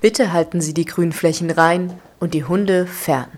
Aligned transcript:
Bitte 0.00 0.32
halten 0.32 0.60
Sie 0.60 0.74
die 0.74 0.84
Grünflächen 0.84 1.50
rein 1.50 2.00
und 2.18 2.34
die 2.34 2.44
Hunde 2.44 2.86
fern. 2.86 3.30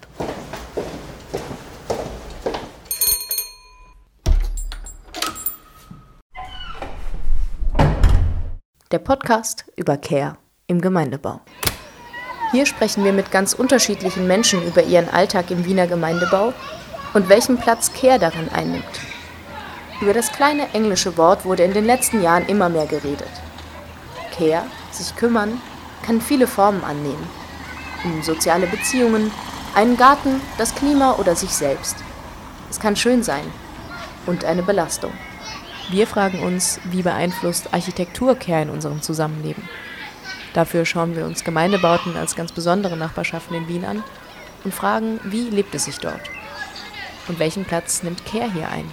Der 8.91 8.98
Podcast 8.98 9.64
über 9.77 9.96
Care 9.96 10.36
im 10.68 10.80
Gemeindebau. 10.80 11.41
Hier 12.55 12.66
sprechen 12.66 13.02
wir 13.02 13.12
mit 13.12 13.32
ganz 13.32 13.52
unterschiedlichen 13.52 14.29
Menschen 14.29 14.64
über 14.64 14.84
ihren 14.84 15.09
Alltag 15.09 15.50
im 15.50 15.64
Wiener 15.64 15.89
Gemeindebau 15.89 16.55
und 17.12 17.29
welchen 17.29 17.59
Platz 17.59 17.91
Care 17.92 18.20
darin 18.20 18.48
einnimmt. 18.48 18.84
Über 20.01 20.12
das 20.12 20.30
kleine 20.30 20.73
englische 20.73 21.16
Wort 21.16 21.45
wurde 21.45 21.65
in 21.65 21.74
den 21.74 21.84
letzten 21.84 22.23
Jahren 22.23 22.46
immer 22.46 22.69
mehr 22.69 22.87
geredet. 22.87 23.29
Care, 24.38 24.66
sich 24.93 25.16
kümmern, 25.16 25.60
kann 26.06 26.20
viele 26.20 26.46
Formen 26.46 26.84
annehmen. 26.84 27.29
Um 28.05 28.23
soziale 28.23 28.68
Beziehungen, 28.68 29.32
einen 29.74 29.96
Garten, 29.96 30.41
das 30.57 30.77
Klima 30.77 31.15
oder 31.15 31.34
sich 31.34 31.51
selbst. 31.51 31.96
Es 32.71 32.79
kann 32.79 32.95
schön 32.95 33.24
sein 33.24 33.52
und 34.27 34.45
eine 34.45 34.62
Belastung. 34.62 35.10
Wir 35.91 36.07
fragen 36.07 36.41
uns, 36.41 36.79
wie 36.84 37.02
beeinflusst 37.02 37.74
Architektur 37.74 38.37
Care 38.37 38.62
in 38.62 38.71
unserem 38.71 39.02
Zusammenleben? 39.02 39.68
Dafür 40.55 40.87
schauen 40.87 41.17
wir 41.17 41.27
uns 41.27 41.43
Gemeindebauten 41.43 42.17
als 42.17 42.37
ganz 42.37 42.53
besondere 42.53 42.97
Nachbarschaften 42.97 43.57
in 43.57 43.67
Wien 43.67 43.85
an 43.85 44.05
und 44.63 44.73
fragen, 44.73 45.19
wie 45.25 45.51
lebt 45.51 45.75
es 45.75 45.87
sich 45.87 45.99
dort? 45.99 46.21
Und 47.27 47.41
welchen 47.41 47.65
Platz 47.65 48.05
nimmt 48.05 48.25
Care 48.25 48.53
hier 48.53 48.69
ein? 48.69 48.89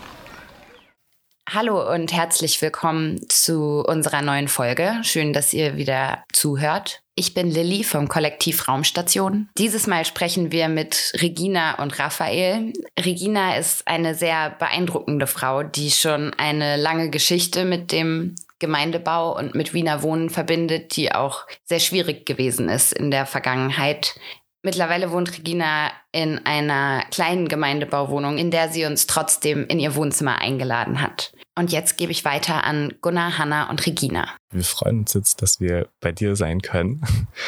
Hallo 1.47 1.93
und 1.93 2.13
herzlich 2.13 2.61
willkommen 2.61 3.19
zu 3.29 3.83
unserer 3.85 4.23
neuen 4.23 4.47
Folge. 4.47 4.95
Schön, 5.03 5.33
dass 5.33 5.53
ihr 5.53 5.75
wieder 5.75 6.23
zuhört. 6.33 7.01
Ich 7.13 7.33
bin 7.33 7.51
Lilly 7.51 7.83
vom 7.83 8.07
Kollektiv 8.07 8.67
Raumstation. 8.67 9.49
Dieses 9.57 9.85
Mal 9.85 10.05
sprechen 10.05 10.51
wir 10.53 10.69
mit 10.69 11.11
Regina 11.21 11.75
und 11.75 11.99
Raphael. 11.99 12.71
Regina 12.97 13.57
ist 13.57 13.85
eine 13.85 14.15
sehr 14.15 14.51
beeindruckende 14.51 15.27
Frau, 15.27 15.61
die 15.61 15.91
schon 15.91 16.33
eine 16.35 16.77
lange 16.77 17.09
Geschichte 17.09 17.65
mit 17.65 17.91
dem 17.91 18.35
Gemeindebau 18.61 19.37
und 19.37 19.55
mit 19.55 19.73
Wiener 19.73 20.01
Wohnen 20.03 20.29
verbindet, 20.29 20.95
die 20.95 21.11
auch 21.11 21.45
sehr 21.65 21.81
schwierig 21.81 22.25
gewesen 22.25 22.69
ist 22.69 22.93
in 22.93 23.11
der 23.11 23.25
Vergangenheit. 23.25 24.15
Mittlerweile 24.63 25.11
wohnt 25.11 25.37
Regina 25.37 25.91
in 26.11 26.39
einer 26.45 27.03
kleinen 27.11 27.47
Gemeindebauwohnung, 27.47 28.37
in 28.37 28.51
der 28.51 28.69
sie 28.69 28.85
uns 28.85 29.07
trotzdem 29.07 29.65
in 29.67 29.79
ihr 29.79 29.95
Wohnzimmer 29.95 30.39
eingeladen 30.39 31.01
hat. 31.01 31.33
Und 31.57 31.71
jetzt 31.71 31.97
gebe 31.97 32.11
ich 32.11 32.23
weiter 32.23 32.63
an 32.63 32.93
Gunnar, 33.01 33.37
Hanna 33.37 33.69
und 33.69 33.85
Regina. 33.85 34.29
Wir 34.51 34.63
freuen 34.63 34.99
uns 34.99 35.13
jetzt, 35.13 35.41
dass 35.41 35.59
wir 35.59 35.89
bei 35.99 36.11
dir 36.11 36.35
sein 36.35 36.61
können. 36.61 37.01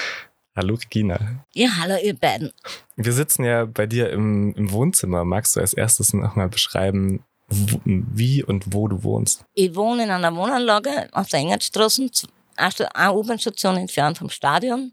hallo 0.55 0.75
Regina. 0.75 1.45
Ja, 1.53 1.69
hallo 1.79 1.95
ihr 2.03 2.15
beiden. 2.15 2.51
Wir 2.95 3.13
sitzen 3.13 3.43
ja 3.43 3.65
bei 3.65 3.85
dir 3.85 4.09
im, 4.09 4.53
im 4.55 4.71
Wohnzimmer. 4.71 5.23
Magst 5.23 5.55
du 5.55 5.59
als 5.59 5.73
erstes 5.73 6.13
nochmal 6.13 6.49
beschreiben, 6.49 7.23
wie 7.49 8.43
und 8.43 8.73
wo 8.73 8.87
du 8.87 9.03
wohnst? 9.03 9.45
Ich 9.53 9.75
wohne 9.75 10.03
in 10.03 10.11
einer 10.11 10.35
Wohnanlage 10.35 11.09
auf 11.11 11.29
der 11.29 11.39
Engertstraße, 11.39 12.09
eine 12.55 13.13
U-Bahn-Station 13.13 13.77
entfernt 13.77 14.17
vom 14.17 14.29
Stadion. 14.29 14.91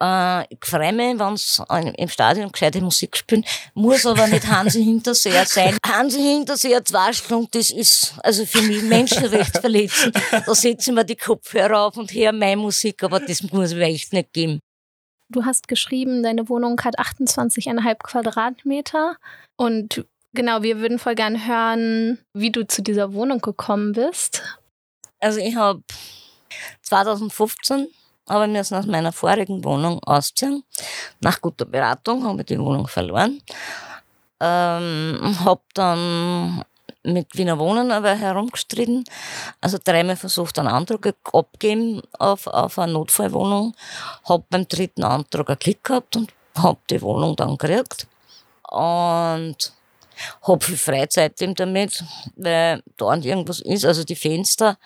Äh, 0.00 0.42
ich 0.52 0.64
freue 0.64 0.92
mich, 0.92 1.18
wenn 1.18 1.34
es 1.34 1.62
im 1.96 2.08
Stadion 2.08 2.50
gescheite 2.50 2.80
Musik 2.80 3.16
spielen. 3.16 3.44
Muss 3.74 4.04
aber 4.04 4.26
nicht 4.26 4.46
Hansi 4.46 4.82
Hinterseher 4.82 5.46
sein. 5.46 5.76
Hansi 5.86 6.20
Hinterseher 6.20 6.84
zwei 6.84 7.12
Stunden, 7.12 7.48
das 7.52 7.70
ist 7.70 8.14
also 8.22 8.44
für 8.44 8.62
mich 8.62 8.82
menschenrechtsverletzend. 8.82 10.16
Da 10.30 10.54
setze 10.54 10.90
ich 10.90 10.94
mir 10.94 11.04
die 11.04 11.16
Kopfhörer 11.16 11.86
auf 11.86 11.96
und 11.96 12.12
höre 12.12 12.32
meine 12.32 12.60
Musik, 12.60 13.02
aber 13.02 13.20
das 13.20 13.42
muss 13.42 13.74
mir 13.74 13.84
echt 13.84 14.12
nicht 14.12 14.32
geben. 14.32 14.60
Du 15.30 15.44
hast 15.44 15.68
geschrieben, 15.68 16.22
deine 16.22 16.48
Wohnung 16.48 16.80
hat 16.82 16.98
28,5 16.98 17.96
Quadratmeter 18.02 19.16
und 19.56 20.04
genau, 20.34 20.62
wir 20.62 20.80
würden 20.80 20.98
voll 20.98 21.14
gern 21.14 21.46
hören, 21.46 22.18
wie 22.34 22.50
du 22.50 22.66
zu 22.66 22.82
dieser 22.82 23.14
Wohnung 23.14 23.40
gekommen 23.40 23.92
bist. 23.92 24.42
Also 25.20 25.40
ich 25.40 25.56
habe 25.56 25.82
2015 26.82 27.88
aber 28.26 28.46
wir 28.46 28.58
müssen 28.58 28.76
aus 28.76 28.86
meiner 28.86 29.12
vorigen 29.12 29.64
Wohnung 29.64 30.02
ausziehen. 30.02 30.64
Nach 31.20 31.40
guter 31.40 31.66
Beratung 31.66 32.24
habe 32.24 32.40
ich 32.40 32.46
die 32.46 32.58
Wohnung 32.58 32.86
verloren. 32.86 33.42
Ähm, 34.40 35.36
habe 35.44 35.60
dann 35.74 36.64
mit 37.02 37.36
Wiener 37.36 37.58
Wohnen 37.58 37.92
aber 37.92 38.14
herumgestritten. 38.14 39.04
Also 39.60 39.78
dreimal 39.82 40.16
versucht, 40.16 40.58
einen 40.58 40.68
Antrag 40.68 41.14
abgeben 41.32 42.00
auf, 42.18 42.46
auf 42.46 42.78
eine 42.78 42.92
Notfallwohnung. 42.92 43.74
Habe 44.26 44.44
beim 44.48 44.66
dritten 44.66 45.04
Antrag 45.04 45.50
einen 45.50 45.58
Klick 45.58 45.84
gehabt 45.84 46.16
und 46.16 46.32
habe 46.56 46.78
die 46.88 47.02
Wohnung 47.02 47.36
dann 47.36 47.58
gekriegt. 47.58 48.06
Und 48.70 49.72
habe 50.42 50.64
viel 50.64 50.76
Freizeit 50.76 51.40
damit, 51.56 52.04
weil 52.36 52.82
da 52.96 53.14
irgendwas 53.14 53.60
ist. 53.60 53.84
Also 53.84 54.04
die 54.04 54.16
Fenster 54.16 54.76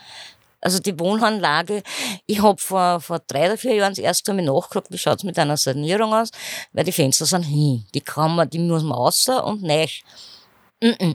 also 0.60 0.80
die 0.80 0.98
Wohnanlage, 0.98 1.82
ich 2.26 2.42
habe 2.42 2.60
vor, 2.60 3.00
vor 3.00 3.20
drei 3.20 3.46
oder 3.46 3.56
vier 3.56 3.74
Jahren 3.74 3.92
das 3.92 3.98
erste 3.98 4.32
Mal 4.32 4.42
nachgefragt, 4.42 4.88
wie 4.90 4.98
schaut's 4.98 5.22
mit 5.22 5.38
einer 5.38 5.56
Sanierung 5.56 6.12
aus, 6.12 6.30
weil 6.72 6.84
die 6.84 6.92
Fenster 6.92 7.26
sind 7.26 7.44
hin. 7.44 7.84
Die 7.94 8.00
kann 8.00 8.34
man, 8.34 8.50
die 8.50 8.58
muss 8.58 8.82
man 8.82 8.98
außer 8.98 9.44
und 9.44 9.62
-mm. 9.62 11.14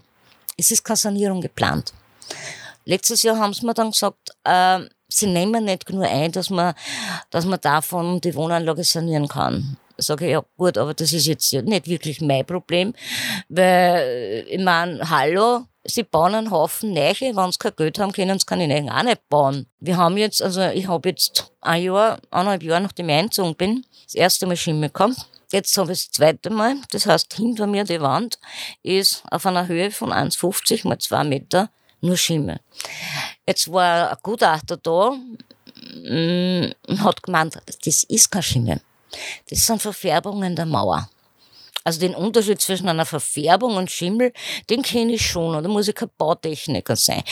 Es 0.57 0.71
ist 0.71 0.83
keine 0.83 0.97
Sanierung 0.97 1.41
geplant. 1.41 1.93
Letztes 2.85 3.23
Jahr 3.23 3.37
haben 3.37 3.53
sie 3.53 3.65
mir 3.65 3.73
dann 3.73 3.91
gesagt, 3.91 4.31
äh, 4.43 4.79
sie 5.07 5.27
nehmen 5.27 5.65
nicht 5.65 5.89
nur 5.89 6.05
ein, 6.05 6.31
dass 6.31 6.49
man, 6.49 6.73
dass 7.29 7.45
man 7.45 7.59
davon 7.59 8.21
die 8.21 8.35
Wohnanlage 8.35 8.83
sanieren 8.83 9.27
kann. 9.27 9.77
Sage 10.03 10.25
ich, 10.25 10.31
ja 10.31 10.43
gut, 10.57 10.77
aber 10.77 10.93
das 10.93 11.13
ist 11.13 11.25
jetzt 11.25 11.51
nicht 11.53 11.87
wirklich 11.87 12.21
mein 12.21 12.45
Problem, 12.45 12.93
weil 13.49 14.45
ich 14.47 14.59
meine, 14.59 15.09
hallo, 15.09 15.65
sie 15.83 16.03
bauen 16.03 16.35
einen 16.35 16.51
Haufen 16.51 16.93
Neiche, 16.93 17.35
wenn 17.35 17.51
sie 17.51 17.57
kein 17.57 17.75
Geld 17.75 17.99
haben, 17.99 18.11
können 18.11 18.39
sie 18.39 18.45
keine 18.45 18.67
Neichen 18.67 18.89
auch 18.89 19.03
nicht 19.03 19.27
bauen. 19.29 19.67
Wir 19.79 19.97
haben 19.97 20.17
jetzt, 20.17 20.41
also 20.41 20.61
ich 20.61 20.87
habe 20.87 21.09
jetzt 21.09 21.51
ein 21.61 21.83
Jahr, 21.83 22.19
eineinhalb 22.31 22.63
Jahre, 22.63 22.81
nachdem 22.81 23.09
ich 23.09 23.15
eingezogen 23.15 23.55
bin, 23.55 23.85
das 24.05 24.15
erste 24.15 24.45
Mal 24.45 24.57
Schimmel 24.57 24.89
gehabt. 24.89 25.15
Jetzt 25.51 25.77
habe 25.77 25.91
ich 25.91 26.05
das 26.05 26.11
zweite 26.11 26.49
Mal, 26.49 26.77
das 26.89 27.05
heißt, 27.05 27.33
hinter 27.35 27.67
mir 27.67 27.83
die 27.83 28.01
Wand 28.01 28.39
ist 28.81 29.23
auf 29.29 29.45
einer 29.45 29.67
Höhe 29.67 29.91
von 29.91 30.11
1,50 30.11 30.87
mal 30.87 30.97
2 30.97 31.23
Meter 31.25 31.69
nur 32.01 32.17
Schimmel. 32.17 32.59
Jetzt 33.47 33.71
war 33.71 34.09
ein 34.09 34.17
Gutachter 34.23 34.77
da 34.77 35.09
und 35.09 36.73
mm, 36.89 37.03
hat 37.03 37.21
gemeint, 37.21 37.57
das 37.85 38.03
ist 38.03 38.31
kein 38.31 38.43
Schimmel. 38.43 38.81
Das 39.49 39.65
sind 39.65 39.81
Verfärbungen 39.81 40.55
der 40.55 40.65
Mauer. 40.65 41.09
Also 41.83 41.99
den 41.99 42.15
Unterschied 42.15 42.61
zwischen 42.61 42.87
einer 42.87 43.05
Verfärbung 43.05 43.75
und 43.75 43.91
Schimmel, 43.91 44.31
den 44.69 44.81
kenne 44.83 45.13
ich 45.13 45.25
schon. 45.25 45.55
Und 45.55 45.63
da 45.63 45.69
muss 45.69 45.87
ich 45.87 45.95
kein 45.95 46.09
Bautechniker 46.17 46.95
sein. 46.95 47.23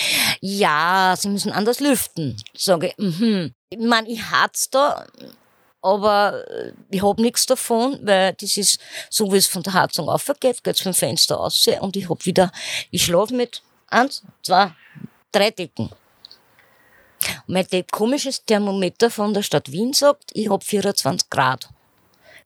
Ja, 0.42 1.16
sie 1.18 1.30
müssen 1.30 1.52
anders 1.53 1.80
lüften. 1.80 2.36
Sage 2.53 2.88
ich, 2.88 2.97
mhm. 2.97 3.53
Ich 3.69 3.80
meine, 3.80 4.09
ich 4.09 4.22
hat's 4.22 4.69
da, 4.69 5.06
aber 5.81 6.44
äh, 6.50 6.74
ich 6.90 7.02
hab 7.02 7.18
nichts 7.19 7.46
davon, 7.46 8.00
weil 8.03 8.34
das 8.34 8.58
ist 8.58 8.80
so, 9.09 9.31
wie 9.31 9.38
es 9.38 9.48
von 9.48 9.63
der 9.63 9.74
Heizung 9.74 10.09
aufgeht, 10.09 10.63
geht's 10.63 10.81
vom 10.81 10.94
Fenster 10.94 11.40
aus 11.40 11.66
und 11.80 11.96
ich 11.96 12.09
hab 12.09 12.25
wieder, 12.25 12.52
ich 12.92 13.06
schlafe 13.06 13.34
mit 13.34 13.62
eins, 13.88 14.24
zwei, 14.44 14.74
drei 15.31 15.52
Decken. 15.52 15.90
Mein 17.47 17.65
komisches 17.91 18.43
Thermometer 18.45 19.09
von 19.09 19.33
der 19.33 19.43
Stadt 19.43 19.71
Wien 19.71 19.93
sagt, 19.93 20.31
ich 20.33 20.49
hab 20.49 20.63
24 20.63 21.29
Grad. 21.29 21.69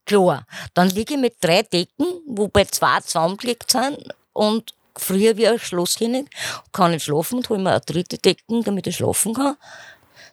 Klar, 0.05 0.45
dann 0.73 0.89
liege 0.89 1.15
ich 1.15 1.19
mit 1.19 1.35
drei 1.41 1.63
Decken, 1.63 2.05
wobei 2.27 2.65
zwei 2.65 2.99
zusammengelegt 2.99 3.71
sind 3.71 3.97
und 4.33 4.73
früher 4.95 5.35
wie 5.37 5.47
ein 5.47 5.59
Schlosskönig, 5.59 6.27
kann 6.71 6.93
ich 6.93 7.03
schlafen 7.03 7.37
und 7.37 7.49
hole 7.49 7.59
mir 7.59 7.71
eine 7.71 7.81
dritte 7.81 8.17
Decken, 8.17 8.63
damit 8.63 8.87
ich 8.87 8.97
schlafen 8.97 9.33
kann. 9.33 9.57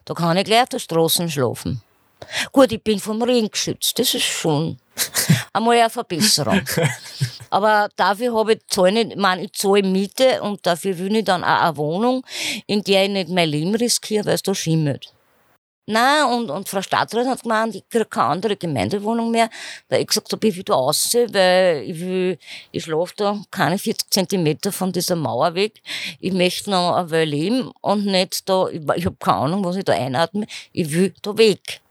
Da 0.05 0.13
kann 0.13 0.37
ich 0.37 0.45
gleich 0.45 0.63
auf 0.63 0.69
der 0.69 0.79
Straße 0.79 1.29
schlafen. 1.29 1.81
Gut, 2.51 2.71
ich 2.71 2.81
bin 2.81 2.99
vom 2.99 3.21
Regen 3.21 3.49
geschützt, 3.49 3.97
das 3.99 4.13
ist 4.13 4.23
schon 4.23 4.79
einmal 5.53 5.79
eine 5.79 5.89
Verbesserung. 5.89 6.61
Aber 7.49 7.89
dafür 7.95 8.33
habe 8.33 8.53
ich, 8.53 8.67
zahle 8.67 9.01
ich, 9.01 9.11
ich 9.11 9.15
meine, 9.15 9.43
ich 9.43 9.53
zahle 9.53 9.83
Miete 9.83 10.41
und 10.41 10.65
dafür 10.65 10.97
will 10.97 11.15
ich 11.15 11.25
dann 11.25 11.43
auch 11.43 11.61
eine 11.61 11.77
Wohnung, 11.77 12.25
in 12.65 12.83
der 12.83 13.03
ich 13.03 13.09
nicht 13.11 13.29
mein 13.29 13.49
Leben 13.49 13.75
riskiere, 13.75 14.25
weil 14.25 14.35
es 14.35 14.43
da 14.43 14.55
schimmelt. 14.55 15.13
Nein, 15.85 16.25
und, 16.31 16.49
und 16.49 16.69
Frau 16.69 16.81
Stadtrat 16.81 17.27
hat 17.27 17.43
gemeint, 17.43 17.75
ich 17.75 17.87
kriege 17.89 18.05
keine 18.05 18.27
andere 18.27 18.55
Gemeindewohnung 18.55 19.31
mehr, 19.31 19.49
weil 19.89 19.99
ich 20.01 20.07
gesagt 20.07 20.31
habe, 20.31 20.47
ich 20.47 20.55
will 20.55 20.63
da 20.63 20.75
raus, 20.75 21.09
weil 21.13 21.83
ich 21.85 21.99
will, 21.99 22.39
ich 22.71 22.83
schlafe 22.83 23.13
da 23.17 23.41
keine 23.51 23.77
40 23.77 24.09
Zentimeter 24.09 24.71
von 24.71 24.93
dieser 24.93 25.17
Mauer 25.17 25.55
weg. 25.55 25.81
Ich 26.21 26.31
möchte 26.31 26.71
noch 26.71 26.95
eine 26.95 27.11
Weile 27.11 27.25
leben 27.25 27.71
und 27.81 28.05
nicht 28.05 28.47
da, 28.47 28.69
ich, 28.69 28.81
ich 28.95 29.05
habe 29.05 29.17
keine 29.19 29.37
Ahnung, 29.39 29.65
was 29.65 29.75
ich 29.75 29.83
da 29.83 29.91
einatme, 29.91 30.47
ich 30.71 30.89
will 30.93 31.13
da 31.21 31.37
weg. 31.37 31.81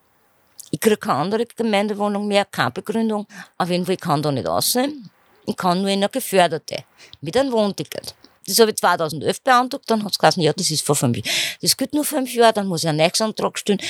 Ich 0.75 0.81
kriege 0.81 0.97
keine 0.97 1.19
andere 1.19 1.45
Gemeindewohnung 1.45 2.27
mehr, 2.27 2.47
keine 2.47 2.71
Begründung. 2.71 3.27
Auf 3.59 3.69
jeden 3.69 3.85
Fall, 3.85 3.95
ich 3.95 4.01
kann 4.01 4.23
da 4.23 4.33
nicht 4.33 4.47
aussehen. 4.47 5.11
Ich 5.45 5.57
kann 5.57 5.83
nur 5.83 5.91
in 5.91 5.99
eine 5.99 6.09
geförderte, 6.09 6.85
mit 7.21 7.37
einem 7.37 7.53
Wohnticket. 7.53 8.15
Das 8.47 8.59
habe 8.59 8.71
ich 8.71 8.79
2011 8.79 9.43
beantragt, 9.43 9.85
dann 9.89 10.03
hat 10.03 10.13
es 10.13 10.19
gesagt, 10.19 10.39
ja, 10.39 10.53
das 10.53 10.71
ist 10.71 10.85
vor 10.85 10.97
fünf 10.97 11.19
Jahren. 11.19 11.31
Das 11.61 11.77
gilt 11.77 11.93
nur 11.93 12.05
fünf 12.05 12.33
Jahre, 12.35 12.55
dann 12.55 12.67
muss 12.69 12.85
ich 12.85 12.89
einen 12.89 12.99
Nächstantrag 12.99 13.59
stellen. 13.59 13.81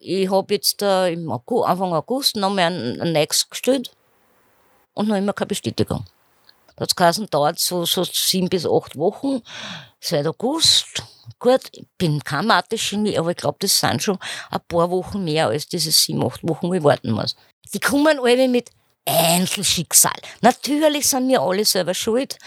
Ich 0.00 0.30
habe 0.30 0.54
jetzt 0.54 0.80
äh, 0.80 1.12
im 1.12 1.30
August, 1.30 1.68
Anfang 1.68 1.92
August 1.92 2.36
nochmal 2.36 2.66
einen, 2.66 3.00
einen 3.00 3.12
Next 3.12 3.50
gestellt 3.50 3.90
und 4.94 5.08
noch 5.08 5.16
immer 5.16 5.32
keine 5.32 5.48
Bestätigung. 5.48 6.04
Da 6.76 6.82
hat 6.82 6.90
es 6.90 6.96
geheißen, 6.96 7.28
dauert 7.30 7.58
so, 7.58 7.84
so 7.84 8.04
sieben 8.04 8.48
bis 8.48 8.64
acht 8.64 8.96
Wochen, 8.96 9.42
seit 9.98 10.26
August. 10.26 11.02
Gut, 11.38 11.68
ich 11.72 11.86
bin 11.98 12.22
kein 12.22 12.46
Mathe-Genie, 12.46 13.18
aber 13.18 13.30
ich 13.30 13.36
glaube, 13.36 13.58
das 13.60 13.78
sind 13.78 14.02
schon 14.02 14.18
ein 14.50 14.60
paar 14.66 14.90
Wochen 14.90 15.24
mehr 15.24 15.48
als 15.48 15.68
diese 15.68 15.92
sieben, 15.92 16.24
acht 16.24 16.46
Wochen, 16.46 16.68
wo 16.68 16.74
ich 16.74 16.82
warten 16.82 17.12
muss. 17.12 17.36
Die 17.72 17.80
kommen 17.80 18.18
alle 18.18 18.48
mit 18.48 18.70
Einzelschicksal. 19.08 20.12
Natürlich 20.42 21.08
sind 21.08 21.28
wir 21.28 21.40
alle 21.40 21.64
selber 21.64 21.94
schuld, 21.94 22.38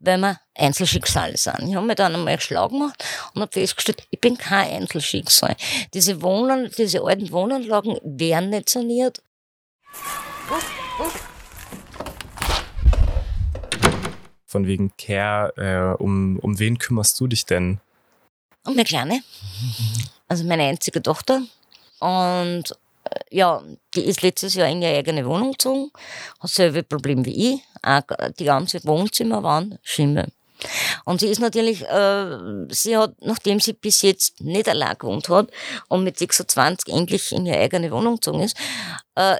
weil 0.00 0.18
wir 0.18 0.40
Einzelschicksale 0.54 1.36
sind. 1.36 1.68
Ich 1.68 1.74
habe 1.74 1.86
mir 1.86 1.94
dann 1.94 2.14
einmal 2.14 2.40
schlau 2.40 2.68
gemacht 2.68 3.04
und 3.34 3.42
habe 3.42 3.52
festgestellt, 3.52 4.06
ich 4.10 4.20
bin 4.20 4.36
kein 4.36 4.82
Einzelschicksal. 4.82 5.56
Diese 5.94 6.20
Wohnen, 6.22 6.70
diese 6.76 7.02
alten 7.02 7.30
Wohnanlagen 7.30 7.98
werden 8.02 8.50
nicht 8.50 8.68
saniert. 8.68 9.22
Von 14.44 14.66
wegen 14.66 14.92
Care, 14.96 15.52
äh, 15.56 16.02
um, 16.02 16.38
um 16.38 16.58
wen 16.58 16.78
kümmerst 16.78 17.20
du 17.20 17.26
dich 17.26 17.44
denn? 17.44 17.80
Um 18.64 18.74
meine 18.74 18.84
Kleine. 18.84 19.22
Also 20.28 20.44
meine 20.44 20.64
einzige 20.64 21.02
Tochter. 21.02 21.42
Und 22.00 22.64
äh, 23.04 23.36
ja, 23.36 23.62
die 23.94 24.02
ist 24.04 24.22
letztes 24.22 24.54
Jahr 24.54 24.68
in 24.68 24.82
ihre 24.82 24.96
eigene 24.96 25.26
Wohnung 25.26 25.52
gezogen, 25.52 25.90
hat 26.40 26.50
selbe 26.50 26.82
Problem 26.82 27.24
wie 27.24 27.54
ich. 27.54 27.60
Auch 27.82 28.02
die 28.38 28.44
ganze 28.44 28.84
Wohnzimmer 28.84 29.42
waren 29.42 29.78
Schimmel. 29.82 30.26
Und 31.04 31.20
sie 31.20 31.28
ist 31.28 31.40
natürlich, 31.40 31.82
äh, 31.82 32.66
sie 32.68 32.96
hat, 32.96 33.14
nachdem 33.20 33.60
sie 33.60 33.74
bis 33.74 34.02
jetzt 34.02 34.40
nicht 34.40 34.68
allein 34.68 34.98
gewohnt 34.98 35.28
hat 35.28 35.50
und 35.88 36.04
mit 36.04 36.18
26 36.18 36.92
endlich 36.92 37.32
in 37.32 37.46
ihre 37.46 37.58
eigene 37.58 37.90
Wohnung 37.90 38.16
gezogen 38.16 38.40
ist, 38.40 38.56
äh, 39.14 39.36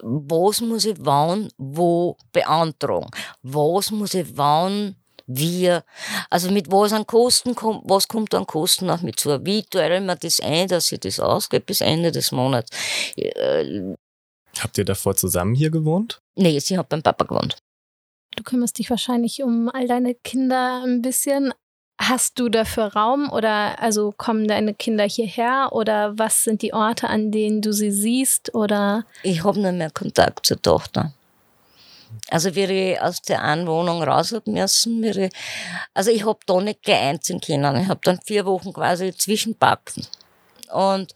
was 0.00 0.60
muss 0.60 0.84
ich 0.84 0.96
wann 0.98 1.50
wo 1.58 2.16
beantragen? 2.32 3.10
Was 3.42 3.90
muss 3.90 4.14
ich 4.14 4.36
wann 4.36 4.96
wir, 5.26 5.84
also 6.30 6.50
mit 6.50 6.70
was 6.70 6.92
an 6.92 7.06
Kosten 7.06 7.54
kommt, 7.54 7.82
was 7.84 8.08
kommt 8.08 8.34
an 8.34 8.46
Kosten 8.46 8.86
noch 8.86 9.02
mit 9.02 9.18
zu? 9.18 9.44
Wie 9.44 9.62
teure 9.62 10.00
mir 10.00 10.16
das 10.16 10.40
ein, 10.40 10.68
dass 10.68 10.92
ich 10.92 11.00
das 11.00 11.20
ausgebe 11.20 11.64
bis 11.64 11.80
Ende 11.80 12.12
des 12.12 12.32
Monats? 12.32 12.70
Äh, 13.16 13.94
Habt 14.60 14.78
ihr 14.78 14.84
davor 14.84 15.16
zusammen 15.16 15.54
hier 15.54 15.70
gewohnt? 15.70 16.18
nee, 16.36 16.58
sie 16.60 16.76
hat 16.78 16.88
beim 16.88 17.02
Papa 17.02 17.24
gewohnt. 17.24 17.56
Du 18.36 18.42
kümmerst 18.42 18.78
dich 18.78 18.90
wahrscheinlich 18.90 19.42
um 19.42 19.68
all 19.68 19.86
deine 19.86 20.14
Kinder 20.14 20.82
ein 20.84 21.02
bisschen. 21.02 21.52
Hast 22.00 22.40
du 22.40 22.48
dafür 22.48 22.86
Raum 22.94 23.30
oder 23.30 23.80
also 23.80 24.12
kommen 24.16 24.48
deine 24.48 24.74
Kinder 24.74 25.04
hierher 25.04 25.68
oder 25.70 26.18
was 26.18 26.42
sind 26.42 26.60
die 26.62 26.72
Orte, 26.74 27.08
an 27.08 27.30
denen 27.30 27.62
du 27.62 27.72
sie 27.72 27.92
siehst 27.92 28.52
oder 28.52 29.04
Ich 29.22 29.44
habe 29.44 29.60
nicht 29.60 29.74
mehr 29.74 29.90
Kontakt 29.90 30.44
zur 30.44 30.60
Tochter. 30.60 31.12
Also, 32.30 32.54
wie 32.54 32.64
ich 32.64 33.00
aus 33.00 33.22
der 33.22 33.42
einen 33.42 33.66
Wohnung 33.66 34.02
raus 34.02 34.32
hab 34.32 34.46
müssen, 34.46 35.04
ich, 35.04 35.30
also 35.92 36.10
ich 36.10 36.24
hab 36.24 36.46
da 36.46 36.60
nicht 36.60 36.82
gleich 36.82 37.02
einziehen 37.02 37.40
können. 37.40 37.76
Ich 37.82 37.88
hab 37.88 38.02
dann 38.02 38.20
vier 38.24 38.44
Wochen 38.46 38.72
quasi 38.72 39.14
zwischenpacken. 39.14 40.06
Und 40.72 41.14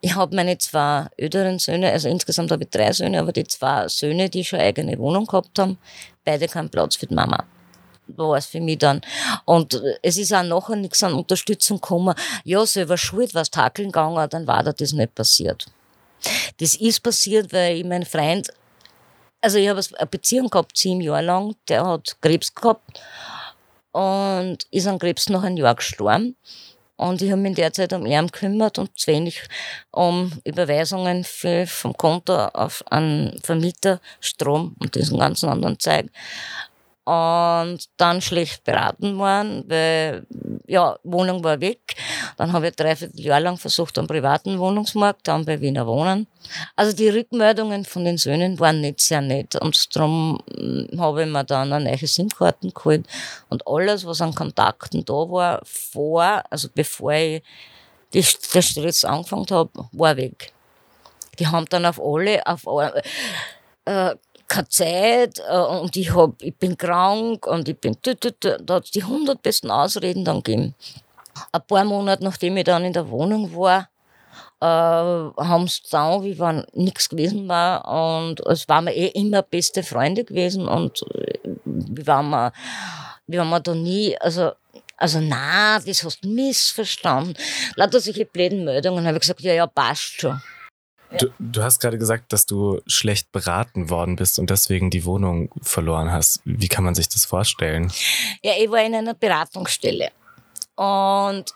ich 0.00 0.14
habe 0.14 0.36
meine 0.36 0.56
zwei 0.58 1.06
älteren 1.16 1.58
Söhne, 1.58 1.90
also 1.90 2.08
insgesamt 2.08 2.52
habe 2.52 2.64
ich 2.64 2.70
drei 2.70 2.92
Söhne, 2.92 3.20
aber 3.20 3.32
die 3.32 3.44
zwei 3.44 3.88
Söhne, 3.88 4.30
die 4.30 4.44
schon 4.44 4.60
eigene 4.60 4.96
Wohnung 4.98 5.26
gehabt 5.26 5.58
haben, 5.58 5.78
beide 6.24 6.46
keinen 6.46 6.70
Platz 6.70 6.96
für 6.96 7.06
die 7.06 7.14
Mama. 7.14 7.44
War 8.06 8.38
es 8.38 8.46
für 8.46 8.60
mich 8.60 8.78
dann. 8.78 9.00
Und 9.44 9.82
es 10.02 10.16
ist 10.16 10.32
auch 10.32 10.42
nachher 10.42 10.76
nichts 10.76 11.02
an 11.02 11.14
Unterstützung 11.14 11.80
gekommen. 11.80 12.14
Ja, 12.44 12.64
selber 12.64 12.96
schuld, 12.96 13.34
was 13.34 13.50
takeln 13.50 13.88
gegangen, 13.88 14.28
dann 14.30 14.46
war 14.46 14.62
da 14.62 14.72
das 14.72 14.92
nicht 14.92 15.14
passiert. 15.14 15.66
Das 16.58 16.74
ist 16.74 17.02
passiert, 17.02 17.52
weil 17.52 17.76
ich 17.76 17.84
meinen 17.84 18.06
Freund, 18.06 18.48
also 19.40 19.58
ich 19.58 19.68
habe 19.68 19.80
eine 19.96 20.06
Beziehung 20.06 20.48
gehabt, 20.48 20.76
sieben 20.76 21.00
Jahre 21.00 21.22
lang, 21.22 21.54
der 21.68 21.86
hat 21.86 22.16
Krebs 22.20 22.54
gehabt 22.54 23.00
und 23.92 24.58
ist 24.70 24.86
an 24.86 24.98
Krebs 24.98 25.28
nach 25.28 25.42
einem 25.42 25.56
Jahr 25.56 25.74
gestorben. 25.74 26.36
Und 26.96 27.22
ich 27.22 27.30
habe 27.30 27.40
mich 27.40 27.50
in 27.50 27.54
der 27.54 27.72
Zeit 27.72 27.92
um 27.92 28.06
ihn 28.06 28.26
gekümmert 28.26 28.76
und 28.78 28.98
zu 28.98 29.06
wenig 29.06 29.40
um 29.92 30.32
Überweisungen 30.44 31.22
für, 31.22 31.64
vom 31.68 31.96
Konto 31.96 32.34
auf 32.34 32.82
einen 32.90 33.38
Vermieter, 33.40 34.00
Strom 34.20 34.74
und 34.80 34.96
diesen 34.96 35.20
ganzen 35.20 35.48
anderen 35.48 35.78
Zeug. 35.78 36.06
Und 37.08 37.78
dann 37.96 38.20
schlecht 38.20 38.64
beraten 38.64 39.16
worden, 39.16 39.64
weil, 39.66 40.26
ja, 40.66 40.98
Wohnung 41.04 41.42
war 41.42 41.58
weg. 41.58 41.80
Dann 42.36 42.52
habe 42.52 42.68
ich 42.68 42.76
dreiviertel 42.76 43.18
Jahr 43.18 43.40
lang 43.40 43.56
versucht 43.56 43.96
am 43.96 44.06
privaten 44.06 44.58
Wohnungsmarkt, 44.58 45.26
dann 45.26 45.46
bei 45.46 45.58
Wiener 45.58 45.86
Wohnen. 45.86 46.26
Also 46.76 46.94
die 46.94 47.08
Rückmeldungen 47.08 47.86
von 47.86 48.04
den 48.04 48.18
Söhnen 48.18 48.60
waren 48.60 48.82
nicht 48.82 49.00
sehr 49.00 49.22
nett 49.22 49.56
und 49.56 49.96
darum 49.96 50.38
mm, 50.54 51.00
habe 51.00 51.22
ich 51.22 51.28
mir 51.30 51.44
dann 51.44 51.72
eine 51.72 51.86
neue 51.86 52.06
SIM-Karten 52.06 52.74
geholt 52.74 53.06
und 53.48 53.66
alles, 53.66 54.04
was 54.04 54.20
an 54.20 54.34
Kontakten 54.34 55.02
da 55.02 55.14
war, 55.14 55.62
vor, 55.64 56.42
also 56.50 56.68
bevor 56.74 57.12
ich 57.12 57.42
die, 58.12 58.22
der 58.52 58.60
Stress 58.60 59.06
angefangen 59.06 59.46
habe, 59.50 59.70
war 59.92 60.14
weg. 60.14 60.52
Die 61.38 61.46
haben 61.46 61.64
dann 61.70 61.86
auf 61.86 61.98
alle, 61.98 62.46
auf 62.46 62.68
alle, 62.68 63.02
äh, 63.86 64.14
keine 64.48 64.68
Zeit 64.68 65.40
äh, 65.48 65.56
und 65.56 65.94
ich, 65.96 66.14
hab, 66.14 66.42
ich 66.42 66.56
bin 66.56 66.76
krank 66.76 67.46
und 67.46 67.68
ich 67.68 67.78
bin, 67.78 67.96
da 68.02 68.74
hat 68.74 68.94
die 68.94 69.04
hundert 69.04 69.42
besten 69.42 69.70
Ausreden 69.70 70.24
dann 70.24 70.42
gegeben. 70.42 70.74
Ein 71.52 71.62
paar 71.66 71.84
Monate 71.84 72.24
nachdem 72.24 72.56
ich 72.56 72.64
dann 72.64 72.84
in 72.84 72.92
der 72.92 73.08
Wohnung 73.10 73.54
war, 73.54 73.88
äh, 74.60 74.64
haben 74.66 75.68
sie 75.68 75.82
dann, 75.90 76.24
wie 76.24 76.38
wenn 76.38 76.64
nichts 76.72 77.08
gewesen 77.08 77.46
war 77.46 77.86
und 78.26 78.44
es 78.46 78.68
waren 78.68 78.86
wir 78.86 78.94
eh 78.94 79.08
immer 79.08 79.42
beste 79.42 79.82
Freunde 79.82 80.24
gewesen 80.24 80.66
und 80.66 81.02
äh, 81.14 81.38
wie 81.64 82.06
waren 82.06 82.30
wir, 82.30 82.52
wir 83.26 83.60
da 83.60 83.74
nie, 83.74 84.18
also 84.18 84.52
also 85.00 85.20
na, 85.20 85.78
das 85.78 86.02
hast 86.02 86.24
du 86.24 86.28
missverstanden. 86.28 87.34
Lauter 87.76 88.00
solche 88.00 88.24
blöden 88.24 88.64
Meldungen 88.64 89.06
habe 89.06 89.18
ich 89.18 89.20
gesagt, 89.20 89.40
ja, 89.42 89.54
ja, 89.54 89.68
passt 89.68 90.20
schon. 90.20 90.42
Du, 91.16 91.28
du 91.38 91.62
hast 91.62 91.80
gerade 91.80 91.96
gesagt, 91.96 92.32
dass 92.32 92.44
du 92.44 92.80
schlecht 92.86 93.32
beraten 93.32 93.88
worden 93.88 94.16
bist 94.16 94.38
und 94.38 94.50
deswegen 94.50 94.90
die 94.90 95.04
Wohnung 95.06 95.50
verloren 95.62 96.12
hast. 96.12 96.40
Wie 96.44 96.68
kann 96.68 96.84
man 96.84 96.94
sich 96.94 97.08
das 97.08 97.24
vorstellen? 97.24 97.90
Ja, 98.42 98.52
ich 98.58 98.70
war 98.70 98.82
in 98.82 98.94
einer 98.94 99.14
Beratungsstelle. 99.14 100.10
Und 100.76 101.46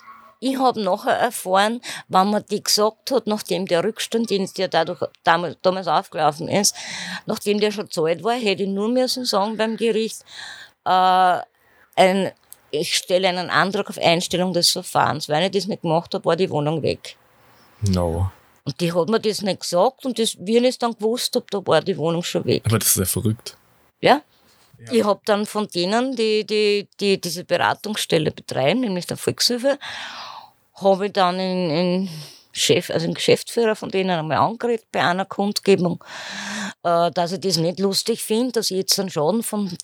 ich 0.40 0.58
habe 0.58 0.82
nachher 0.82 1.12
erfahren, 1.12 1.80
wenn 2.08 2.30
man 2.30 2.44
die 2.50 2.62
gesagt 2.62 3.10
hat, 3.10 3.26
nachdem 3.26 3.66
der 3.66 3.84
Rückstand, 3.84 4.30
den 4.30 4.48
der 4.56 4.68
dadurch 4.68 5.02
damals, 5.22 5.56
damals 5.62 5.86
aufgelaufen 5.86 6.48
ist, 6.48 6.74
nachdem 7.26 7.60
der 7.60 7.70
schon 7.70 7.90
zahlt 7.90 8.24
war, 8.24 8.34
hätte 8.34 8.64
ich 8.64 8.68
nur 8.68 8.88
müssen 8.88 9.24
sagen 9.24 9.56
beim 9.56 9.76
Gericht, 9.76 10.24
äh, 10.84 11.38
ein, 11.94 12.32
ich 12.70 12.96
stelle 12.96 13.28
einen 13.28 13.50
Antrag 13.50 13.90
auf 13.90 13.98
Einstellung 13.98 14.52
des 14.52 14.70
Verfahrens. 14.70 15.28
Weil 15.28 15.44
ich 15.44 15.50
das 15.52 15.66
nicht 15.66 15.82
gemacht 15.82 16.12
habe, 16.14 16.24
war 16.24 16.36
die 16.36 16.50
Wohnung 16.50 16.82
weg. 16.82 17.16
No. 17.82 18.32
Und 18.64 18.80
die 18.80 18.92
hat 18.92 19.08
mir 19.08 19.20
das 19.20 19.42
nicht 19.42 19.60
gesagt 19.60 20.04
und 20.06 20.18
das, 20.18 20.36
wie 20.38 20.58
ich 20.58 20.64
es 20.64 20.78
dann 20.78 20.94
gewusst 20.94 21.34
habe, 21.34 21.46
da 21.50 21.66
war 21.66 21.80
die 21.80 21.96
Wohnung 21.96 22.22
schon 22.22 22.44
weg. 22.44 22.62
Aber 22.66 22.78
das 22.78 22.88
ist 22.88 22.98
ja 22.98 23.04
verrückt. 23.04 23.56
Ja? 24.00 24.22
Ich 24.90 25.04
habe 25.04 25.20
dann 25.24 25.46
von 25.46 25.68
denen, 25.68 26.16
die, 26.16 26.44
die, 26.44 26.88
die 26.98 27.20
diese 27.20 27.44
Beratungsstelle 27.44 28.32
betreiben, 28.32 28.80
nämlich 28.80 29.06
der 29.06 29.16
Volkshilfe, 29.16 29.78
habe 30.74 31.06
ich 31.06 31.12
dann 31.12 31.38
in, 31.38 31.70
in 31.70 32.08
Chef, 32.52 32.90
also 32.90 33.06
den 33.06 33.14
Geschäftsführer 33.14 33.76
von 33.76 33.90
denen 33.90 34.10
einmal 34.10 34.38
angeredet 34.38 34.86
bei 34.90 35.02
einer 35.02 35.24
Kundgebung, 35.24 36.02
äh, 36.82 37.10
dass 37.12 37.32
ich 37.32 37.40
das 37.40 37.56
nicht 37.56 37.78
lustig 37.78 38.22
finde, 38.22 38.52
dass 38.52 38.70
ich 38.70 38.78
jetzt 38.78 38.98
einen 38.98 39.10
Schaden 39.10 39.42
von 39.42 39.76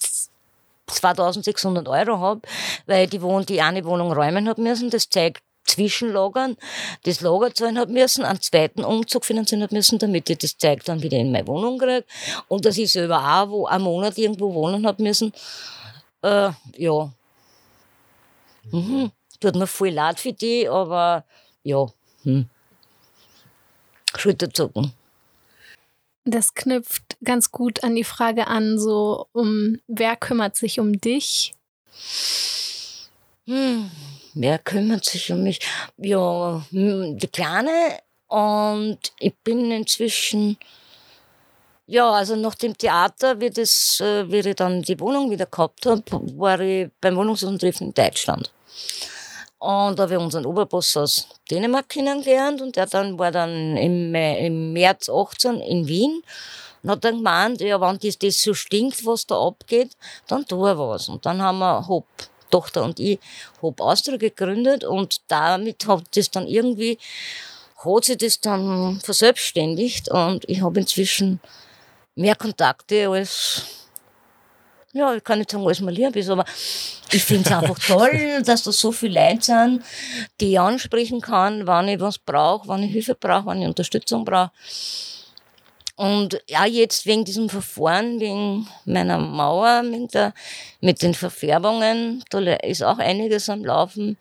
2600 0.87 1.87
Euro 1.89 2.19
habe, 2.19 2.41
weil 2.87 3.05
ich 3.05 3.11
die, 3.11 3.23
Wohn 3.23 3.47
die 3.47 3.61
eine 3.61 3.85
Wohnung 3.85 4.13
räumen 4.13 4.49
habe 4.49 4.61
müssen. 4.61 4.91
Das 4.91 5.09
zeigt 5.09 5.43
Zwischenlagern, 5.69 6.57
das 7.05 7.21
Lager 7.21 7.55
zahlen 7.55 7.79
habe 7.79 7.93
müssen, 7.93 8.25
einen 8.25 8.41
zweiten 8.41 8.85
Umzug 8.85 9.25
finanzieren 9.25 9.63
habe 9.63 9.75
müssen, 9.75 9.99
damit 9.99 10.29
ich 10.31 10.39
das 10.39 10.57
Zeug 10.57 10.85
dann 10.85 11.03
wieder 11.03 11.19
in 11.19 11.31
meine 11.31 11.47
Wohnung 11.47 11.79
kriege. 11.79 12.05
Und 12.49 12.65
dass 12.65 12.79
ich 12.79 12.91
selber 12.91 13.19
auch 13.19 13.51
wo, 13.51 13.67
einen 13.67 13.85
Monat 13.85 14.19
irgendwo 14.19 14.53
wohnen 14.55 14.87
habe 14.87 15.03
müssen. 15.03 15.33
Äh, 16.23 16.51
ja. 16.77 17.13
Mhm. 18.71 19.13
Tut 19.41 19.55
mir 19.55 19.67
voll 19.67 19.91
leid 19.91 20.19
für 20.19 20.33
die, 20.33 20.69
aber 20.69 21.25
ja. 21.63 21.87
Hm. 22.25 22.49
Schulterzucken. 24.17 24.93
das 26.25 26.55
knüpft 26.55 27.17
ganz 27.25 27.53
gut 27.53 27.85
an 27.85 27.95
die 27.95 28.05
Frage 28.05 28.49
an, 28.49 28.79
so 28.79 29.29
um 29.33 29.81
wer 29.87 30.17
kümmert 30.17 30.57
sich 30.57 30.81
um 30.81 31.01
dich? 31.01 31.55
Hm. 33.47 33.91
Wer 34.35 34.59
kümmert 34.59 35.05
sich 35.05 35.31
um 35.33 35.43
mich? 35.43 35.61
Ja, 35.97 36.63
hm, 36.71 37.19
die 37.19 37.29
Kleine 37.29 37.99
und 38.29 38.99
ich 39.19 39.35
bin 39.45 39.71
inzwischen 39.71 40.59
Ja, 41.87 42.13
also 42.13 42.37
nach 42.37 42.55
dem 42.55 42.77
Theater, 42.77 43.41
wie, 43.41 43.49
das, 43.49 43.99
äh, 44.01 44.31
wie 44.31 44.41
ich 44.47 44.57
dann 44.57 44.83
die 44.83 45.01
Wohnung 45.01 45.31
wieder 45.31 45.47
gehabt 45.47 45.87
habe, 45.87 46.03
war 46.37 46.61
ich 46.61 46.91
beim 47.01 47.17
Wohnungslosen-Treffen 47.17 47.89
in 47.89 47.95
Deutschland. 47.95 48.53
Und 49.59 49.99
da 49.99 50.03
habe 50.05 50.15
ich 50.15 50.21
unseren 50.21 50.47
Oberboss 50.47 50.97
aus 50.99 51.29
Dänemark 51.51 51.89
kennengelernt 51.89 52.61
und 52.61 52.77
der 52.77 52.87
dann 52.87 53.19
war 53.19 53.33
dann 53.33 53.77
im, 53.77 54.15
im 54.15 54.73
März 54.75 55.09
18 55.09 55.61
in 55.63 55.89
Wien 55.89 56.23
und 56.83 56.91
hat 56.91 57.05
dann 57.05 57.17
gemeint, 57.17 57.61
ja, 57.61 57.81
wenn 57.81 57.99
das, 57.99 58.19
das 58.19 58.43
so 58.43 58.55
stinkt, 58.55 59.05
was 59.07 59.27
da 59.27 59.41
abgeht, 59.41 59.97
dann 60.29 60.45
tu 60.47 60.65
er 60.67 60.79
was. 60.79 61.09
Und 61.09 61.25
dann 61.27 61.43
haben 61.43 61.59
wir 61.59 61.89
Hop, 61.89 62.07
Tochter 62.51 62.85
und 62.85 63.01
ich, 63.01 63.19
Hop 63.63 63.81
Austria 63.81 64.17
gegründet 64.17 64.85
und 64.85 65.21
damit 65.29 65.87
hat 65.87 66.05
das 66.17 66.31
dann 66.31 66.47
irgendwie, 66.47 66.99
hat 67.85 68.05
sich 68.05 68.19
das 68.19 68.41
dann 68.41 69.01
verselbstständigt 69.01 70.11
und 70.11 70.49
ich 70.49 70.63
habe 70.63 70.81
inzwischen 70.81 71.41
mehr 72.15 72.35
Kontakte 72.35 73.09
als 73.09 73.63
ja, 74.93 75.15
ich 75.15 75.23
kann 75.23 75.39
nicht 75.39 75.51
sagen, 75.51 75.65
alles 75.65 75.81
mal 75.81 75.93
lieb 75.93 76.17
ist, 76.17 76.31
aber 76.31 76.45
ich 77.13 77.23
finde 77.23 77.49
es 77.49 77.55
einfach 77.55 77.79
toll, 77.79 78.43
dass 78.45 78.65
da 78.65 78.73
so 78.73 78.91
viele 78.91 79.21
Leute 79.21 79.43
sind, 79.43 79.85
die 80.41 80.53
ich 80.53 80.61
ansprechen 80.61 81.21
kann, 81.21 81.67
wann 81.67 81.89
ich 81.89 82.01
was 82.01 82.19
brauche, 82.19 82.69
wann 82.69 82.83
ich 82.83 82.93
Hilfe 82.93 83.15
brauche, 83.15 83.47
wann 83.47 83.61
ich 83.61 83.69
Unterstützung 83.69 84.25
brauche. 84.25 84.51
Und 85.99 86.41
ja, 86.49 86.65
jetzt 86.65 87.07
wegen 87.07 87.25
diesem 87.25 87.49
Verfahren, 87.49 88.21
wegen 88.21 88.69
meiner 88.85 89.19
Mauer 89.19 89.83
mit, 89.83 90.15
der, 90.15 90.33
mit 90.81 91.03
den 91.03 91.13
Verfärbungen, 91.13 92.23
da 92.31 92.39
ist 92.39 92.85
auch 92.85 92.99
einiges 92.99 93.49
am 93.49 93.65
Laufen. 93.65 94.17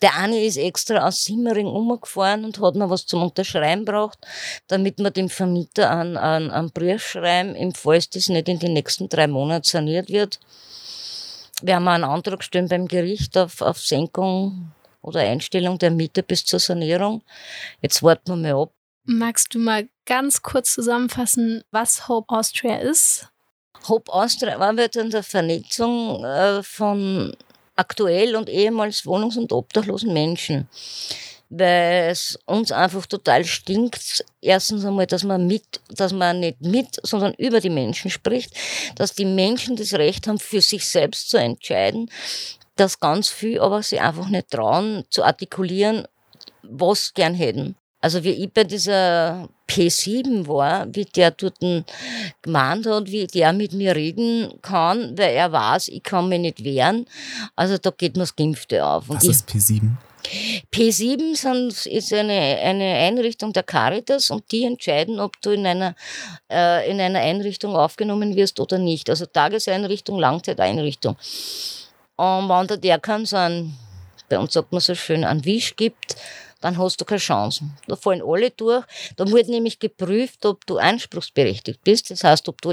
Der 0.00 0.16
eine 0.16 0.44
ist 0.44 0.58
extra 0.58 1.08
aus 1.08 1.24
Simmering 1.24 1.66
umgefahren 1.66 2.44
und 2.44 2.60
hat 2.60 2.76
noch 2.76 2.88
was 2.88 3.04
zum 3.04 3.20
Unterschreiben 3.20 3.84
braucht, 3.84 4.20
damit 4.68 4.98
wir 4.98 5.10
dem 5.10 5.28
Vermieter 5.28 5.90
einen, 5.90 6.16
einen, 6.16 6.52
einen 6.52 6.70
Brief 6.70 7.04
schreiben, 7.04 7.56
im 7.56 7.74
Fall 7.74 7.98
das 8.12 8.28
nicht 8.28 8.48
in 8.48 8.60
den 8.60 8.72
nächsten 8.72 9.08
drei 9.08 9.26
Monaten 9.26 9.64
saniert 9.64 10.08
wird. 10.08 10.38
Wir 11.62 11.74
haben 11.74 11.88
einen 11.88 12.04
Antrag 12.04 12.38
gestellt 12.38 12.68
beim 12.68 12.86
Gericht 12.86 13.36
auf, 13.36 13.60
auf 13.60 13.80
Senkung 13.80 14.70
oder 15.00 15.18
Einstellung 15.18 15.80
der 15.80 15.90
Miete 15.90 16.22
bis 16.22 16.44
zur 16.44 16.60
Sanierung. 16.60 17.22
Jetzt 17.80 18.04
warten 18.04 18.40
wir 18.44 18.54
mal 18.54 18.62
ab. 18.62 18.72
Magst 19.04 19.52
du 19.52 19.58
mal 19.58 19.88
ganz 20.06 20.42
kurz 20.42 20.74
zusammenfassen, 20.74 21.64
was 21.72 22.06
Hope 22.06 22.32
Austria 22.32 22.76
ist? 22.76 23.26
Hope 23.88 24.12
Austria 24.12 24.56
arbeitet 24.60 25.02
an 25.02 25.10
der 25.10 25.24
Vernetzung 25.24 26.24
äh, 26.24 26.62
von 26.62 27.34
aktuell 27.74 28.36
und 28.36 28.48
ehemals 28.48 29.04
wohnungs- 29.04 29.36
und 29.36 29.52
obdachlosen 29.52 30.12
Menschen. 30.12 30.68
Weil 31.50 32.10
es 32.10 32.38
uns 32.46 32.70
einfach 32.70 33.04
total 33.06 33.44
stinkt, 33.44 34.24
erstens 34.40 34.84
einmal, 34.84 35.08
dass 35.08 35.24
man 35.24 35.48
mit, 35.48 35.80
dass 35.88 36.12
man 36.12 36.38
nicht 36.38 36.60
mit, 36.60 37.00
sondern 37.02 37.34
über 37.34 37.58
die 37.58 37.70
Menschen 37.70 38.08
spricht, 38.08 38.54
dass 38.94 39.14
die 39.14 39.24
Menschen 39.24 39.74
das 39.74 39.94
Recht 39.94 40.28
haben, 40.28 40.38
für 40.38 40.60
sich 40.60 40.86
selbst 40.86 41.28
zu 41.28 41.38
entscheiden, 41.38 42.08
dass 42.76 43.00
ganz 43.00 43.28
viel 43.28 43.58
aber 43.58 43.82
sie 43.82 43.98
einfach 43.98 44.28
nicht 44.28 44.52
trauen, 44.52 45.04
zu 45.10 45.24
artikulieren, 45.24 46.06
was 46.62 47.06
sie 47.06 47.14
gern 47.14 47.34
hätten. 47.34 47.74
Also 48.02 48.24
wie 48.24 48.30
ich 48.30 48.52
bei 48.52 48.64
dieser 48.64 49.48
P7 49.68 50.46
war, 50.48 50.86
wie 50.92 51.04
der 51.04 51.30
dort 51.30 51.58
gemeint 52.42 52.86
hat, 52.86 53.06
wie 53.06 53.26
der 53.28 53.52
mit 53.52 53.72
mir 53.72 53.94
reden 53.94 54.52
kann, 54.60 55.16
weil 55.16 55.34
er 55.34 55.52
weiß, 55.52 55.88
ich 55.88 56.02
kann 56.02 56.28
mich 56.28 56.40
nicht 56.40 56.64
wehren. 56.64 57.06
Also 57.54 57.78
da 57.78 57.90
geht 57.90 58.16
mir 58.16 58.24
das 58.24 58.34
Gimpfte 58.34 58.84
auf. 58.84 59.08
Was 59.08 59.24
ist 59.24 59.48
P7? 59.48 59.92
P7 60.72 61.36
sind, 61.36 61.86
ist 61.86 62.12
eine, 62.12 62.32
eine 62.32 62.94
Einrichtung 62.94 63.52
der 63.52 63.62
Caritas 63.62 64.30
und 64.30 64.50
die 64.50 64.64
entscheiden, 64.64 65.20
ob 65.20 65.40
du 65.40 65.50
in 65.50 65.64
einer, 65.64 65.94
äh, 66.50 66.90
in 66.90 67.00
einer 67.00 67.20
Einrichtung 67.20 67.76
aufgenommen 67.76 68.34
wirst 68.34 68.58
oder 68.58 68.78
nicht. 68.78 69.10
Also 69.10 69.26
Tageseinrichtung, 69.26 70.18
Langzeiteinrichtung. 70.18 71.16
Und 72.16 72.48
wenn 72.48 72.80
der 72.80 72.98
kann 72.98 73.26
so 73.26 73.36
ein, 73.36 73.76
bei 74.28 74.38
uns 74.38 74.52
sagt 74.52 74.72
man 74.72 74.80
so 74.80 74.94
schön, 74.94 75.24
einen 75.24 75.44
Wisch 75.44 75.76
gibt, 75.76 76.16
dann 76.62 76.78
hast 76.78 77.00
du 77.00 77.04
keine 77.04 77.18
Chance. 77.18 77.64
Da 77.86 77.96
fallen 77.96 78.22
alle 78.24 78.50
durch. 78.50 78.84
Da 79.16 79.28
wird 79.30 79.48
nämlich 79.48 79.78
geprüft, 79.78 80.46
ob 80.46 80.64
du 80.66 80.78
anspruchsberechtigt 80.78 81.82
bist. 81.84 82.10
Das 82.10 82.24
heißt, 82.24 82.48
ob 82.48 82.62
du 82.62 82.72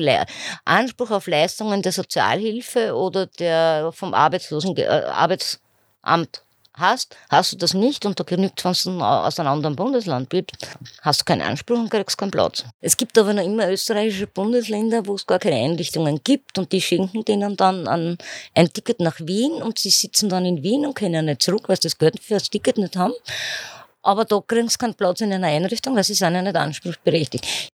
Anspruch 0.66 1.12
auf 1.12 1.28
Leistungen 1.28 1.82
der 1.82 1.92
Sozialhilfe 1.92 2.96
oder 2.96 3.26
der 3.26 3.92
vom 3.94 4.14
Arbeitslosen, 4.14 4.78
äh, 4.78 4.86
Arbeitsamt 4.86 6.44
hast, 6.80 7.16
hast 7.30 7.54
du 7.54 7.58
das 7.58 7.74
nicht 7.74 8.06
und 8.06 8.20
da 8.20 8.24
genügt, 8.24 8.64
wenn 8.64 8.74
du 8.74 9.04
aus 9.04 9.40
einem 9.40 9.50
anderen 9.50 9.76
Bundesland 9.76 10.30
bist, 10.30 10.52
hast 11.02 11.22
du 11.22 11.26
keinen 11.26 11.42
Anspruch 11.42 11.78
und 11.78 11.90
kriegst 11.90 12.18
keinen 12.18 12.32
Platz. 12.32 12.64
Es 12.82 12.98
gibt 12.98 13.18
aber 13.18 13.34
noch 13.34 13.44
immer 13.44 13.70
österreichische 13.70 14.28
Bundesländer, 14.28 15.06
wo 15.06 15.16
es 15.16 15.26
gar 15.26 15.40
keine 15.40 15.58
Einrichtungen 15.58 16.22
gibt 16.24 16.58
und 16.58 16.72
die 16.72 16.82
schenken 16.82 17.26
denen 17.26 17.58
dann 17.58 17.88
ein, 17.88 18.18
ein 18.56 18.72
Ticket 18.72 19.00
nach 19.00 19.20
Wien 19.20 19.62
und 19.62 19.80
sie 19.80 19.90
sitzen 19.90 20.30
dann 20.30 20.46
in 20.46 20.64
Wien 20.64 20.86
und 20.86 20.96
können 20.96 21.26
nicht 21.26 21.42
zurück, 21.42 21.68
weil 21.68 21.76
sie 21.76 21.84
das 21.84 21.98
Geld 21.98 22.20
für 22.22 22.36
das 22.36 22.50
Ticket 22.50 22.78
nicht 22.78 22.96
haben. 22.96 23.14
Aber 24.02 24.26
da 24.26 24.40
kriegen 24.40 24.70
sie 24.70 24.78
keinen 24.78 24.96
Platz 24.96 25.22
in 25.22 25.34
einer 25.34 25.48
Einrichtung, 25.48 25.96
weil 25.96 26.04
sie 26.04 26.14
sind 26.14 26.34
ja 26.34 26.42
nicht 26.42 26.56
anspruchsberechtigt. 26.56 27.70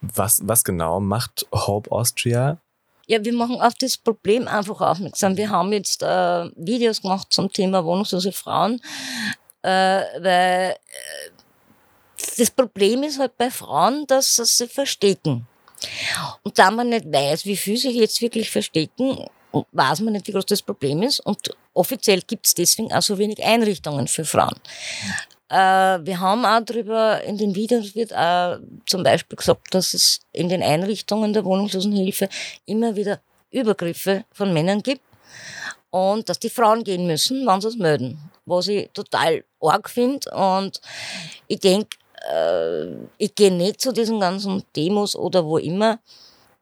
Was, 0.00 0.40
was 0.44 0.64
genau 0.64 1.00
macht 1.00 1.46
Hope 1.52 1.90
Austria? 1.92 2.60
Ja, 3.06 3.24
wir 3.24 3.32
machen 3.32 3.60
auf 3.60 3.74
das 3.74 3.96
Problem 3.96 4.48
einfach 4.48 4.80
aufmerksam. 4.80 5.36
Wir 5.36 5.50
haben 5.50 5.72
jetzt 5.72 6.02
äh, 6.02 6.50
Videos 6.56 7.02
gemacht 7.02 7.28
zum 7.30 7.52
Thema 7.52 7.84
wohnungslose 7.84 8.32
Frauen, 8.32 8.80
äh, 9.62 9.68
weil 9.68 10.70
äh, 10.70 10.76
das 12.38 12.50
Problem 12.50 13.02
ist 13.02 13.18
halt 13.18 13.36
bei 13.36 13.50
Frauen, 13.50 14.06
dass 14.06 14.36
sie 14.36 14.44
sich 14.44 14.72
verstecken. 14.72 15.46
Und 16.42 16.58
da 16.58 16.70
man 16.70 16.88
nicht 16.88 17.06
weiß, 17.06 17.44
wie 17.44 17.56
viel 17.56 17.76
sich 17.76 17.94
jetzt 17.94 18.20
wirklich 18.20 18.50
verstecken, 18.50 19.26
weiß 19.72 20.00
man 20.00 20.14
nicht, 20.14 20.26
wie 20.28 20.32
groß 20.32 20.46
das 20.46 20.62
Problem 20.62 21.02
ist. 21.02 21.20
Und 21.20 21.50
offiziell 21.74 22.22
gibt 22.22 22.46
es 22.46 22.54
deswegen 22.54 22.92
auch 22.92 23.02
so 23.02 23.18
wenig 23.18 23.42
Einrichtungen 23.42 24.08
für 24.08 24.24
Frauen. 24.24 24.56
Äh, 25.48 26.04
wir 26.04 26.20
haben 26.20 26.44
auch 26.46 26.60
darüber, 26.64 27.22
in 27.22 27.36
den 27.36 27.54
Videos 27.54 27.94
wird 27.94 28.14
auch 28.14 28.58
zum 28.86 29.02
Beispiel 29.02 29.36
gesagt, 29.36 29.74
dass 29.74 29.94
es 29.94 30.20
in 30.32 30.48
den 30.48 30.62
Einrichtungen 30.62 31.32
der 31.32 31.44
Wohnungslosenhilfe 31.44 32.28
immer 32.66 32.96
wieder 32.96 33.20
Übergriffe 33.50 34.24
von 34.32 34.52
Männern 34.52 34.82
gibt 34.82 35.02
und 35.90 36.28
dass 36.28 36.38
die 36.38 36.48
Frauen 36.48 36.84
gehen 36.84 37.06
müssen, 37.06 37.46
wenn 37.46 37.60
sie 37.60 37.68
es 37.68 37.76
melden. 37.76 38.18
Was 38.46 38.66
ich 38.68 38.90
total 38.94 39.44
arg 39.60 39.90
finde 39.90 40.30
und 40.30 40.80
ich 41.48 41.60
denke, 41.60 41.98
äh, 42.30 42.86
ich 43.18 43.34
gehe 43.34 43.52
nicht 43.52 43.80
zu 43.80 43.92
diesen 43.92 44.20
ganzen 44.20 44.64
Demos 44.74 45.14
oder 45.14 45.44
wo 45.44 45.58
immer, 45.58 46.00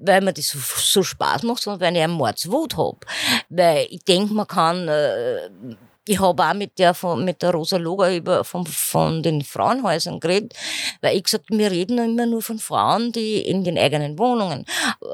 weil 0.01 0.21
mir 0.21 0.33
das 0.33 0.49
so, 0.49 0.59
so 0.59 1.03
Spaß 1.03 1.43
macht, 1.45 1.63
sondern 1.63 1.81
weil 1.81 1.97
ich 1.97 2.03
einen 2.03 2.13
Mordswut 2.15 2.77
habe. 2.77 2.99
Weil 3.49 3.87
ich 3.91 4.05
denke, 4.05 4.35
man 4.35 4.47
kann 4.47 4.89
äh, 4.89 5.49
ich 6.07 6.19
habe 6.19 6.43
auch 6.43 6.55
mit 6.55 6.79
der, 6.79 6.95
von, 6.95 7.25
mit 7.25 7.43
der 7.43 7.51
Rosa 7.51 7.77
Loger 7.77 8.15
über, 8.15 8.43
von, 8.43 8.67
von 8.67 9.23
den 9.23 9.43
Frauenhäusern 9.43 10.19
geredet, 10.19 10.55
weil 11.03 11.17
ich 11.17 11.25
gesagt 11.25 11.47
wir 11.51 11.71
reden 11.71 11.99
immer 11.99 12.27
nur 12.27 12.43
von 12.43 12.59
Frauen, 12.59 13.13
die 13.13 13.43
in 13.43 13.65
den 13.65 13.77
eigenen 13.77 14.19
Wohnungen 14.19 14.65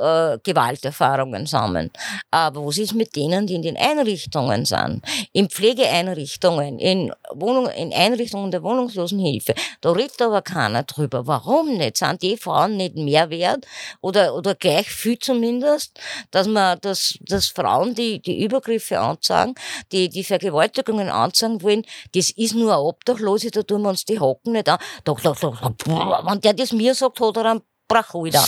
äh, 0.01 0.39
Gewalterfahrungen 0.43 1.47
sammeln. 1.47 1.91
Aber 2.31 2.65
was 2.65 2.79
ist 2.79 2.95
mit 2.95 3.17
denen, 3.17 3.47
die 3.47 3.57
in 3.57 3.63
den 3.63 3.77
Einrichtungen 3.77 4.65
sind? 4.65 5.03
In 5.33 5.49
Pflegeeinrichtungen, 5.49 6.79
in, 6.79 7.13
Wohnung, 7.35 7.69
in 7.69 7.93
Einrichtungen 7.93 8.51
der 8.51 8.63
Wohnungslosenhilfe. 8.63 9.55
Da 9.81 9.91
redet 9.91 10.23
aber 10.23 10.43
keiner 10.43 10.85
drüber. 10.85 11.27
Warum 11.27 11.77
nicht? 11.77 11.97
Sind 11.97 12.23
die 12.23 12.37
Frauen 12.37 12.77
nicht 12.77 12.95
mehr 12.95 13.31
wert? 13.31 13.67
Oder, 14.01 14.35
oder 14.35 14.55
gleich 14.55 14.89
viel 14.89 15.19
zumindest, 15.19 15.99
dass 16.31 16.47
man, 16.47 16.79
dass, 16.81 17.19
dass 17.21 17.49
Frauen, 17.49 17.95
die, 17.95 18.21
die 18.21 18.45
Übergriffe 18.45 19.01
anzeigen, 19.01 19.55
die, 19.91 20.09
die 20.09 20.23
Vergewaltigungen 20.23 20.76
Beschäftigungen 20.77 21.09
anzeigen 21.09 21.63
wollen, 21.63 21.85
das 22.15 22.31
ist 22.31 22.55
nur 22.55 22.73
eine 22.73 22.83
Obdachlose, 22.83 23.51
da 23.51 23.63
tun 23.63 23.83
wir 23.83 23.91
uns 23.91 24.05
die 24.05 24.21
Hocken 24.21 24.53
nicht 24.53 24.69
an. 24.69 24.79
Doch, 25.05 25.21
doch, 25.21 25.39
doch, 25.39 25.61
wenn 25.63 26.41
der 26.41 26.55
das 26.55 26.73
mir 26.73 26.95
sagt, 26.95 27.21
hat 27.21 27.37
er 27.37 27.45
einen 27.45 27.63
Brachholder. 27.89 28.45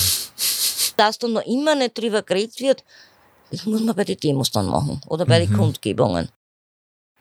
Dass 0.96 1.18
da 1.18 1.28
noch 1.28 1.46
immer 1.46 1.74
nicht 1.74 1.96
drüber 1.96 2.22
geredet 2.22 2.60
wird, 2.60 2.84
das 3.50 3.64
muss 3.64 3.80
man 3.80 3.94
bei 3.94 4.04
den 4.04 4.18
Demos 4.18 4.50
dann 4.50 4.66
machen 4.66 5.00
oder 5.06 5.24
bei 5.24 5.40
mhm. 5.40 5.48
den 5.48 5.56
Kundgebungen. 5.56 6.28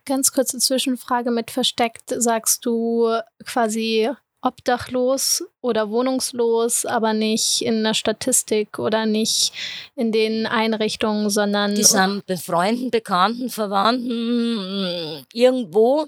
Ganz 0.05 0.31
kurze 0.31 0.57
Zwischenfrage 0.57 1.31
mit 1.31 1.51
versteckt. 1.51 2.13
Sagst 2.17 2.65
du 2.65 3.19
quasi 3.45 4.09
obdachlos 4.47 5.43
oder 5.61 5.89
wohnungslos, 5.89 6.85
aber 6.85 7.13
nicht 7.13 7.61
in 7.61 7.83
der 7.83 7.93
Statistik 7.93 8.79
oder 8.79 9.05
nicht 9.05 9.51
in 9.95 10.11
den 10.11 10.45
Einrichtungen, 10.47 11.29
sondern. 11.29 11.75
Die 11.75 11.83
sind 11.83 12.25
bei 12.25 12.37
Freunden, 12.37 12.89
Bekannten, 12.89 13.49
Verwandten 13.49 15.25
irgendwo. 15.33 16.07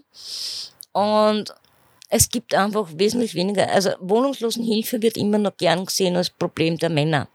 Und 0.93 1.53
es 2.09 2.29
gibt 2.29 2.55
einfach 2.55 2.87
wesentlich 2.95 3.35
weniger. 3.35 3.69
Also 3.69 3.91
Wohnungslosenhilfe 3.99 5.01
wird 5.01 5.17
immer 5.17 5.37
noch 5.37 5.55
gern 5.57 5.85
gesehen 5.85 6.15
als 6.15 6.29
Problem 6.29 6.77
der 6.77 6.89
Männer. 6.89 7.27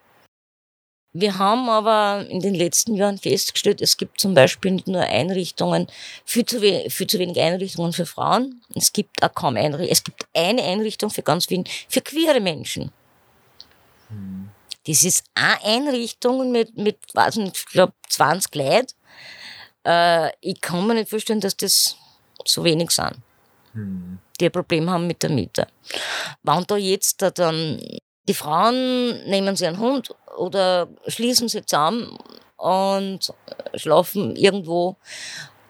Wir 1.16 1.38
haben 1.38 1.68
aber 1.68 2.26
in 2.28 2.40
den 2.40 2.56
letzten 2.56 2.96
Jahren 2.96 3.18
festgestellt, 3.18 3.80
es 3.80 3.96
gibt 3.96 4.20
zum 4.20 4.34
Beispiel 4.34 4.72
nicht 4.72 4.88
nur 4.88 5.00
Einrichtungen, 5.00 5.86
viel 6.24 6.44
zu, 6.44 6.60
we 6.60 6.90
viel 6.90 7.06
zu 7.06 7.20
wenig 7.20 7.38
Einrichtungen 7.40 7.92
für 7.92 8.04
Frauen. 8.04 8.60
Es 8.74 8.92
gibt 8.92 9.22
auch 9.22 9.32
kaum 9.32 9.56
Einrichtungen. 9.56 9.92
Es 9.92 10.02
gibt 10.02 10.26
eine 10.34 10.64
Einrichtung 10.64 11.10
für 11.10 11.22
ganz 11.22 11.48
wenig, 11.50 11.86
für 11.88 12.00
queere 12.00 12.40
Menschen. 12.40 12.90
Das 14.88 15.04
ist 15.04 15.24
eine 15.34 15.62
Einrichtung 15.62 16.50
mit, 16.50 16.76
mit 16.76 16.98
weiß 17.14 17.36
nicht, 17.36 17.58
ich 17.58 17.66
glaube, 17.66 17.92
20 18.08 18.54
Leuten. 18.56 18.92
Äh, 19.86 20.30
ich 20.40 20.60
kann 20.60 20.84
mir 20.84 20.94
nicht 20.94 21.10
vorstellen, 21.10 21.40
dass 21.40 21.56
das 21.56 21.96
so 22.44 22.64
wenig 22.64 22.90
sind, 22.90 23.18
hm. 23.72 24.18
die 24.40 24.46
ein 24.46 24.52
Problem 24.52 24.90
haben 24.90 25.06
mit 25.06 25.22
der 25.22 25.30
Miete. 25.30 25.68
Wenn 26.42 26.64
da 26.66 26.76
jetzt 26.76 27.22
da 27.22 27.30
dann 27.30 27.80
die 28.26 28.34
Frauen 28.34 29.24
nehmen 29.28 29.54
sie 29.54 29.66
einen 29.66 29.78
Hund 29.78 30.14
oder 30.36 30.88
schließen 31.06 31.48
sie 31.48 31.64
zusammen 31.64 32.18
und 32.56 33.32
schlafen 33.74 34.36
irgendwo. 34.36 34.96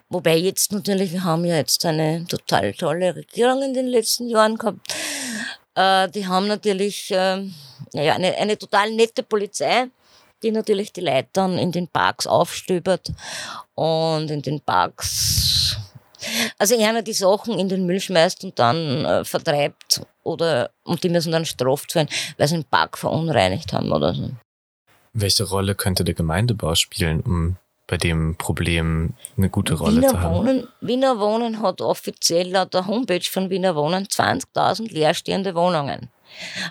Wobei 0.09 0.37
jetzt 0.37 0.73
natürlich, 0.73 1.13
wir 1.13 1.25
haben 1.25 1.45
ja 1.45 1.57
jetzt 1.57 1.85
eine 1.85 2.27
total 2.27 2.73
tolle 2.75 3.17
Regierung 3.17 3.63
in 3.63 3.75
den 3.75 3.87
letzten 3.87 4.29
Jahren 4.29 4.57
gehabt. 4.57 4.95
Äh, 5.75 6.09
die 6.11 6.27
haben 6.27 6.47
natürlich 6.47 7.11
äh, 7.11 7.43
naja, 7.93 8.15
eine, 8.15 8.37
eine 8.37 8.57
total 8.57 8.93
nette 8.93 9.23
Polizei, 9.23 9.89
die 10.43 10.51
natürlich 10.51 10.93
die 10.93 11.01
Leute 11.01 11.29
dann 11.33 11.59
in 11.59 11.73
den 11.73 11.89
Parks 11.89 12.27
aufstöbert 12.27 13.11
und 13.75 14.31
in 14.31 14.43
den 14.43 14.61
Parks 14.61 15.77
also 16.59 16.81
einer 16.81 17.03
die 17.03 17.13
Sachen 17.13 17.59
in 17.59 17.69
den 17.69 17.87
Müll 17.87 18.01
schmeißt 18.01 18.45
und 18.45 18.59
dann 18.59 19.05
äh, 19.05 19.25
vertreibt 19.25 20.03
oder 20.23 20.71
und 20.85 21.03
die 21.05 21.09
müssen 21.09 21.33
dann 21.33 21.45
straft 21.45 21.95
werden, 21.95 22.09
weil 22.39 22.49
sie 22.49 22.57
den 22.57 22.65
Park 22.65 22.99
verunreinigt 22.99 23.73
haben 23.73 23.93
oder 23.93 24.15
so. 24.15 24.31
Welche 25.15 25.45
Rolle 25.45 25.75
könnte 25.75 26.05
der 26.05 26.15
Gemeindebau 26.15 26.75
spielen, 26.75 27.21
um 27.21 27.57
bei 27.87 27.97
dem 27.97 28.37
Problem 28.37 29.15
eine 29.37 29.49
gute 29.49 29.75
Rolle 29.75 29.99
Wiener 29.99 30.09
zu 30.09 30.21
haben? 30.21 30.35
Wohnen, 30.35 30.69
Wiener 30.81 31.19
Wohnen 31.21 31.63
hat 31.63 31.81
offiziell 31.81 32.51
laut 32.51 32.75
der 32.75 32.87
Homepage 32.87 33.23
von 33.23 33.49
Wiener 33.49 33.77
Wohnen 33.77 34.07
20.000 34.07 34.93
leerstehende 34.93 35.55
Wohnungen. 35.55 36.11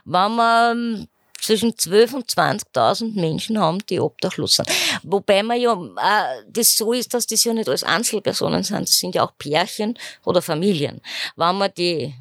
Wenn 0.05 0.35
man 0.35 1.07
zwischen 1.43 1.73
12.000 1.73 2.15
und 2.15 2.31
20.000 2.31 3.19
Menschen 3.19 3.59
haben, 3.59 3.79
die 3.89 3.99
obdachlos 3.99 4.55
sind. 4.55 4.69
Wobei 5.03 5.43
man 5.43 5.59
ja 5.59 5.73
äh, 5.73 6.43
das 6.49 6.77
so 6.77 6.93
ist, 6.93 7.13
dass 7.13 7.27
das 7.27 7.43
ja 7.43 7.53
nicht 7.53 7.67
alles 7.67 7.83
Einzelpersonen 7.83 8.63
sind, 8.63 8.87
das 8.87 8.97
sind 8.97 9.15
ja 9.15 9.23
auch 9.23 9.37
Pärchen 9.37 9.97
oder 10.23 10.41
Familien. 10.41 11.01
Wenn 11.35 11.57
man 11.57 11.71
die 11.77 12.13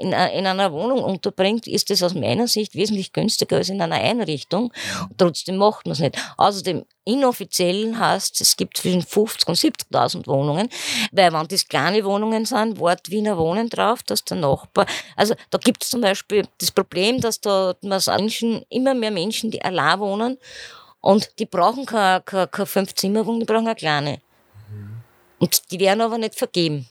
in, 0.00 0.12
in 0.12 0.46
einer 0.46 0.72
Wohnung 0.72 1.02
unterbringt, 1.02 1.66
ist 1.66 1.90
das 1.90 2.02
aus 2.02 2.14
meiner 2.14 2.48
Sicht 2.48 2.74
wesentlich 2.74 3.12
günstiger 3.12 3.56
als 3.56 3.68
in 3.68 3.80
einer 3.80 3.96
Einrichtung. 3.96 4.72
Trotzdem 5.16 5.56
macht 5.56 5.86
man 5.86 5.92
es 5.92 6.00
nicht. 6.00 6.16
Außerdem, 6.36 6.84
inoffiziell 7.04 7.94
heißt 7.96 8.40
es 8.40 8.56
gibt 8.56 8.76
zwischen 8.76 9.02
50 9.02 9.48
und 9.48 9.56
70.000 9.56 10.26
Wohnungen, 10.26 10.68
weil 11.12 11.32
wenn 11.32 11.48
das 11.48 11.68
kleine 11.68 12.04
Wohnungen 12.04 12.44
sind, 12.44 12.78
Wort 12.78 13.10
Wiener 13.10 13.36
Wohnen 13.38 13.68
drauf, 13.68 14.02
dass 14.02 14.24
der 14.24 14.38
Nachbar, 14.38 14.86
also 15.16 15.34
da 15.50 15.58
gibt 15.58 15.84
es 15.84 15.90
zum 15.90 16.00
Beispiel 16.00 16.46
das 16.58 16.70
Problem, 16.70 17.20
dass 17.20 17.40
da 17.40 17.74
Menschen, 17.82 18.64
immer 18.68 18.94
mehr 18.94 19.10
Menschen, 19.10 19.50
die 19.50 19.62
allein 19.62 20.00
wohnen 20.00 20.38
und 21.00 21.38
die 21.38 21.46
brauchen 21.46 21.86
keine, 21.86 22.22
keine, 22.22 22.48
keine 22.48 22.66
Fünf-Zimmer-Wohnung, 22.66 23.40
die 23.40 23.46
brauchen 23.46 23.66
eine 23.66 23.74
kleine. 23.74 24.20
Und 25.38 25.70
die 25.70 25.80
werden 25.80 26.02
aber 26.02 26.18
nicht 26.18 26.34
vergeben. 26.34 26.86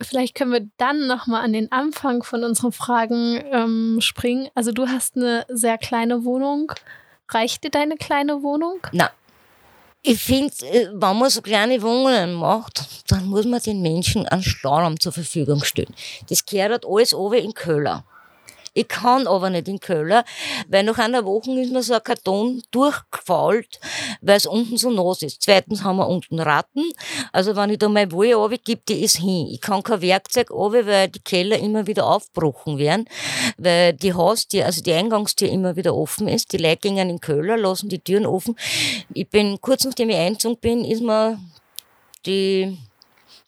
Vielleicht 0.00 0.34
können 0.34 0.52
wir 0.52 0.68
dann 0.76 1.06
nochmal 1.06 1.42
an 1.42 1.52
den 1.52 1.72
Anfang 1.72 2.22
von 2.22 2.44
unseren 2.44 2.72
Fragen 2.72 3.42
ähm, 3.50 3.98
springen. 4.00 4.48
Also 4.54 4.72
du 4.72 4.88
hast 4.88 5.16
eine 5.16 5.46
sehr 5.48 5.78
kleine 5.78 6.24
Wohnung. 6.24 6.72
Reicht 7.28 7.64
dir 7.64 7.70
deine 7.70 7.96
kleine 7.96 8.42
Wohnung? 8.42 8.80
Na, 8.92 9.10
ich 10.08 10.22
finde, 10.22 10.52
äh, 10.66 10.88
wenn 10.92 11.18
man 11.18 11.30
so 11.30 11.42
kleine 11.42 11.82
Wohnungen 11.82 12.34
macht, 12.34 13.10
dann 13.10 13.26
muss 13.26 13.44
man 13.44 13.60
den 13.60 13.82
Menschen 13.82 14.24
einen 14.28 14.42
Stauraum 14.42 15.00
zur 15.00 15.10
Verfügung 15.10 15.64
stellen. 15.64 15.92
Das 16.28 16.46
gehört 16.46 16.86
alles 16.86 17.12
oben 17.12 17.42
in 17.42 17.54
Köller. 17.54 18.04
Ich 18.76 18.88
kann 18.88 19.26
aber 19.26 19.48
nicht 19.48 19.68
in 19.68 19.80
Köln, 19.80 20.22
weil 20.68 20.84
nach 20.84 20.98
einer 20.98 21.24
Woche 21.24 21.50
ist 21.58 21.72
mir 21.72 21.82
so 21.82 21.94
ein 21.94 22.04
Karton 22.04 22.62
durchgefault, 22.72 23.80
weil 24.20 24.36
es 24.36 24.44
unten 24.44 24.76
so 24.76 24.90
nass 24.90 25.22
ist. 25.22 25.40
Zweitens 25.40 25.82
haben 25.82 25.96
wir 25.96 26.06
unten 26.06 26.38
Ratten. 26.38 26.84
Also 27.32 27.56
wenn 27.56 27.70
ich 27.70 27.78
da 27.78 27.88
mal 27.88 28.12
Wolle 28.12 28.34
runtergebe, 28.34 28.82
die 28.86 29.02
ist 29.02 29.16
hin. 29.16 29.48
Ich 29.50 29.62
kann 29.62 29.82
kein 29.82 30.02
Werkzeug 30.02 30.50
runter, 30.50 30.84
weil 30.86 31.08
die 31.08 31.20
Keller 31.20 31.58
immer 31.58 31.86
wieder 31.86 32.06
aufgebrochen 32.06 32.76
werden, 32.76 33.08
weil 33.56 33.94
die 33.94 34.12
Haustür, 34.12 34.66
also 34.66 34.82
die 34.82 34.92
Eingangstür 34.92 35.48
immer 35.48 35.76
wieder 35.76 35.94
offen 35.94 36.28
ist. 36.28 36.52
Die 36.52 36.58
Leute 36.58 36.76
gehen 36.76 36.98
in 36.98 37.18
Keller, 37.18 37.56
lassen 37.56 37.88
die 37.88 38.00
Türen 38.00 38.26
offen. 38.26 38.58
Ich 39.14 39.30
bin, 39.30 39.58
kurz 39.62 39.84
nachdem 39.84 40.10
ich 40.10 40.16
eingezogen 40.16 40.58
bin, 40.58 40.84
ist 40.84 41.00
mir 41.00 41.38
die 42.26 42.76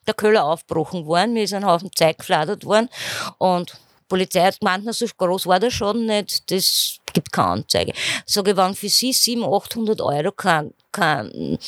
der 0.07 0.15
Köller 0.15 0.47
aufgebrochen 0.47 1.05
worden, 1.05 1.35
mir 1.35 1.43
ist 1.43 1.53
ein 1.53 1.67
Haufen 1.67 1.91
Zeug 1.95 2.17
gefladert 2.17 2.65
worden 2.65 2.89
und 3.37 3.79
Polizei 4.09 4.43
hat 4.43 4.61
gemeint, 4.61 4.85
na, 4.85 4.93
so 4.93 5.07
groß 5.17 5.47
war 5.47 5.61
der 5.61 5.71
Schaden 5.71 6.07
nicht, 6.07 6.51
das 6.51 6.99
gibt 7.13 7.33
keine 7.33 7.49
Anzeige. 7.49 7.93
Sage 8.27 8.53
ich, 8.53 8.57
wenn 8.57 8.75
für 8.75 8.89
Sie 8.89 9.13
700, 9.13 9.63
800 9.65 10.01
Euro 10.01 10.33
kann, 10.33 10.73
kann 10.93 11.59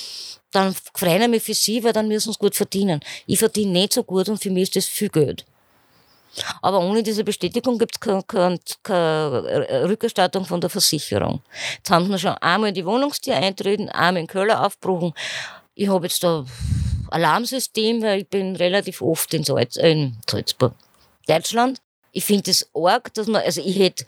dann 0.52 0.74
freuen 0.94 1.22
ich 1.22 1.28
mich 1.28 1.42
für 1.42 1.54
Sie, 1.54 1.82
weil 1.84 1.92
dann 1.92 2.08
müssen 2.08 2.32
Sie 2.32 2.38
gut 2.38 2.54
verdienen. 2.54 3.00
Ich 3.26 3.38
verdiene 3.38 3.72
nicht 3.72 3.92
so 3.92 4.02
gut 4.02 4.28
und 4.28 4.42
für 4.42 4.50
mich 4.50 4.64
ist 4.64 4.76
das 4.76 4.86
viel 4.86 5.08
Geld. 5.08 5.44
Aber 6.62 6.80
ohne 6.80 7.02
diese 7.02 7.24
Bestätigung 7.24 7.78
gibt 7.78 7.96
es 7.96 8.00
keine, 8.00 8.22
keine, 8.22 8.58
keine, 8.82 9.88
Rückerstattung 9.88 10.44
von 10.44 10.60
der 10.60 10.70
Versicherung. 10.70 11.42
Jetzt 11.76 11.90
haben 11.90 12.10
sie 12.10 12.18
schon 12.18 12.34
einmal 12.34 12.68
in 12.68 12.74
die 12.74 12.86
Wohnungstür 12.86 13.36
eintreten, 13.36 13.88
einmal 13.88 14.22
in 14.22 14.26
Köln 14.26 14.50
aufgebrochen. 14.50 15.12
Ich 15.74 15.88
habe 15.88 16.06
jetzt 16.06 16.22
da 16.22 16.44
Alarmsystem, 17.10 18.02
weil 18.02 18.20
ich 18.20 18.28
bin 18.28 18.54
relativ 18.56 19.02
oft 19.02 19.34
in, 19.34 19.42
Salz, 19.42 19.76
äh, 19.76 19.90
in 19.90 20.16
Salzburg, 20.28 20.74
Deutschland 21.26 21.80
ich 22.12 22.24
finde 22.24 22.50
es 22.50 22.68
arg, 22.74 23.12
dass 23.14 23.26
man, 23.26 23.42
also 23.42 23.60
ich 23.60 23.78
hätte, 23.78 24.04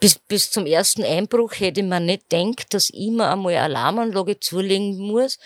bis, 0.00 0.18
bis 0.18 0.50
zum 0.50 0.66
ersten 0.66 1.04
Einbruch 1.04 1.52
hätte 1.58 1.82
man 1.82 2.06
nicht 2.06 2.30
gedacht, 2.30 2.72
dass 2.72 2.90
ich 2.90 3.10
mir 3.10 3.30
einmal 3.30 3.52
eine 3.52 3.62
Alarmanlage 3.62 4.40
zulegen 4.40 4.98
muss, 4.98 5.38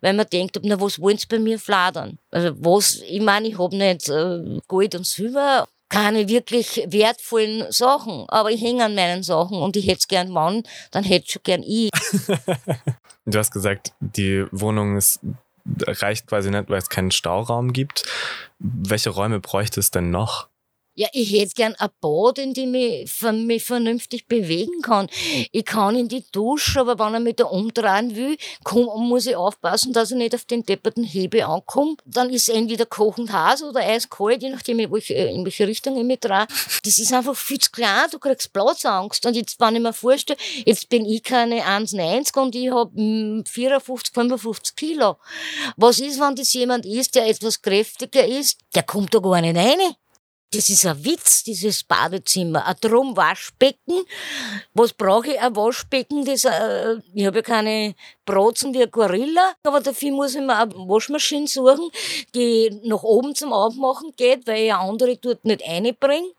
weil 0.00 0.14
man 0.14 0.26
denkt, 0.28 0.58
na, 0.62 0.80
was 0.80 1.00
wollen 1.00 1.16
sie 1.16 1.28
bei 1.28 1.38
mir 1.38 1.58
fladern? 1.58 2.18
Also 2.30 2.52
was, 2.58 2.96
ich 2.96 3.22
meine, 3.22 3.48
ich 3.48 3.58
habe 3.58 3.76
nicht 3.76 4.08
äh, 4.08 4.58
Gold 4.66 4.96
und 4.96 5.06
Silber, 5.06 5.68
keine 5.88 6.28
wirklich 6.28 6.84
wertvollen 6.86 7.70
Sachen, 7.70 8.24
aber 8.28 8.50
ich 8.50 8.60
hänge 8.60 8.84
an 8.84 8.94
meinen 8.94 9.22
Sachen 9.22 9.58
und 9.58 9.76
ich 9.76 9.86
hätte 9.86 9.98
es 10.00 10.08
gern 10.08 10.34
wann, 10.34 10.62
dann 10.90 11.04
hätte 11.04 11.32
schon 11.32 11.42
gern 11.42 11.62
ich. 11.64 11.90
du 13.26 13.38
hast 13.38 13.52
gesagt, 13.52 13.92
die 14.00 14.44
Wohnung 14.50 14.96
ist 14.96 15.20
reicht 15.86 16.26
quasi 16.26 16.50
nicht, 16.50 16.68
weil 16.68 16.78
es 16.78 16.88
keinen 16.88 17.10
Stauraum 17.10 17.72
gibt. 17.72 18.04
Welche 18.58 19.10
Räume 19.10 19.40
bräuchte 19.40 19.80
es 19.80 19.90
denn 19.90 20.10
noch? 20.10 20.49
Ja, 21.00 21.08
ich 21.14 21.32
hätte 21.32 21.54
gern 21.54 21.74
ein 21.78 21.88
Bad, 22.02 22.36
in 22.36 22.52
dem 22.52 22.74
ich 22.74 23.10
mich 23.22 23.64
vernünftig 23.64 24.28
bewegen 24.28 24.82
kann. 24.82 25.08
Ich 25.50 25.64
kann 25.64 25.96
in 25.96 26.08
die 26.08 26.22
Dusche, 26.30 26.80
aber 26.80 26.98
wenn 26.98 27.14
er 27.14 27.20
mich 27.20 27.36
da 27.36 27.44
umdrehen 27.44 28.16
will, 28.16 28.36
komm, 28.64 28.84
muss 29.08 29.24
ich 29.24 29.34
aufpassen, 29.34 29.94
dass 29.94 30.10
ich 30.10 30.18
nicht 30.18 30.34
auf 30.34 30.44
den 30.44 30.62
depperten 30.62 31.02
Hebe 31.02 31.46
ankomme. 31.46 31.96
Dann 32.04 32.28
ist 32.28 32.50
entweder 32.50 32.84
kochend 32.84 33.32
heiß 33.32 33.62
oder 33.62 33.80
eiskalt, 33.80 34.42
je 34.42 34.50
nachdem, 34.50 34.78
in 34.78 34.92
welche, 34.92 35.14
in 35.14 35.42
welche 35.42 35.66
Richtung 35.66 35.96
ich 35.96 36.04
mich 36.04 36.20
drehe. 36.20 36.46
Das 36.84 36.98
ist 36.98 37.14
einfach 37.14 37.34
viel 37.34 37.58
zu 37.58 37.70
klein, 37.70 38.10
du 38.12 38.18
kriegst 38.18 38.52
Platzangst. 38.52 39.24
Und 39.24 39.36
jetzt, 39.36 39.58
wenn 39.58 39.76
ich 39.76 39.80
mir 39.80 39.94
vorstelle, 39.94 40.38
jetzt 40.66 40.90
bin 40.90 41.06
ich 41.06 41.22
keine 41.22 41.62
1,90 41.62 42.38
und 42.38 42.54
ich 42.54 42.70
habe 42.70 43.42
54, 43.48 44.12
55 44.12 44.76
Kilo. 44.76 45.16
Was 45.78 45.98
ist, 45.98 46.20
wenn 46.20 46.36
das 46.36 46.52
jemand 46.52 46.84
ist, 46.84 47.14
der 47.14 47.26
etwas 47.26 47.62
kräftiger 47.62 48.26
ist? 48.26 48.58
Der 48.74 48.82
kommt 48.82 49.14
da 49.14 49.18
gar 49.20 49.40
nicht 49.40 49.56
rein. 49.56 49.78
Das 50.52 50.68
ist 50.68 50.84
ein 50.84 51.04
Witz, 51.04 51.44
dieses 51.44 51.84
Badezimmer. 51.84 52.66
Ein 52.66 52.74
Drum-Waschbecken. 52.80 54.02
Was 54.74 54.92
brauche 54.92 55.28
ich? 55.28 55.40
Ein 55.40 55.54
Waschbecken, 55.54 56.24
das, 56.24 56.44
äh, 56.44 56.96
ich 57.14 57.24
habe 57.24 57.38
ja 57.38 57.42
keine 57.42 57.94
Brotzen 58.24 58.74
wie 58.74 58.82
ein 58.82 58.90
Gorilla, 58.90 59.52
aber 59.62 59.80
dafür 59.80 60.10
muss 60.10 60.34
ich 60.34 60.40
mir 60.40 60.56
eine 60.56 60.74
Waschmaschine 60.74 61.46
suchen, 61.46 61.90
die 62.34 62.80
nach 62.82 63.04
oben 63.04 63.34
zum 63.36 63.52
Aufmachen 63.52 64.12
geht, 64.16 64.46
weil 64.48 64.64
ich 64.64 64.72
eine 64.72 64.80
andere 64.80 65.16
dort 65.16 65.44
nicht 65.44 65.62
einbringe. 65.64 66.32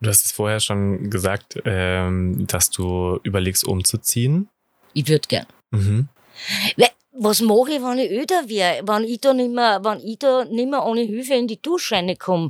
Du 0.00 0.10
hast 0.10 0.26
es 0.26 0.32
vorher 0.32 0.60
schon 0.60 1.10
gesagt, 1.10 1.60
ähm, 1.64 2.46
dass 2.46 2.70
du 2.70 3.18
überlegst, 3.24 3.64
umzuziehen. 3.64 4.48
Ich 4.92 5.08
würde 5.08 5.26
gern. 5.26 5.46
Mhm. 5.72 6.08
Weil 6.76 6.90
was 7.16 7.40
mache 7.40 7.72
ich, 7.72 7.82
wenn 7.82 7.98
ich 7.98 8.10
öder 8.10 8.48
wäre, 8.48 8.82
wenn 8.86 9.04
ich 9.04 9.20
da 9.20 9.32
nicht 9.32 9.52
mehr, 9.52 9.80
wenn 9.84 10.00
ich 10.00 10.18
da 10.18 10.44
nicht 10.44 10.68
mehr 10.68 10.84
ohne 10.84 11.02
Hilfe 11.02 11.34
in 11.34 11.46
die 11.46 11.62
Dusche 11.62 11.94
reinkomme? 11.94 12.48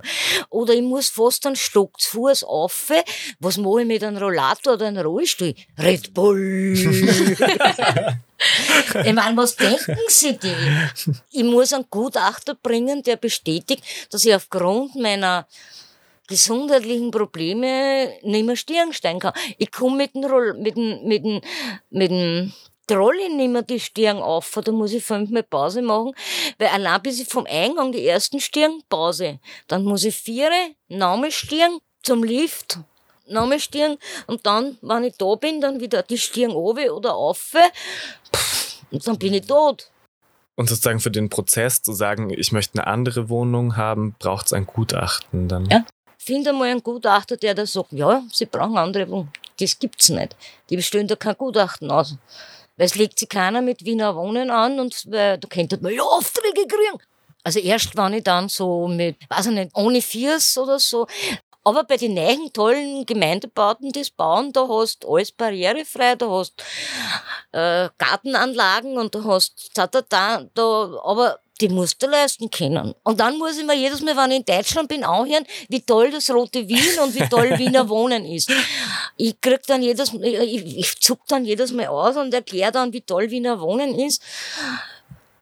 Oder 0.49 0.73
ich 0.73 0.81
muss 0.83 1.11
fast 1.11 1.47
einen 1.47 1.57
Stock 1.57 2.01
zu 2.01 2.11
Fuß 2.11 2.45
auf. 2.45 2.91
Was 3.41 3.59
mache 3.59 3.83
ich 3.83 3.87
mit 3.87 4.03
einem 4.03 4.17
Rollator 4.17 4.75
oder 4.75 4.87
einem 4.87 5.07
Rollstuhl? 5.07 5.55
Red 5.79 6.15
Bull! 6.15 6.73
ich 9.05 9.13
meine, 9.13 9.37
was 9.37 9.57
denken 9.57 9.99
Sie 10.09 10.39
die? 10.39 10.55
Ich 11.31 11.45
muss 11.45 11.75
einen 11.75 11.85
Gutachter 11.91 12.55
bringen, 12.55 13.03
der 13.03 13.17
bestätigt, 13.17 13.85
dass 14.11 14.25
ich 14.25 14.35
aufgrund 14.35 14.97
meiner 14.97 15.47
gesundheitlichen 16.27 17.11
Probleme 17.11 18.15
nicht 18.23 18.47
mehr 18.47 18.57
Stirn 18.57 18.95
steigen 18.95 19.21
kann. 19.21 19.35
Ich 19.59 19.71
komme 19.71 19.97
mit 19.99 20.15
dem, 20.15 20.25
Roll, 20.25 20.55
mit 20.55 20.75
dem, 20.77 21.07
mit 21.07 21.23
dem, 21.23 21.43
mit 21.91 22.11
dem 22.11 22.55
troll 22.87 23.17
ich 23.17 23.33
nicht 23.33 23.51
mehr 23.51 23.63
die 23.63 23.81
Stirn 23.81 24.19
auf, 24.19 24.59
da 24.65 24.73
muss 24.73 24.93
ich 24.93 25.05
fünfmal 25.05 25.43
Pause 25.43 25.83
machen, 25.83 26.15
weil 26.59 26.69
allein 26.69 27.03
bis 27.03 27.21
ich 27.21 27.29
vom 27.29 27.47
Eingang 27.47 27.93
die 27.93 28.07
ersten 28.07 28.41
Stirn 28.41 28.83
Pause, 28.89 29.39
dann 29.69 29.85
muss 29.85 30.05
ich 30.05 30.17
vier, 30.17 30.51
nochmal 30.89 31.31
Stirn 31.31 31.79
zum 32.03 32.23
Lift, 32.23 32.79
nochmal 33.27 33.61
Stirn 33.61 33.97
und 34.27 34.45
dann, 34.47 34.79
wenn 34.83 35.05
ich 35.05 35.17
da 35.17 35.35
bin, 35.35 35.61
dann 35.61 35.81
wieder 35.81 36.03
die 36.03 36.19
Stirn 36.19 36.53
oben 36.53 36.91
oder 36.91 37.15
auf 37.15 37.55
und 38.91 39.07
dann 39.07 39.19
bin 39.19 39.35
ich 39.35 39.47
tot. 39.47 39.91
Und 40.57 40.69
sozusagen 40.69 41.01
für 41.01 41.11
den 41.11 41.31
Prozess 41.31 41.83
zu 41.83 41.93
sagen, 41.93 42.31
ich 42.31 42.53
möchte 42.53 42.79
eine 42.79 42.87
andere 42.87 43.29
Wohnung 43.29 43.77
haben, 43.77 44.15
braucht 44.19 44.47
es 44.47 44.53
ein 44.53 44.67
Gutachten 44.67 45.49
dann. 45.49 45.67
Ja. 45.67 45.85
Finde 46.17 46.53
mal 46.53 46.71
einen 46.71 46.83
Gutachter, 46.83 47.37
der 47.37 47.55
da 47.55 47.67
sagt, 47.67 47.93
ja, 47.93 48.23
Sie 48.33 48.47
brauchen 48.47 48.77
eine 48.77 48.81
andere 48.81 49.09
Wohnung. 49.09 49.31
Das 49.59 49.79
gibt's 49.79 50.09
nicht. 50.09 50.37
Die 50.71 50.77
bestellen 50.77 51.09
da 51.09 51.17
kein 51.17 51.37
Gutachten 51.37 51.91
aus. 51.91 52.17
Weil 52.77 52.87
es 52.87 52.95
legt 52.97 53.19
sich 53.19 53.29
keiner 53.29 53.63
mit 53.63 53.85
Wiener 53.85 54.17
Wohnen 54.17 54.51
an 54.51 54.81
und 54.81 55.05
weil, 55.11 55.39
da 55.39 55.49
könnte 55.49 55.79
man 55.81 55.93
ja 55.93 56.03
Aufträge 56.03 56.67
kriegen. 56.67 56.99
Also 57.45 57.61
erst 57.61 57.97
wenn 57.97 58.15
ich 58.15 58.25
dann 58.25 58.49
so 58.49 58.89
mit, 58.89 59.17
weiß 59.29 59.47
ich 59.47 59.53
nicht, 59.53 59.71
ohne 59.75 60.01
Viers 60.01 60.57
oder 60.57 60.79
so. 60.79 61.07
Aber 61.63 61.85
bei 61.85 61.97
den 61.97 62.15
neuen 62.15 62.53
tollen 62.53 63.07
Gemeindebauten, 63.07 63.91
die 63.91 64.01
es 64.01 64.11
bauen, 64.11 64.53
da 64.53 64.67
hast 64.69 65.07
alles 65.07 65.33
barrierefrei, 65.33 66.15
da 66.15 66.29
hast 66.29 66.63
äh, 67.53 67.89
Gartenanlagen 67.97 68.99
und 68.99 69.15
da 69.15 69.25
hast 69.25 69.71
da, 69.75 69.87
da, 69.87 70.03
da, 70.03 70.45
da, 70.53 71.01
aber 71.03 71.39
die 71.61 71.69
musst 71.69 72.03
du 72.03 72.07
leisten 72.07 72.51
können. 72.51 72.95
Und 73.05 73.21
dann 73.21 73.39
muss 73.39 73.57
ich 73.57 73.65
mir 73.65 73.77
jedes 73.77 74.01
Mal, 74.03 74.17
wenn 74.17 74.33
ich 74.33 74.39
in 74.39 74.45
Deutschland 74.45 74.89
bin, 74.89 75.05
anhören, 75.05 75.47
wie 75.69 75.81
toll 75.81 76.11
das 76.11 76.31
Rote 76.31 76.67
Wien 76.69 76.99
und 77.03 77.15
wie 77.15 77.29
toll 77.29 77.59
Wiener 77.59 77.89
Wohnen 77.89 78.25
ist. 78.25 78.51
Ich 79.17 79.41
krieg 79.41 79.63
dann 79.67 79.83
jedes, 79.83 80.13
ich, 80.13 80.79
ich 80.79 81.01
zuck 81.01 81.21
dann 81.29 81.45
jedes 81.45 81.73
Mal 81.73 81.87
aus 81.87 82.17
und 82.17 82.35
erkläre 82.35 82.73
dann, 82.73 82.93
wie 82.93 83.03
toll 83.03 83.31
Wiener 83.31 83.61
Wohnen 83.61 83.97
ist. 83.99 84.21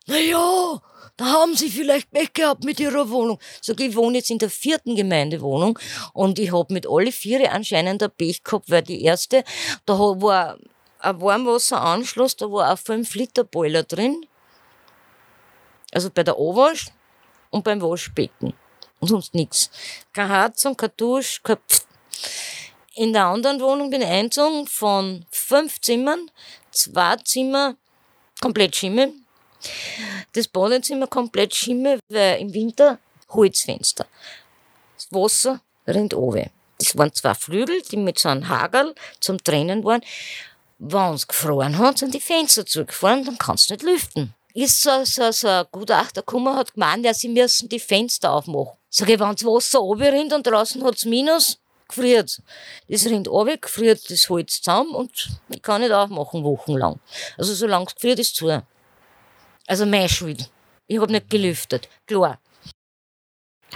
Naja, 0.06 0.82
da 1.16 1.24
haben 1.24 1.54
Sie 1.56 1.70
vielleicht 1.70 2.10
Pech 2.10 2.32
gehabt 2.34 2.64
mit 2.64 2.78
Ihrer 2.80 3.08
Wohnung. 3.08 3.38
Sag 3.60 3.80
ich, 3.80 3.94
wohne 3.96 4.18
jetzt 4.18 4.30
in 4.30 4.38
der 4.38 4.50
vierten 4.50 4.96
Gemeindewohnung 4.96 5.78
und 6.12 6.38
ich 6.38 6.52
hab 6.52 6.70
mit 6.70 6.86
alle 6.86 7.12
vier 7.12 7.52
anscheinend 7.52 8.02
ein 8.02 8.10
Pech 8.10 8.42
gehabt, 8.44 8.70
weil 8.70 8.82
die 8.82 9.02
erste, 9.02 9.44
da 9.86 9.98
war 9.98 10.58
ein 10.98 11.20
Warmwasseranschluss, 11.20 12.36
da 12.36 12.50
war 12.50 12.70
ein 12.70 12.76
5-Liter-Boiler 12.76 13.84
drin 13.84 14.26
also 15.92 16.10
bei 16.10 16.24
der 16.24 16.38
Ohrwasch 16.38 16.86
und 17.50 17.62
beim 17.62 17.80
Waschbecken. 17.80 18.54
Und 18.98 19.08
sonst 19.08 19.34
nichts. 19.34 19.70
Keine 20.12 20.28
Heizung, 20.28 20.76
kein 20.76 20.90
Dusch, 20.96 21.42
kein 21.42 21.58
Pft. 21.68 21.86
In 22.94 23.12
der 23.12 23.26
anderen 23.26 23.60
Wohnung 23.60 23.90
bin 23.90 24.02
ich 24.02 24.08
eingezogen 24.08 24.66
von 24.66 25.24
fünf 25.30 25.80
Zimmern, 25.80 26.30
zwei 26.70 27.16
Zimmer 27.16 27.76
komplett 28.40 28.76
Schimmel. 28.76 29.12
Das 30.32 30.48
Badezimmer 30.48 31.06
komplett 31.06 31.54
Schimmel, 31.54 32.00
weil 32.08 32.40
im 32.40 32.52
Winter 32.52 32.98
Holzfenster. 33.30 34.06
Das 34.96 35.08
Wasser 35.10 35.60
rinnt 35.86 36.14
oben. 36.14 36.50
Das 36.78 36.96
waren 36.96 37.12
zwei 37.14 37.34
Flügel, 37.34 37.80
die 37.82 37.96
mit 37.96 38.18
so 38.18 38.28
einem 38.28 38.48
Hagel 38.48 38.94
zum 39.20 39.42
Trennen 39.42 39.84
waren. 39.84 40.02
Wenn 40.78 41.14
es 41.14 41.28
gefroren 41.28 41.78
hat, 41.78 41.98
sind 41.98 42.12
die 42.12 42.20
Fenster 42.20 42.66
zugefahren, 42.66 43.24
dann 43.24 43.38
kannst 43.38 43.70
du 43.70 43.74
nicht 43.74 43.84
lüften 43.84 44.34
ist 44.54 44.82
so, 44.82 45.04
so, 45.04 45.30
so 45.32 45.48
ein 45.48 45.66
Gutachter 45.70 46.22
gekommen, 46.22 46.54
hat 46.56 46.74
gemeint, 46.74 47.04
ja, 47.04 47.14
sie 47.14 47.28
müssen 47.28 47.68
die 47.68 47.80
Fenster 47.80 48.32
aufmachen. 48.32 48.76
Sag 48.88 49.08
ich, 49.08 49.18
wenn 49.18 49.32
das 49.32 49.44
Wasser 49.44 49.78
runterrinnt 49.78 50.32
und 50.32 50.46
draußen 50.46 50.84
hat's 50.84 51.04
Minus, 51.04 51.58
gefriert. 51.88 52.42
Das 52.88 53.06
rinnt 53.06 53.28
runter, 53.28 53.56
gefriert 53.56 54.10
das 54.10 54.28
Holz 54.28 54.60
zusammen 54.60 54.94
und 54.94 55.30
ich 55.48 55.62
kann 55.62 55.80
nicht 55.80 55.92
aufmachen 55.92 56.44
wochenlang. 56.44 57.00
Also 57.38 57.54
solange 57.54 57.86
es 57.86 57.94
gefriert 57.94 58.18
ist, 58.18 58.36
zu. 58.36 58.62
Also 59.66 59.86
mein 59.86 60.08
Schuld. 60.08 60.50
Ich 60.86 60.98
hab 60.98 61.10
nicht 61.10 61.30
gelüftet. 61.30 61.88
Klar. 62.06 62.38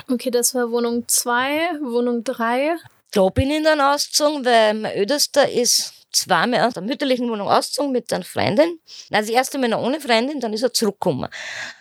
Okay, 0.09 0.31
das 0.31 0.55
war 0.55 0.71
Wohnung 0.71 1.09
2, 1.09 1.81
Wohnung 1.81 2.23
3. 2.23 2.77
Da 3.13 3.29
bin 3.29 3.51
ich 3.51 3.63
dann 3.63 3.81
ausgezogen, 3.81 4.45
weil 4.45 4.75
mein 4.75 4.93
Ältester 4.93 5.49
ist 5.49 5.93
zweimal 6.13 6.67
aus 6.67 6.75
der 6.75 6.83
mütterlichen 6.83 7.31
Wohnung 7.31 7.49
ausgezogen 7.49 7.93
mit 7.93 8.13
einer 8.13 8.25
Freundin. 8.25 8.81
Also 9.11 9.29
das 9.33 9.37
erste 9.37 9.59
Mal 9.59 9.69
noch 9.69 9.83
ohne 9.83 10.01
Freundin, 10.01 10.41
dann 10.41 10.53
ist 10.53 10.63
er 10.63 10.73
zurückgekommen. 10.73 11.29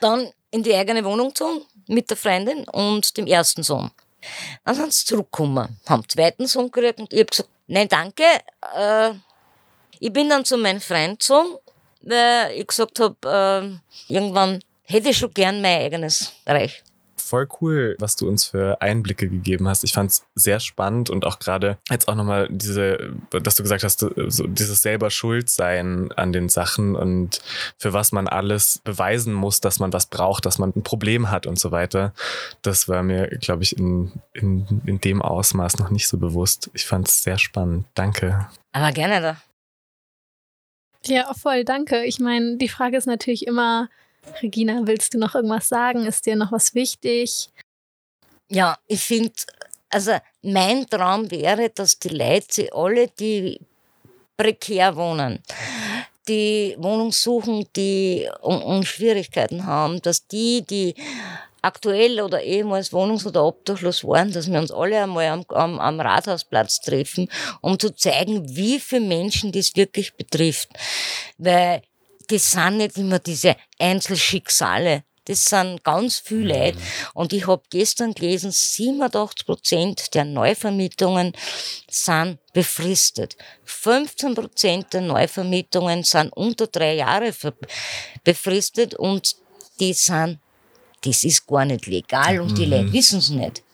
Dann 0.01 0.31
in 0.51 0.63
die 0.63 0.73
eigene 0.75 1.03
Wohnung 1.03 1.29
gezogen 1.29 1.61
mit 1.87 2.09
der 2.09 2.17
Freundin 2.17 2.67
und 2.69 3.17
dem 3.17 3.27
ersten 3.27 3.63
Sohn. 3.63 3.91
Dann 4.63 4.75
sind 4.75 4.93
sie 4.93 5.05
zurückgekommen, 5.05 5.79
haben 5.87 6.01
den 6.03 6.09
zweiten 6.09 6.47
Sohn 6.47 6.71
gekriegt 6.71 6.99
und 6.99 7.13
ich 7.13 7.19
habe 7.19 7.29
gesagt, 7.29 7.49
nein, 7.67 7.87
danke. 7.87 8.23
Äh, 8.75 9.11
ich 9.99 10.11
bin 10.11 10.29
dann 10.29 10.45
zu 10.45 10.57
meinem 10.57 10.81
Freund 10.81 11.19
gezogen, 11.19 11.57
weil 12.01 12.51
ich 12.55 12.67
gesagt 12.67 12.99
habe, 12.99 13.79
äh, 14.09 14.13
irgendwann 14.13 14.59
hätte 14.83 15.09
ich 15.09 15.17
schon 15.17 15.33
gern 15.33 15.61
mein 15.61 15.81
eigenes 15.81 16.31
Reich 16.45 16.83
voll 17.25 17.47
cool, 17.59 17.95
was 17.99 18.15
du 18.15 18.27
uns 18.27 18.45
für 18.45 18.81
Einblicke 18.81 19.27
gegeben 19.27 19.67
hast. 19.67 19.83
Ich 19.83 19.93
fand 19.93 20.11
es 20.11 20.25
sehr 20.35 20.59
spannend 20.59 21.09
und 21.09 21.25
auch 21.25 21.39
gerade 21.39 21.77
jetzt 21.89 22.07
auch 22.07 22.15
nochmal 22.15 22.47
diese, 22.51 23.13
dass 23.31 23.55
du 23.55 23.63
gesagt 23.63 23.83
hast, 23.83 23.99
so 23.99 24.47
dieses 24.47 24.81
selber 24.81 25.09
Schuld 25.09 25.49
sein 25.49 26.11
an 26.13 26.31
den 26.31 26.49
Sachen 26.49 26.95
und 26.95 27.41
für 27.77 27.93
was 27.93 28.11
man 28.11 28.27
alles 28.27 28.79
beweisen 28.83 29.33
muss, 29.33 29.59
dass 29.59 29.79
man 29.79 29.91
was 29.91 30.05
braucht, 30.05 30.45
dass 30.45 30.59
man 30.59 30.71
ein 30.75 30.83
Problem 30.83 31.31
hat 31.31 31.47
und 31.47 31.57
so 31.57 31.71
weiter. 31.71 32.13
Das 32.61 32.87
war 32.87 33.01
mir, 33.01 33.27
glaube 33.27 33.63
ich, 33.63 33.77
in, 33.77 34.11
in, 34.33 34.81
in 34.85 35.01
dem 35.01 35.21
Ausmaß 35.21 35.79
noch 35.79 35.89
nicht 35.89 36.07
so 36.07 36.17
bewusst. 36.17 36.69
Ich 36.73 36.85
fand 36.85 37.07
es 37.07 37.23
sehr 37.23 37.39
spannend. 37.39 37.85
Danke. 37.95 38.47
Aber 38.71 38.91
gerne 38.91 39.21
da. 39.21 39.37
Ja, 41.07 41.31
voll, 41.33 41.63
danke. 41.65 42.03
Ich 42.05 42.19
meine, 42.19 42.57
die 42.57 42.69
Frage 42.69 42.97
ist 42.97 43.05
natürlich 43.05 43.45
immer, 43.47 43.89
Regina, 44.41 44.81
willst 44.85 45.13
du 45.13 45.17
noch 45.17 45.35
irgendwas 45.35 45.67
sagen? 45.67 46.05
Ist 46.05 46.25
dir 46.25 46.35
noch 46.35 46.51
was 46.51 46.73
wichtig? 46.75 47.49
Ja, 48.49 48.77
ich 48.87 49.01
finde, 49.01 49.33
also 49.89 50.17
mein 50.41 50.87
Traum 50.87 51.29
wäre, 51.31 51.69
dass 51.69 51.97
die 51.99 52.09
Leute, 52.09 52.69
alle, 52.73 53.07
die 53.07 53.59
prekär 54.37 54.95
wohnen, 54.95 55.39
die 56.27 56.75
Wohnung 56.77 57.11
suchen, 57.11 57.67
die 57.75 58.27
um, 58.41 58.61
um 58.61 58.83
Schwierigkeiten 58.83 59.65
haben, 59.65 60.01
dass 60.01 60.27
die, 60.27 60.63
die 60.63 60.95
aktuell 61.61 62.21
oder 62.21 62.41
ehemals 62.43 62.91
wohnungs- 62.91 63.25
oder 63.25 63.43
obdachlos 63.43 64.03
waren, 64.03 64.31
dass 64.31 64.51
wir 64.51 64.59
uns 64.59 64.71
alle 64.71 65.01
einmal 65.01 65.27
am, 65.27 65.45
am, 65.49 65.79
am 65.79 65.99
Rathausplatz 65.99 66.79
treffen, 66.79 67.27
um 67.61 67.79
zu 67.79 67.89
zeigen, 67.95 68.55
wie 68.55 68.79
viele 68.79 69.05
Menschen 69.05 69.51
das 69.51 69.75
wirklich 69.75 70.13
betrifft. 70.13 70.69
Weil 71.37 71.81
das 72.31 72.51
sind 72.51 72.77
nicht 72.77 72.97
immer 72.97 73.19
diese 73.19 73.55
Einzelschicksale. 73.79 75.03
Das 75.25 75.45
sind 75.45 75.83
ganz 75.83 76.19
viele 76.19 76.43
mhm. 76.43 76.59
Leute. 76.59 76.77
Und 77.13 77.33
ich 77.33 77.47
habe 77.47 77.63
gestern 77.69 78.13
gelesen, 78.13 78.51
87 78.51 79.45
Prozent 79.45 80.13
der 80.13 80.23
Neuvermietungen 80.25 81.33
sind 81.89 82.37
befristet. 82.53 83.35
15 83.65 84.35
Prozent 84.35 84.93
der 84.93 85.01
Neuvermietungen 85.01 86.03
sind 86.03 86.31
unter 86.33 86.67
drei 86.67 86.95
Jahre 86.95 87.33
befristet 88.23 88.93
und 88.93 89.35
die 89.79 89.93
sind, 89.93 90.39
das 91.03 91.23
ist 91.23 91.45
gar 91.47 91.65
nicht 91.65 91.87
legal 91.87 92.39
und 92.39 92.57
die 92.57 92.65
Leute 92.65 92.83
mhm. 92.83 92.93
wissen 92.93 93.19
es 93.19 93.29
nicht. 93.29 93.64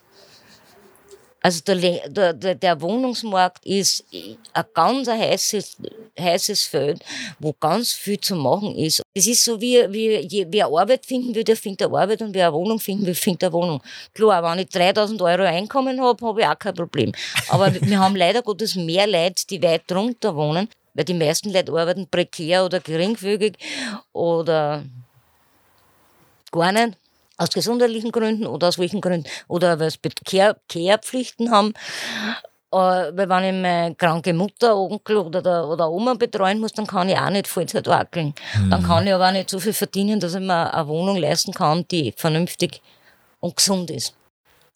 Also 1.44 1.62
der, 1.66 2.08
der, 2.08 2.56
der 2.56 2.82
Wohnungsmarkt 2.82 3.66
ist 3.66 4.06
ein 4.54 4.66
ganz 4.76 5.08
heißes, 5.08 5.78
heißes 6.20 6.66
Feld, 6.66 7.04
wo 7.40 7.54
ganz 7.60 7.94
viel 7.94 8.20
zu 8.20 8.36
machen 8.36 8.76
ist. 8.76 9.02
Es 9.16 9.26
ist 9.26 9.44
so 9.44 9.60
wie, 9.60 9.92
wie 9.92 10.46
wer 10.50 10.68
Arbeit 10.68 11.04
finden 11.04 11.34
will, 11.34 11.44
der 11.44 11.58
findet 11.58 11.88
eine 11.88 11.98
Arbeit 11.98 12.22
und 12.22 12.36
wer 12.36 12.48
eine 12.48 12.56
Wohnung 12.56 12.80
finden 12.80 13.08
will, 13.08 13.16
findet 13.16 13.46
eine 13.46 13.54
Wohnung. 13.54 13.82
Klar, 14.14 14.44
wenn 14.44 14.60
ich 14.60 14.70
3000 14.70 15.20
Euro 15.20 15.42
Einkommen 15.44 16.00
habe, 16.00 16.26
habe 16.26 16.42
ich 16.42 16.48
auch 16.48 16.60
kein 16.60 16.76
Problem. 16.76 17.12
Aber 17.50 17.74
wir 17.82 18.00
haben 18.00 18.16
leider 18.16 18.44
Gottes 18.44 18.76
mehr 18.76 19.08
Leute, 19.08 19.48
die 19.50 19.64
weit 19.64 19.90
drunter 19.90 20.36
wohnen, 20.36 20.70
weil 20.94 21.06
die 21.06 21.16
meisten 21.16 21.52
Leute 21.52 21.72
arbeiten 21.72 22.08
prekär 22.08 22.66
oder 22.66 22.80
geringfügig 22.80 23.58
oder 24.14 24.84
gar 26.52 26.72
nicht 26.72 26.98
aus 27.42 27.50
gesundheitlichen 27.50 28.12
Gründen 28.12 28.46
oder 28.46 28.68
aus 28.68 28.78
welchen 28.78 29.02
Gründen, 29.02 29.28
oder 29.48 29.80
weil 29.80 29.90
sie 29.90 30.00
Kehrpflichten 30.68 31.52
haben. 31.52 31.74
Äh, 32.74 32.78
weil 32.78 33.30
wenn 33.30 33.44
ich 33.44 33.62
meine 33.62 33.96
kranke 33.96 34.34
Mutter, 34.34 34.78
Onkel 34.78 35.18
oder, 35.18 35.42
der, 35.42 35.68
oder 35.68 35.90
Oma 35.90 36.14
betreuen 36.14 36.60
muss, 36.60 36.74
dann 36.74 36.88
kann 36.88 37.10
ich 37.10 37.18
auch 37.18 37.30
nicht 37.30 37.48
Vollzeit 37.48 37.88
wackeln. 37.88 38.34
Mhm. 38.56 38.70
Dann 38.70 38.84
kann 38.84 39.08
ich 39.08 39.14
aber 39.14 39.28
auch 39.28 39.34
nicht 39.34 39.50
so 39.50 39.60
viel 39.60 39.74
verdienen, 39.74 40.20
dass 40.20 40.36
ich 40.36 40.40
mir 40.40 40.74
eine 40.74 40.88
Wohnung 40.88 41.18
leisten 41.18 41.54
kann, 41.54 41.86
die 41.90 42.14
vernünftig 42.16 42.82
und 43.40 43.58
gesund 43.58 43.90
ist. 43.90 44.16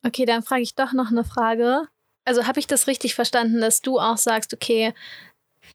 Okay, 0.05 0.25
dann 0.25 0.43
frage 0.43 0.63
ich 0.63 0.75
doch 0.75 0.91
noch 0.91 1.09
eine 1.09 1.23
Frage. 1.23 1.87
Also 2.25 2.47
habe 2.47 2.59
ich 2.59 2.67
das 2.67 2.87
richtig 2.87 3.15
verstanden, 3.15 3.61
dass 3.61 3.81
du 3.81 3.99
auch 3.99 4.17
sagst, 4.17 4.53
okay, 4.53 4.93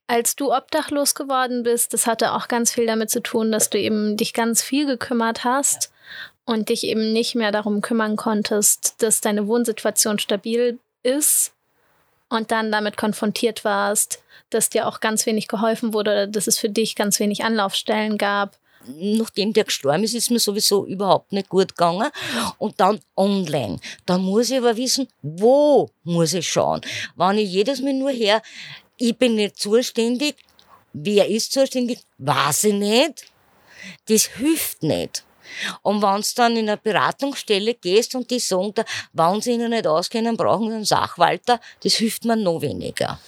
als 0.09 0.35
du 0.35 0.53
obdachlos 0.53 1.15
geworden 1.15 1.63
bist, 1.63 1.95
das 1.95 2.07
hatte 2.07 2.33
auch 2.33 2.49
ganz 2.49 2.73
viel 2.73 2.87
damit 2.87 3.11
zu 3.11 3.23
tun, 3.23 3.53
dass 3.53 3.71
du 3.71 3.79
eben 3.79 4.17
dich 4.17 4.35
ganz 4.35 4.63
viel 4.63 4.87
gekümmert 4.87 5.45
hast 5.45 5.93
und 6.51 6.69
dich 6.69 6.85
eben 6.85 7.13
nicht 7.13 7.35
mehr 7.35 7.53
darum 7.53 7.81
kümmern 7.81 8.17
konntest, 8.17 9.03
dass 9.03 9.21
deine 9.21 9.47
Wohnsituation 9.47 10.19
stabil 10.19 10.79
ist 11.03 11.53
und 12.29 12.51
dann 12.51 12.73
damit 12.73 12.97
konfrontiert 12.97 13.65
warst, 13.65 14.23
dass 14.51 14.71
dir 14.71 14.87
auch 14.87 15.01
ganz 15.01 15.27
wenig 15.27 15.49
geholfen 15.49 15.93
wurde 15.95 16.11
oder 16.11 16.27
dass 16.27 16.47
es 16.47 16.59
für 16.59 16.69
dich 16.69 16.97
ganz 16.97 17.21
wenig 17.21 17.45
Anlaufstellen 17.45 18.19
gab 18.19 18.57
nachdem 18.87 19.53
der 19.53 19.65
gestorben 19.65 20.05
ist, 20.05 20.15
ist 20.15 20.31
mir 20.31 20.39
sowieso 20.39 20.87
überhaupt 20.87 21.33
nicht 21.33 21.49
gut 21.49 21.77
gegangen. 21.77 22.11
Und 22.59 22.81
dann 22.81 23.01
online. 23.17 23.79
Da 24.07 24.19
muss 24.19 24.51
ich 24.51 24.59
aber 24.59 24.77
wissen, 24.77 25.09
wo 25.23 25.91
muss 26.03 26.33
ich 26.33 26.49
schauen. 26.49 26.81
Wenn 27.17 27.39
ich 27.39 27.51
jedes 27.51 27.81
Mal 27.81 27.93
nur 27.93 28.11
her, 28.11 28.43
ich 28.97 29.17
bin 29.17 29.35
nicht 29.37 29.59
zuständig, 29.59 30.37
wer 30.93 31.29
ist 31.29 31.53
zuständig, 31.53 32.01
weiß 32.19 32.65
ich 32.65 32.75
nicht. 32.75 33.27
Das 34.09 34.27
hilft 34.27 34.83
nicht. 34.83 35.25
Und 35.83 36.03
wenn 36.03 36.21
du 36.21 36.29
dann 36.37 36.57
in 36.57 36.69
eine 36.69 36.77
Beratungsstelle 36.77 37.75
gehst 37.75 38.15
und 38.15 38.31
die 38.31 38.39
sagen, 38.39 38.73
da, 38.75 38.85
wenn 39.13 39.41
sie 39.41 39.53
ihnen 39.53 39.71
nicht 39.71 39.87
auskennen, 39.87 40.37
brauchen 40.37 40.69
sie 40.69 40.75
einen 40.75 40.85
Sachwalter, 40.85 41.61
das 41.83 41.95
hilft 41.95 42.25
mir 42.25 42.37
noch 42.37 42.61
weniger. 42.61 43.19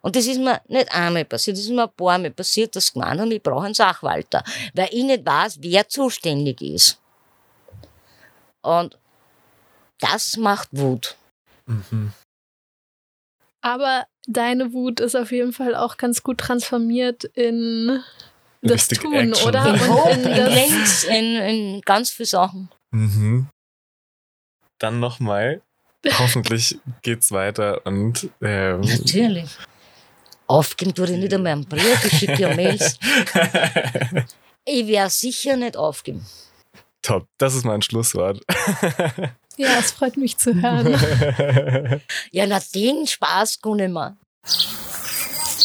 Und 0.00 0.16
das 0.16 0.26
ist 0.26 0.38
mir 0.38 0.60
nicht 0.68 0.92
einmal 0.92 1.24
passiert, 1.24 1.56
das 1.56 1.64
ist 1.64 1.70
mir 1.70 1.84
ein 1.84 1.92
paar 1.96 2.18
Mal 2.18 2.30
passiert, 2.30 2.74
dass 2.74 2.86
sie 2.86 2.92
gemeint 2.94 3.20
haben, 3.20 3.30
ich 3.30 3.42
brauche 3.42 3.66
einen 3.66 3.74
Sachwalter, 3.74 4.42
weil 4.74 4.88
ich 4.90 5.04
nicht 5.04 5.26
weiß, 5.26 5.58
wer 5.60 5.88
zuständig 5.88 6.62
ist. 6.62 6.98
Und 8.62 8.98
das 9.98 10.36
macht 10.36 10.68
Wut. 10.72 11.16
Mhm. 11.66 12.12
Aber 13.60 14.06
deine 14.26 14.72
Wut 14.72 15.00
ist 15.00 15.14
auf 15.14 15.32
jeden 15.32 15.52
Fall 15.52 15.74
auch 15.74 15.96
ganz 15.96 16.22
gut 16.22 16.38
transformiert 16.38 17.24
in 17.24 18.02
das 18.64 18.88
Tun, 18.88 19.14
Action. 19.14 19.48
oder? 19.48 19.64
Und 19.72 20.26
in, 20.26 20.80
das 20.80 21.04
in, 21.04 21.36
in 21.36 21.80
ganz 21.82 22.10
viele 22.10 22.26
Sachen. 22.26 22.70
Mhm. 22.90 23.48
Dann 24.78 25.00
nochmal. 25.00 25.62
Hoffentlich 26.18 26.78
geht's 27.02 27.32
weiter 27.32 27.80
und 27.86 28.28
ähm, 28.42 28.80
Natürlich. 28.80 29.50
Aufgeben 30.46 30.94
tue 30.94 31.06
ich 31.06 31.12
nicht 31.12 31.32
einmal 31.32 31.52
einen 31.52 31.64
Brief, 31.64 32.04
ich 32.04 32.18
schicke 32.18 32.42
ja 32.42 32.54
Mails. 32.54 32.98
Ich 34.66 34.86
werde 34.86 35.10
sicher 35.10 35.56
nicht 35.58 35.76
aufgeben. 35.76 36.24
Top, 37.02 37.26
das 37.36 37.54
ist 37.54 37.64
mein 37.64 37.82
Schlusswort. 37.82 38.40
Ja, 39.56 39.78
es 39.78 39.92
freut 39.92 40.16
mich 40.16 40.36
zu 40.36 40.52
hören. 40.52 40.98
ja, 42.32 42.44
na, 42.44 42.60
den 42.74 43.06
Spaß 43.06 43.60
kann 43.60 43.78
ich 43.78 43.88
mir. 43.88 44.16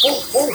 Oh, 0.03 0.23
oh. 0.33 0.49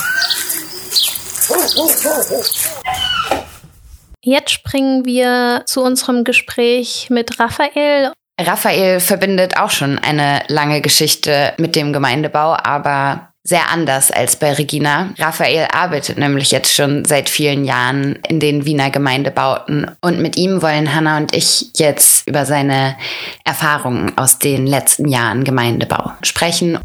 Jetzt 4.23 4.51
springen 4.51 5.05
wir 5.05 5.63
zu 5.67 5.83
unserem 5.83 6.25
Gespräch 6.25 7.09
mit 7.11 7.39
Raphael. 7.39 8.13
Raphael 8.41 9.01
verbindet 9.01 9.59
auch 9.59 9.71
schon 9.71 9.99
eine 9.99 10.43
lange 10.49 10.81
Geschichte 10.81 11.53
mit 11.59 11.77
dem 11.77 11.93
Gemeindebau, 11.93 12.57
aber 12.63 13.29
sehr 13.43 13.71
anders 13.71 14.11
als 14.11 14.37
bei 14.37 14.55
Regina. 14.55 15.11
Raphael 15.19 15.69
arbeitet 15.71 16.17
nämlich 16.17 16.51
jetzt 16.51 16.75
schon 16.75 17.05
seit 17.05 17.29
vielen 17.29 17.65
Jahren 17.67 18.19
in 18.27 18.41
den 18.41 18.65
Wiener 18.65 18.91
Gemeindebauten 18.91 19.91
und 20.01 20.21
mit 20.21 20.39
ihm 20.39 20.63
wollen 20.63 20.95
Hanna 20.95 21.19
und 21.19 21.37
ich 21.37 21.71
jetzt 21.77 22.27
über 22.27 22.47
seine 22.47 22.97
Erfahrungen 23.45 24.17
aus 24.17 24.39
den 24.39 24.67
letzten 24.67 25.09
Jahren 25.09 25.45
Gemeindebau 25.45 26.13
sprechen. 26.23 26.79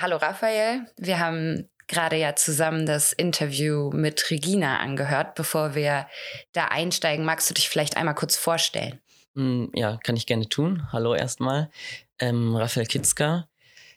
Hallo 0.00 0.16
Raphael, 0.16 0.80
wir 0.96 1.20
haben 1.20 1.68
gerade 1.88 2.16
ja 2.16 2.34
zusammen 2.36 2.86
das 2.86 3.12
Interview 3.12 3.90
mit 3.90 4.30
Regina 4.30 4.78
angehört. 4.78 5.34
Bevor 5.34 5.74
wir 5.74 6.06
da 6.52 6.66
einsteigen, 6.66 7.24
magst 7.24 7.48
du 7.50 7.54
dich 7.54 7.68
vielleicht 7.68 7.96
einmal 7.96 8.14
kurz 8.14 8.36
vorstellen? 8.36 9.00
Hm, 9.34 9.70
ja, 9.74 9.98
kann 10.02 10.16
ich 10.16 10.26
gerne 10.26 10.48
tun. 10.48 10.88
Hallo 10.92 11.14
erstmal. 11.14 11.70
Ähm, 12.18 12.54
Raphael 12.54 12.86
Kitzka. 12.86 13.48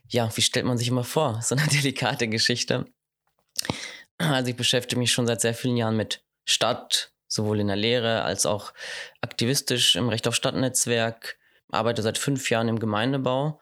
Ja, 0.08 0.30
wie 0.36 0.42
stellt 0.42 0.66
man 0.66 0.78
sich 0.78 0.88
immer 0.88 1.04
vor? 1.04 1.42
So 1.42 1.56
eine 1.56 1.68
delikate 1.72 2.28
Geschichte. 2.28 2.86
Also 4.18 4.50
ich 4.50 4.56
beschäftige 4.56 5.00
mich 5.00 5.12
schon 5.12 5.28
seit 5.28 5.42
sehr 5.42 5.54
vielen 5.54 5.78
Jahren 5.78 5.98
mit 5.98 6.24
Stadt, 6.46 7.12
sowohl 7.28 7.60
in 7.60 7.68
der 7.68 7.76
Lehre 7.76 8.24
als 8.24 8.46
auch 8.46 8.74
aktivistisch 9.22 9.96
im 9.96 10.10
Recht 10.10 10.28
auf 10.28 10.36
Stadtnetzwerk, 10.36 11.38
arbeite 11.72 12.02
seit 12.02 12.18
fünf 12.18 12.50
Jahren 12.50 12.70
im 12.70 12.80
Gemeindebau 12.80 13.60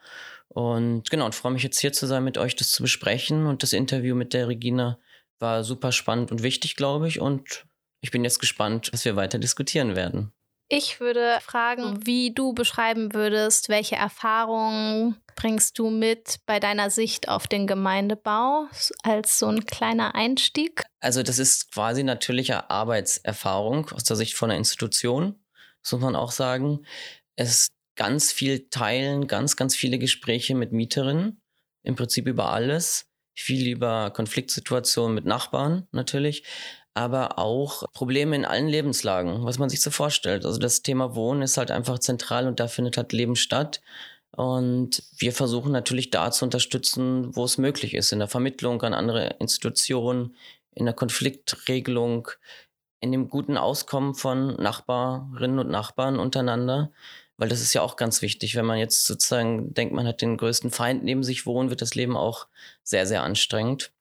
und 0.54 1.10
genau, 1.10 1.26
und 1.26 1.36
freue 1.36 1.52
mich 1.52 1.64
jetzt 1.64 1.80
hier 1.80 1.94
zu 1.94 2.06
sein, 2.06 2.24
mit 2.24 2.38
euch 2.38 2.56
das 2.56 2.72
zu 2.72 2.84
besprechen. 2.84 3.46
Und 3.46 3.64
das 3.64 3.74
Interview 3.74 4.16
mit 4.16 4.34
der 4.34 4.48
Regina 4.48 5.00
war 5.40 5.64
super 5.64 5.92
spannend 5.92 6.32
und 6.32 6.44
wichtig, 6.44 6.76
glaube 6.76 7.08
ich. 7.08 7.20
Und 7.20 7.66
ich 8.02 8.12
bin 8.12 8.24
jetzt 8.24 8.40
gespannt, 8.40 8.90
was 8.92 9.06
wir 9.06 9.16
weiter 9.16 9.40
diskutieren 9.40 9.96
werden. 9.96 10.32
Ich 10.70 11.00
würde 11.00 11.38
fragen, 11.42 12.06
wie 12.06 12.34
du 12.34 12.54
beschreiben 12.54 13.14
würdest, 13.14 13.70
welche 13.70 13.96
Erfahrungen 13.96 15.18
bringst 15.36 15.78
du 15.78 15.90
mit 15.90 16.38
bei 16.46 16.60
deiner 16.60 16.90
Sicht 16.90 17.28
auf 17.28 17.48
den 17.48 17.68
Gemeindebau 17.68 18.68
als 19.04 19.40
so 19.40 19.48
ein 19.48 19.66
kleiner 19.66 20.16
Einstieg? 20.16 20.84
Also 21.00 21.22
das 21.24 21.40
ist 21.40 21.72
quasi 21.72 22.04
natürliche 22.04 22.70
Arbeitserfahrung 22.70 23.90
aus 23.92 24.04
der 24.04 24.16
Sicht 24.16 24.36
von 24.36 24.50
einer 24.50 24.58
Institution, 24.58 25.44
muss 25.92 26.02
man 26.02 26.16
auch 26.16 26.32
sagen. 26.32 26.86
Es 27.36 27.70
ganz 27.96 28.32
viel 28.32 28.70
teilen, 28.70 29.28
ganz, 29.28 29.56
ganz 29.56 29.76
viele 29.76 30.00
Gespräche 30.00 30.56
mit 30.56 30.72
Mieterinnen, 30.72 31.42
im 31.84 31.96
Prinzip 31.96 32.28
über 32.28 32.52
alles, 32.52 33.08
viel 33.36 33.68
über 33.68 34.12
Konfliktsituationen 34.12 35.16
mit 35.16 35.26
Nachbarn 35.26 35.88
natürlich, 35.92 36.44
aber 36.94 37.40
auch 37.40 37.92
Probleme 37.94 38.36
in 38.36 38.46
allen 38.46 38.68
Lebenslagen, 38.68 39.44
was 39.44 39.58
man 39.58 39.70
sich 39.70 39.82
so 39.82 39.90
vorstellt. 39.90 40.46
Also 40.46 40.60
das 40.60 40.84
Thema 40.84 41.16
Wohnen 41.16 41.42
ist 41.42 41.58
halt 41.58 41.72
einfach 41.72 42.00
zentral 42.00 42.48
und 42.48 42.60
da 42.60 42.68
findet 42.68 42.98
halt 42.98 43.14
Leben 43.14 43.36
statt. 43.36 43.82
Und 44.36 45.04
wir 45.18 45.32
versuchen 45.32 45.72
natürlich 45.72 46.10
da 46.10 46.32
zu 46.32 46.46
unterstützen, 46.46 47.36
wo 47.36 47.46
es 47.46 47.58
möglich 47.58 47.94
ist, 47.94 48.12
in 48.12 48.20
der 48.20 48.28
Vermittlung 48.28 48.82
an 48.82 48.94
andere 48.94 49.36
Institutionen, 49.40 50.36
in 50.72 50.86
der 50.86 50.96
Konfliktregelung, 50.96 52.30
in 53.00 53.12
dem 53.12 53.30
guten 53.30 53.58
Auskommen 53.58 54.16
von 54.16 54.56
Nachbarinnen 54.56 55.60
und 55.60 55.70
Nachbarn 55.70 56.20
untereinander. 56.20 56.92
Weil 57.38 57.50
das 57.50 57.62
ist 57.62 57.74
ja 57.74 57.82
auch 57.82 57.96
ganz 57.96 58.22
wichtig. 58.22 58.56
Wenn 58.56 58.66
man 58.66 58.78
jetzt 58.78 59.06
sozusagen 59.06 59.74
denkt, 59.74 59.94
man 59.94 60.08
hat 60.08 60.22
den 60.22 60.38
größten 60.38 60.72
Feind 60.72 61.04
neben 61.04 61.24
sich 61.24 61.46
wohnen, 61.46 61.70
wird 61.70 61.82
das 61.82 61.96
Leben 61.96 62.16
auch 62.16 62.48
sehr, 62.84 63.08
sehr 63.08 63.24
anstrengend. 63.24 63.92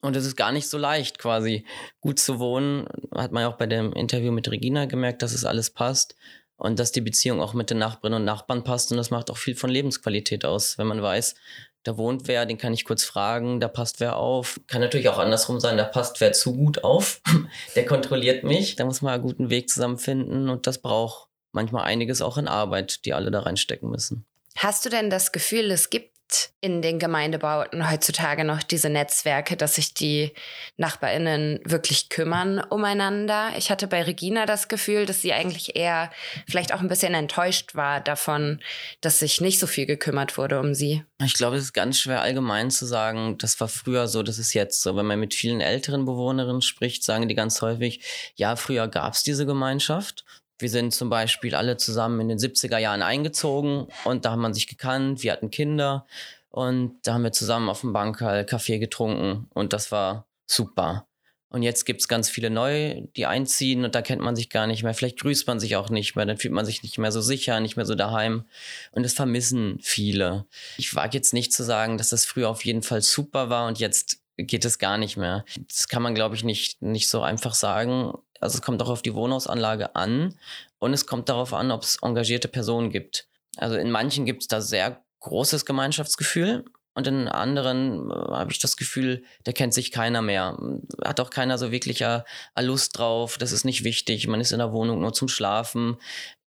Und 0.00 0.14
es 0.14 0.26
ist 0.26 0.36
gar 0.36 0.52
nicht 0.52 0.68
so 0.68 0.78
leicht, 0.78 1.18
quasi 1.18 1.64
gut 2.00 2.18
zu 2.18 2.38
wohnen. 2.38 2.86
Hat 3.14 3.32
man 3.32 3.42
ja 3.42 3.48
auch 3.48 3.56
bei 3.56 3.66
dem 3.66 3.92
Interview 3.92 4.30
mit 4.30 4.50
Regina 4.50 4.84
gemerkt, 4.84 5.22
dass 5.22 5.32
es 5.32 5.44
alles 5.44 5.70
passt 5.70 6.14
und 6.56 6.78
dass 6.78 6.92
die 6.92 7.00
Beziehung 7.00 7.40
auch 7.40 7.54
mit 7.54 7.70
den 7.70 7.78
Nachbarinnen 7.78 8.20
und 8.20 8.24
Nachbarn 8.24 8.64
passt. 8.64 8.90
Und 8.90 8.98
das 8.98 9.10
macht 9.10 9.30
auch 9.30 9.36
viel 9.36 9.56
von 9.56 9.70
Lebensqualität 9.70 10.44
aus, 10.44 10.78
wenn 10.78 10.86
man 10.86 11.02
weiß, 11.02 11.34
da 11.82 11.96
wohnt 11.96 12.26
wer, 12.26 12.46
den 12.46 12.58
kann 12.58 12.72
ich 12.72 12.84
kurz 12.84 13.04
fragen, 13.04 13.60
da 13.60 13.68
passt 13.68 14.00
wer 14.00 14.16
auf. 14.16 14.60
Kann 14.66 14.80
natürlich 14.80 15.08
auch 15.08 15.18
andersrum 15.18 15.60
sein, 15.60 15.76
da 15.76 15.84
passt 15.84 16.20
wer 16.20 16.32
zu 16.32 16.54
gut 16.54 16.82
auf, 16.82 17.20
der 17.76 17.86
kontrolliert 17.86 18.42
mich. 18.42 18.74
Da 18.76 18.84
muss 18.84 19.02
man 19.02 19.14
einen 19.14 19.22
guten 19.22 19.50
Weg 19.50 19.70
zusammenfinden 19.70 20.48
und 20.48 20.66
das 20.66 20.78
braucht 20.78 21.28
manchmal 21.56 21.84
einiges 21.84 22.22
auch 22.22 22.38
in 22.38 22.46
Arbeit, 22.46 23.04
die 23.04 23.14
alle 23.14 23.32
da 23.32 23.40
reinstecken 23.40 23.90
müssen. 23.90 24.24
Hast 24.56 24.84
du 24.86 24.88
denn 24.88 25.10
das 25.10 25.32
Gefühl, 25.32 25.70
es 25.70 25.90
gibt 25.90 26.16
in 26.60 26.82
den 26.82 26.98
Gemeindebauten 26.98 27.88
heutzutage 27.90 28.44
noch 28.44 28.62
diese 28.62 28.88
Netzwerke, 28.88 29.56
dass 29.56 29.76
sich 29.76 29.94
die 29.94 30.32
NachbarInnen 30.76 31.60
wirklich 31.64 32.08
kümmern 32.08 32.58
umeinander. 32.58 33.50
Ich 33.56 33.70
hatte 33.70 33.86
bei 33.86 34.02
Regina 34.02 34.46
das 34.46 34.68
Gefühl, 34.68 35.06
dass 35.06 35.22
sie 35.22 35.32
eigentlich 35.32 35.76
eher 35.76 36.10
vielleicht 36.48 36.74
auch 36.74 36.80
ein 36.80 36.88
bisschen 36.88 37.14
enttäuscht 37.14 37.74
war 37.74 38.00
davon, 38.00 38.60
dass 39.00 39.20
sich 39.20 39.40
nicht 39.40 39.58
so 39.60 39.66
viel 39.66 39.86
gekümmert 39.86 40.36
wurde 40.36 40.58
um 40.58 40.74
sie. 40.74 41.04
Ich 41.22 41.34
glaube, 41.34 41.56
es 41.56 41.64
ist 41.64 41.72
ganz 41.72 42.00
schwer 42.00 42.22
allgemein 42.22 42.70
zu 42.70 42.86
sagen, 42.86 43.38
das 43.38 43.60
war 43.60 43.68
früher 43.68 44.08
so, 44.08 44.22
das 44.22 44.38
ist 44.38 44.52
jetzt 44.52 44.82
so. 44.82 44.96
Wenn 44.96 45.06
man 45.06 45.20
mit 45.20 45.34
vielen 45.34 45.60
älteren 45.60 46.04
Bewohnerinnen 46.04 46.62
spricht, 46.62 47.04
sagen 47.04 47.28
die 47.28 47.34
ganz 47.34 47.62
häufig, 47.62 48.00
ja, 48.34 48.56
früher 48.56 48.88
gab 48.88 49.14
es 49.14 49.22
diese 49.22 49.46
Gemeinschaft. 49.46 50.24
Wir 50.58 50.70
sind 50.70 50.94
zum 50.94 51.10
Beispiel 51.10 51.54
alle 51.54 51.76
zusammen 51.76 52.20
in 52.20 52.28
den 52.28 52.38
70er 52.38 52.78
Jahren 52.78 53.02
eingezogen 53.02 53.88
und 54.04 54.24
da 54.24 54.30
haben 54.30 54.42
man 54.42 54.54
sich 54.54 54.66
gekannt, 54.66 55.22
wir 55.22 55.32
hatten 55.32 55.50
Kinder 55.50 56.06
und 56.50 56.98
da 57.02 57.14
haben 57.14 57.24
wir 57.24 57.32
zusammen 57.32 57.68
auf 57.68 57.82
dem 57.82 57.92
Bankerl 57.92 58.46
Kaffee 58.46 58.78
getrunken 58.78 59.48
und 59.52 59.72
das 59.72 59.92
war 59.92 60.26
super. 60.46 61.06
Und 61.48 61.62
jetzt 61.62 61.84
gibt 61.84 62.00
es 62.00 62.08
ganz 62.08 62.28
viele 62.28 62.50
neu, 62.50 63.02
die 63.16 63.26
einziehen 63.26 63.84
und 63.84 63.94
da 63.94 64.02
kennt 64.02 64.20
man 64.20 64.34
sich 64.34 64.50
gar 64.50 64.66
nicht 64.66 64.82
mehr. 64.82 64.94
Vielleicht 64.94 65.20
grüßt 65.20 65.46
man 65.46 65.60
sich 65.60 65.76
auch 65.76 65.90
nicht 65.90 66.16
mehr, 66.16 66.26
dann 66.26 66.38
fühlt 66.38 66.52
man 66.52 66.66
sich 66.66 66.82
nicht 66.82 66.98
mehr 66.98 67.12
so 67.12 67.20
sicher, 67.20 67.60
nicht 67.60 67.76
mehr 67.76 67.86
so 67.86 67.94
daheim. 67.94 68.44
Und 68.90 69.04
das 69.04 69.12
vermissen 69.12 69.78
viele. 69.80 70.46
Ich 70.76 70.94
wage 70.94 71.16
jetzt 71.16 71.32
nicht 71.32 71.52
zu 71.52 71.62
sagen, 71.62 71.98
dass 71.98 72.08
das 72.08 72.24
früher 72.24 72.48
auf 72.48 72.64
jeden 72.64 72.82
Fall 72.82 73.00
super 73.00 73.48
war 73.48 73.68
und 73.68 73.78
jetzt 73.78 74.18
geht 74.36 74.64
es 74.64 74.78
gar 74.78 74.98
nicht 74.98 75.16
mehr. 75.16 75.44
Das 75.68 75.88
kann 75.88 76.02
man, 76.02 76.14
glaube 76.14 76.34
ich, 76.34 76.44
nicht, 76.44 76.82
nicht 76.82 77.08
so 77.08 77.22
einfach 77.22 77.54
sagen. 77.54 78.12
Also 78.46 78.58
es 78.58 78.62
kommt 78.62 78.80
auch 78.80 78.88
auf 78.88 79.02
die 79.02 79.14
Wohnhausanlage 79.14 79.96
an 79.96 80.38
und 80.78 80.92
es 80.92 81.06
kommt 81.06 81.28
darauf 81.28 81.52
an, 81.52 81.72
ob 81.72 81.82
es 81.82 81.98
engagierte 82.00 82.46
Personen 82.46 82.90
gibt. 82.90 83.26
Also 83.56 83.74
in 83.74 83.90
manchen 83.90 84.24
gibt 84.24 84.42
es 84.42 84.48
da 84.48 84.60
sehr 84.60 85.02
großes 85.18 85.66
Gemeinschaftsgefühl 85.66 86.64
und 86.94 87.08
in 87.08 87.26
anderen 87.26 88.08
äh, 88.08 88.14
habe 88.14 88.52
ich 88.52 88.60
das 88.60 88.76
Gefühl, 88.76 89.24
da 89.42 89.50
kennt 89.50 89.74
sich 89.74 89.90
keiner 89.90 90.22
mehr. 90.22 90.56
Hat 91.04 91.18
auch 91.18 91.30
keiner 91.30 91.58
so 91.58 91.72
wirklich 91.72 92.02
äh, 92.02 92.22
Lust 92.60 92.96
drauf. 92.96 93.36
Das 93.36 93.50
ist 93.50 93.64
nicht 93.64 93.82
wichtig. 93.82 94.28
Man 94.28 94.40
ist 94.40 94.52
in 94.52 94.60
der 94.60 94.72
Wohnung 94.72 95.00
nur 95.00 95.12
zum 95.12 95.26
Schlafen, 95.26 95.96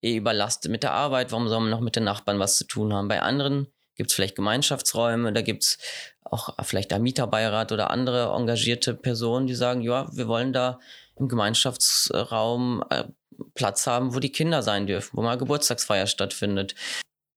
eh 0.04 0.18
überlastet 0.18 0.72
mit 0.72 0.84
der 0.84 0.92
Arbeit. 0.92 1.32
Warum 1.32 1.48
soll 1.48 1.62
man 1.62 1.72
noch 1.72 1.82
mit 1.82 1.96
den 1.96 2.04
Nachbarn 2.04 2.38
was 2.38 2.58
zu 2.58 2.66
tun 2.66 2.94
haben? 2.94 3.08
Bei 3.08 3.24
anderen 3.24 3.68
gibt 3.96 4.12
es 4.12 4.16
vielleicht 4.16 4.36
Gemeinschaftsräume, 4.36 5.34
da 5.34 5.42
gibt 5.42 5.64
es 5.64 5.78
auch 6.24 6.54
vielleicht 6.64 6.94
ein 6.94 7.02
Mieterbeirat 7.02 7.72
oder 7.72 7.90
andere 7.90 8.34
engagierte 8.34 8.94
Personen, 8.94 9.48
die 9.48 9.56
sagen, 9.56 9.82
ja, 9.82 10.08
wir 10.14 10.28
wollen 10.28 10.54
da 10.54 10.80
im 11.20 11.28
Gemeinschaftsraum 11.28 12.84
äh, 12.90 13.06
Platz 13.54 13.88
haben, 13.88 14.14
wo 14.16 14.20
die 14.20 14.32
Kinder 14.32 14.64
sein 14.64 14.88
dürfen, 14.88 15.18
wo 15.18 15.22
mal 15.22 15.38
Geburtstagsfeier 15.38 16.08
stattfindet. 16.08 16.76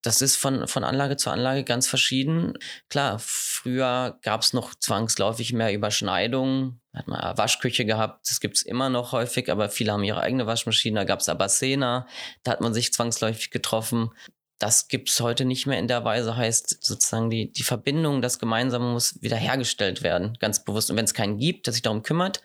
Das 0.03 0.23
ist 0.23 0.37
von, 0.37 0.67
von 0.67 0.83
Anlage 0.83 1.19
zu 1.19 1.29
Anlage 1.31 1.63
ganz 1.63 1.87
verschieden. 1.87 2.55
Klar, 2.89 3.19
früher 3.19 4.19
gab 4.23 4.41
es 4.41 4.55
noch 4.55 4.75
zwangsläufig 4.75 5.53
mehr 5.53 5.75
Überschneidungen. 5.75 6.81
Hat 6.95 7.07
man 7.07 7.37
Waschküche 7.37 7.85
gehabt, 7.85 8.29
das 8.29 8.41
gibt 8.41 8.57
es 8.57 8.63
immer 8.63 8.89
noch 8.89 9.13
häufig, 9.13 9.51
aber 9.51 9.69
viele 9.69 9.93
haben 9.93 10.03
ihre 10.03 10.23
eigene 10.23 10.47
Waschmaschine. 10.47 11.01
Da 11.01 11.05
gab 11.05 11.21
es 11.21 11.29
Abasena, 11.29 12.07
da 12.43 12.53
hat 12.53 12.63
man 12.63 12.73
sich 12.73 12.95
zwangsläufig 12.95 13.51
getroffen. 13.51 14.11
Das 14.59 14.89
gibt 14.89 15.11
es 15.11 15.21
heute 15.21 15.45
nicht 15.45 15.67
mehr 15.67 15.79
in 15.79 15.89
der 15.89 16.05
Weise, 16.05 16.37
heißt 16.37 16.83
sozusagen 16.83 17.31
die, 17.31 17.53
die 17.53 17.63
Verbindung, 17.63 18.21
das 18.21 18.39
Gemeinsame 18.39 18.93
muss 18.93 19.21
wiederhergestellt 19.23 20.03
werden, 20.03 20.37
ganz 20.39 20.65
bewusst. 20.65 20.91
Und 20.91 20.97
wenn 20.97 21.07
es 21.07 21.15
keinen 21.15 21.39
gibt, 21.39 21.67
der 21.67 21.73
sich 21.73 21.83
darum 21.83 22.03
kümmert, 22.03 22.43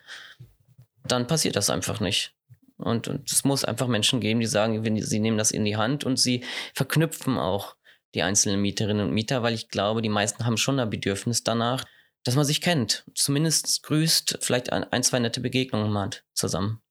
dann 1.07 1.27
passiert 1.27 1.55
das 1.55 1.69
einfach 1.69 1.99
nicht. 1.99 2.33
Und, 2.77 3.07
und 3.07 3.31
es 3.31 3.43
muss 3.45 3.63
einfach 3.63 3.87
Menschen 3.87 4.19
geben, 4.19 4.39
die 4.39 4.45
sagen, 4.47 4.83
sie 5.01 5.19
nehmen 5.19 5.37
das 5.37 5.51
in 5.51 5.63
die 5.63 5.77
Hand 5.77 6.03
und 6.03 6.17
sie 6.17 6.43
verknüpfen 6.73 7.37
auch 7.37 7.75
die 8.15 8.23
einzelnen 8.23 8.61
Mieterinnen 8.61 9.07
und 9.07 9.13
Mieter, 9.13 9.43
weil 9.43 9.53
ich 9.53 9.69
glaube, 9.69 10.01
die 10.01 10.09
meisten 10.09 10.45
haben 10.45 10.57
schon 10.57 10.79
ein 10.79 10.89
Bedürfnis 10.89 11.43
danach, 11.43 11.85
dass 12.23 12.35
man 12.35 12.45
sich 12.45 12.59
kennt, 12.59 13.05
zumindest 13.13 13.83
grüßt, 13.83 14.39
vielleicht 14.41 14.71
ein, 14.71 14.83
ein 14.91 15.03
zwei 15.03 15.19
nette 15.19 15.41
Begegnungen 15.41 15.97
hat 15.97 16.23
zusammen. 16.33 16.81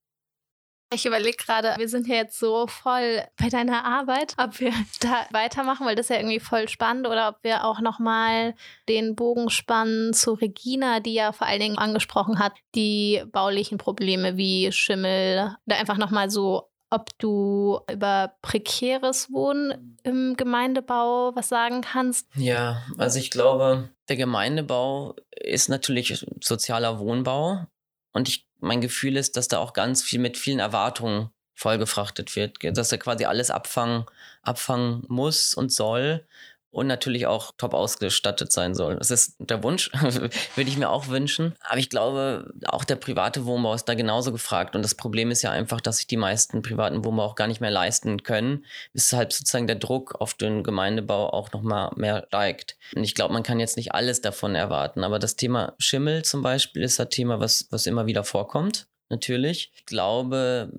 Ich 0.94 1.06
überlege 1.06 1.36
gerade, 1.36 1.74
wir 1.76 1.88
sind 1.88 2.06
ja 2.06 2.14
jetzt 2.16 2.38
so 2.38 2.66
voll 2.66 3.22
bei 3.36 3.48
deiner 3.48 3.84
Arbeit, 3.84 4.34
ob 4.38 4.60
wir 4.60 4.72
da 5.00 5.26
weitermachen, 5.32 5.86
weil 5.86 5.96
das 5.96 6.06
ist 6.06 6.10
ja 6.10 6.16
irgendwie 6.16 6.40
voll 6.40 6.68
spannend 6.68 7.06
oder 7.06 7.28
ob 7.28 7.42
wir 7.42 7.64
auch 7.64 7.80
nochmal 7.80 8.54
den 8.88 9.16
Bogen 9.16 9.50
spannen 9.50 10.12
zu 10.12 10.34
Regina, 10.34 11.00
die 11.00 11.14
ja 11.14 11.32
vor 11.32 11.46
allen 11.46 11.60
Dingen 11.60 11.78
angesprochen 11.78 12.38
hat, 12.38 12.52
die 12.74 13.22
baulichen 13.32 13.78
Probleme 13.78 14.36
wie 14.36 14.70
Schimmel, 14.72 15.56
da 15.66 15.76
einfach 15.76 15.96
nochmal 15.96 16.30
so 16.30 16.70
ob 16.90 17.10
du 17.18 17.80
über 17.90 18.34
prekäres 18.40 19.32
Wohnen 19.32 19.98
im 20.04 20.36
Gemeindebau 20.36 21.34
was 21.34 21.48
sagen 21.48 21.80
kannst. 21.80 22.28
Ja, 22.36 22.82
also 22.98 23.18
ich 23.18 23.32
glaube, 23.32 23.90
der 24.08 24.16
Gemeindebau 24.16 25.16
ist 25.32 25.68
natürlich 25.68 26.24
sozialer 26.40 27.00
Wohnbau 27.00 27.66
und 28.14 28.28
ich 28.28 28.46
mein 28.60 28.80
Gefühl 28.80 29.16
ist, 29.18 29.36
dass 29.36 29.48
da 29.48 29.58
auch 29.58 29.74
ganz 29.74 30.02
viel 30.02 30.18
mit 30.18 30.38
vielen 30.38 30.60
Erwartungen 30.60 31.28
vollgefrachtet 31.54 32.34
wird, 32.34 32.56
dass 32.76 32.90
er 32.90 32.98
quasi 32.98 33.26
alles 33.26 33.50
abfangen, 33.50 34.06
abfangen 34.42 35.04
muss 35.08 35.54
und 35.54 35.70
soll 35.70 36.26
und 36.74 36.88
natürlich 36.88 37.26
auch 37.26 37.52
top 37.56 37.72
ausgestattet 37.72 38.50
sein 38.52 38.74
soll. 38.74 38.96
Das 38.96 39.10
ist 39.10 39.36
der 39.38 39.62
Wunsch, 39.62 39.90
würde 40.02 40.70
ich 40.70 40.76
mir 40.76 40.90
auch 40.90 41.08
wünschen. 41.08 41.54
Aber 41.60 41.78
ich 41.78 41.88
glaube, 41.88 42.52
auch 42.66 42.84
der 42.84 42.96
private 42.96 43.46
Wohnbau 43.46 43.74
ist 43.74 43.84
da 43.84 43.94
genauso 43.94 44.32
gefragt. 44.32 44.74
Und 44.74 44.82
das 44.82 44.94
Problem 44.94 45.30
ist 45.30 45.42
ja 45.42 45.52
einfach, 45.52 45.80
dass 45.80 45.98
sich 45.98 46.08
die 46.08 46.16
meisten 46.16 46.62
privaten 46.62 47.04
Wohnbau 47.04 47.24
auch 47.24 47.34
gar 47.36 47.46
nicht 47.46 47.60
mehr 47.60 47.70
leisten 47.70 48.22
können, 48.24 48.64
weshalb 48.92 49.32
sozusagen 49.32 49.68
der 49.68 49.76
Druck 49.76 50.16
auf 50.20 50.34
den 50.34 50.64
Gemeindebau 50.64 51.30
auch 51.30 51.52
nochmal 51.52 51.92
mehr 51.94 52.24
steigt. 52.26 52.76
Und 52.94 53.04
ich 53.04 53.14
glaube, 53.14 53.32
man 53.32 53.44
kann 53.44 53.60
jetzt 53.60 53.76
nicht 53.76 53.94
alles 53.94 54.20
davon 54.20 54.56
erwarten. 54.56 55.04
Aber 55.04 55.20
das 55.20 55.36
Thema 55.36 55.74
Schimmel 55.78 56.24
zum 56.24 56.42
Beispiel 56.42 56.82
ist 56.82 57.00
ein 57.00 57.08
Thema, 57.08 57.38
was, 57.38 57.68
was 57.70 57.86
immer 57.86 58.06
wieder 58.06 58.24
vorkommt 58.24 58.88
natürlich. 59.10 59.70
Ich 59.74 59.86
glaube, 59.86 60.72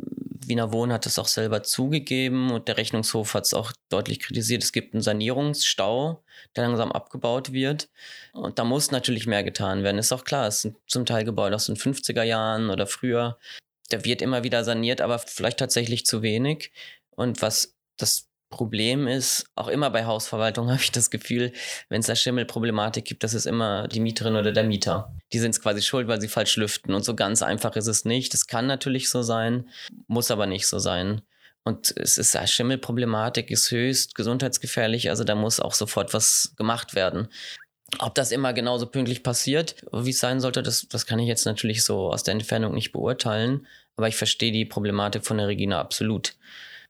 Wiener 0.48 0.72
Wohnen 0.72 0.94
hat 0.94 1.06
es 1.06 1.20
auch 1.20 1.28
selber 1.28 1.64
zugegeben 1.64 2.52
und 2.52 2.68
der 2.68 2.78
Rechnungshof 2.78 3.34
hat 3.34 3.46
es 3.46 3.54
auch 3.54 3.72
deutlich 3.90 4.20
kritisiert. 4.20 4.64
Es 4.64 4.72
gibt 4.72 4.94
einen 4.94 5.02
Sanierungsstau, 5.02 6.24
der 6.56 6.64
langsam 6.64 6.92
abgebaut 6.92 7.52
wird. 7.52 7.90
Und 8.34 8.60
da 8.60 8.64
muss 8.64 8.92
natürlich 8.92 9.28
mehr 9.28 9.44
getan 9.44 9.84
werden. 9.84 9.98
Ist 9.98 10.12
auch 10.12 10.24
klar, 10.24 10.48
es 10.48 10.62
sind 10.62 10.78
zum 10.88 11.06
Teil 11.06 11.24
Gebäude 11.24 11.56
aus 11.56 11.66
den 11.66 11.76
50er 11.78 12.24
Jahren 12.24 12.70
oder 12.70 12.88
früher. 12.88 13.38
Der 13.92 14.06
wird 14.06 14.22
immer 14.22 14.44
wieder 14.44 14.64
saniert, 14.64 15.02
aber 15.02 15.20
vielleicht 15.20 15.60
tatsächlich 15.60 16.06
zu 16.06 16.22
wenig. 16.22 16.72
Und 17.12 17.42
was 17.42 17.76
das 17.98 18.30
Problem 18.56 19.06
ist, 19.06 19.48
auch 19.56 19.68
immer 19.68 19.90
bei 19.90 20.06
Hausverwaltung 20.06 20.70
habe 20.72 20.82
ich 20.82 20.92
das 20.94 21.10
Gefühl, 21.10 21.52
wenn 21.90 22.00
es 22.00 22.08
da 22.08 22.16
Schimmelproblematik 22.16 23.04
gibt, 23.04 23.24
das 23.24 23.34
ist 23.34 23.46
immer 23.46 23.90
die 23.90 24.00
Mieterin 24.00 24.38
oder 24.38 24.54
der 24.54 24.64
Mieter. 24.64 25.14
Die 25.34 25.40
sind 25.40 25.52
es 25.52 25.62
quasi 25.62 25.82
schuld, 25.82 26.08
weil 26.08 26.22
sie 26.22 26.30
falsch 26.30 26.56
lüften. 26.56 26.94
Und 26.94 27.04
so 27.04 27.16
ganz 27.16 27.42
einfach 27.42 27.76
ist 27.76 27.88
es 27.88 28.06
nicht. 28.06 28.34
Das 28.34 28.48
kann 28.48 28.66
natürlich 28.66 29.10
so 29.10 29.24
sein, 29.24 29.68
muss 30.08 30.32
aber 30.32 30.46
nicht 30.46 30.68
so 30.68 30.80
sein. 30.80 31.22
Und 31.66 31.94
es 31.98 32.18
ist 32.18 32.38
Schimmelproblematik 32.50 33.52
ist 33.52 33.72
höchst 33.72 34.16
gesundheitsgefährlich, 34.16 35.10
also 35.10 35.26
da 35.26 35.36
muss 35.36 35.60
auch 35.60 35.74
sofort 35.74 36.14
was 36.14 36.54
gemacht 36.56 36.96
werden. 36.96 37.28
Ob 38.00 38.16
das 38.16 38.32
immer 38.32 38.54
genauso 38.54 38.86
pünktlich 38.86 39.22
passiert, 39.22 39.76
wie 39.92 40.12
es 40.12 40.20
sein 40.20 40.40
sollte, 40.40 40.64
das, 40.64 40.88
das 40.88 41.06
kann 41.06 41.20
ich 41.20 41.28
jetzt 41.28 41.46
natürlich 41.46 41.84
so 41.84 42.10
aus 42.12 42.24
der 42.24 42.34
Entfernung 42.34 42.74
nicht 42.74 42.94
beurteilen. 42.94 43.68
Aber 43.98 44.08
ich 44.08 44.16
verstehe 44.16 44.52
die 44.54 44.66
Problematik 44.66 45.26
von 45.26 45.38
der 45.38 45.48
Regina 45.48 45.80
absolut 45.82 46.36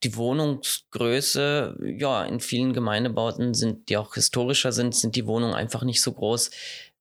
die 0.03 0.15
Wohnungsgröße, 0.15 1.77
ja, 1.97 2.23
in 2.25 2.39
vielen 2.39 2.73
Gemeindebauten 2.73 3.53
sind, 3.53 3.89
die 3.89 3.97
auch 3.97 4.13
historischer 4.13 4.71
sind, 4.71 4.95
sind 4.95 5.15
die 5.15 5.25
Wohnungen 5.25 5.53
einfach 5.53 5.83
nicht 5.83 6.01
so 6.01 6.11
groß. 6.11 6.51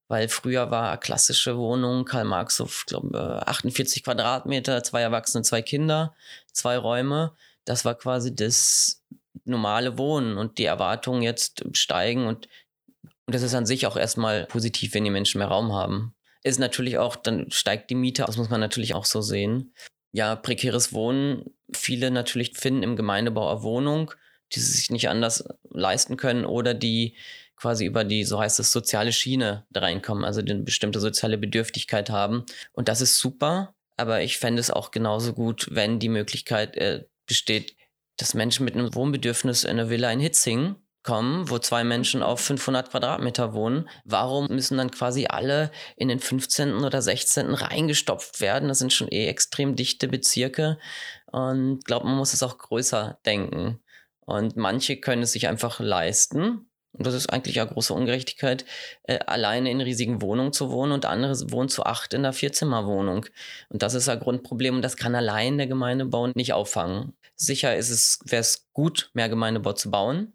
Weil 0.07 0.29
früher 0.29 0.69
war 0.69 0.99
klassische 0.99 1.57
Wohnung, 1.57 2.05
Karl 2.05 2.25
Marx 2.25 2.61
auf, 2.61 2.85
glaube 2.85 3.43
48 3.47 4.03
Quadratmeter, 4.03 4.83
zwei 4.83 5.01
Erwachsene, 5.01 5.43
zwei 5.43 5.63
Kinder, 5.63 6.13
zwei 6.51 6.77
Räume. 6.77 7.33
Das 7.65 7.85
war 7.85 7.95
quasi 7.95 8.35
das 8.35 9.01
normale 9.45 9.97
Wohnen 9.97 10.37
und 10.37 10.59
die 10.59 10.65
Erwartungen 10.65 11.23
jetzt 11.23 11.63
steigen 11.73 12.27
und, 12.27 12.47
und 13.25 13.33
das 13.33 13.41
ist 13.41 13.55
an 13.55 13.65
sich 13.65 13.87
auch 13.87 13.97
erstmal 13.97 14.45
positiv, 14.45 14.93
wenn 14.93 15.03
die 15.03 15.09
Menschen 15.09 15.39
mehr 15.39 15.47
Raum 15.47 15.73
haben. 15.73 16.13
Ist 16.43 16.59
natürlich 16.59 16.99
auch, 16.99 17.15
dann 17.15 17.49
steigt 17.49 17.89
die 17.89 17.95
Miete, 17.95 18.23
das 18.25 18.37
muss 18.37 18.49
man 18.49 18.61
natürlich 18.61 18.93
auch 18.93 19.05
so 19.05 19.21
sehen 19.21 19.73
ja, 20.15 20.37
prekäres 20.37 20.93
Wohnen. 20.93 21.43
Viele 21.73 22.09
natürlich 22.09 22.57
finden 22.57 22.83
im 22.83 22.95
Gemeindebau 22.95 23.51
eine 23.51 23.63
Wohnung, 23.63 24.11
die 24.53 24.61
sie 24.61 24.71
sich 24.71 24.89
nicht 24.89 25.09
anders 25.09 25.43
leisten 25.69 26.15
können 26.15 26.45
oder 26.45 26.73
die 26.73 27.17
quasi 27.57 27.85
über 27.85 28.05
die, 28.05 28.23
so 28.23 28.39
heißt 28.39 28.61
es, 28.61 28.71
soziale 28.71 29.11
Schiene 29.11 29.65
da 29.71 29.81
reinkommen, 29.81 30.23
also 30.23 30.39
eine 30.39 30.55
bestimmte 30.55 31.01
soziale 31.01 31.37
Bedürftigkeit 31.37 32.09
haben. 32.09 32.45
Und 32.71 32.87
das 32.87 33.01
ist 33.01 33.17
super, 33.17 33.75
aber 33.97 34.21
ich 34.21 34.37
fände 34.37 34.61
es 34.61 34.71
auch 34.71 34.91
genauso 34.91 35.33
gut, 35.33 35.67
wenn 35.71 35.99
die 35.99 36.09
Möglichkeit 36.09 36.77
äh, 36.77 37.03
besteht, 37.25 37.75
dass 38.15 38.33
Menschen 38.33 38.63
mit 38.63 38.75
einem 38.75 38.95
Wohnbedürfnis 38.95 39.65
in 39.65 39.71
eine 39.71 39.89
Villa 39.89 40.09
in 40.13 40.21
Hitzing 40.21 40.75
kommen, 41.05 41.49
wo 41.49 41.59
zwei 41.59 41.83
Menschen 41.83 42.23
auf 42.23 42.41
500 42.41 42.89
Quadratmeter 42.89 43.53
wohnen, 43.53 43.87
warum 44.03 44.47
müssen 44.47 44.77
dann 44.77 44.91
quasi 44.91 45.27
alle 45.29 45.71
in 45.95 46.07
den 46.07 46.19
15. 46.19 46.83
oder 46.83 47.01
16. 47.01 47.53
reingestopft 47.53 48.41
werden? 48.41 48.67
Das 48.67 48.79
sind 48.79 48.91
schon 48.91 49.07
eh 49.09 49.27
extrem 49.27 49.75
dichte 49.75 50.07
Bezirke 50.07 50.79
und 51.27 51.79
ich 51.79 51.85
glaube, 51.85 52.07
man 52.07 52.17
muss 52.17 52.33
es 52.33 52.43
auch 52.43 52.57
größer 52.57 53.19
denken. 53.25 53.79
Und 54.21 54.57
manche 54.57 54.97
können 54.97 55.21
es 55.21 55.33
sich 55.33 55.47
einfach 55.47 55.79
leisten. 55.79 56.67
Und 56.93 57.05
das 57.05 57.13
ist 57.13 57.31
eigentlich 57.31 57.59
eine 57.59 57.69
große 57.69 57.93
Ungerechtigkeit, 57.93 58.65
äh, 59.03 59.19
alleine 59.27 59.69
in 59.69 59.81
riesigen 59.81 60.21
Wohnungen 60.21 60.53
zu 60.53 60.71
wohnen 60.71 60.93
und 60.93 61.05
andere 61.05 61.33
wohnen 61.51 61.67
zu 61.67 61.83
acht 61.83 62.13
in 62.13 62.21
einer 62.21 62.33
Vierzimmerwohnung. 62.33 63.25
Und 63.69 63.83
das 63.83 63.93
ist 63.93 64.07
ein 64.07 64.19
Grundproblem 64.19 64.77
und 64.77 64.81
das 64.81 64.95
kann 64.95 65.13
allein 65.13 65.57
der 65.57 65.67
Gemeindebau 65.67 66.27
nicht 66.27 66.53
auffangen. 66.53 67.13
Sicher 67.35 67.75
ist 67.75 67.89
es, 67.89 68.19
wäre 68.23 68.41
es 68.41 68.69
gut, 68.71 69.11
mehr 69.13 69.27
Gemeindebau 69.27 69.73
zu 69.73 69.91
bauen, 69.91 70.34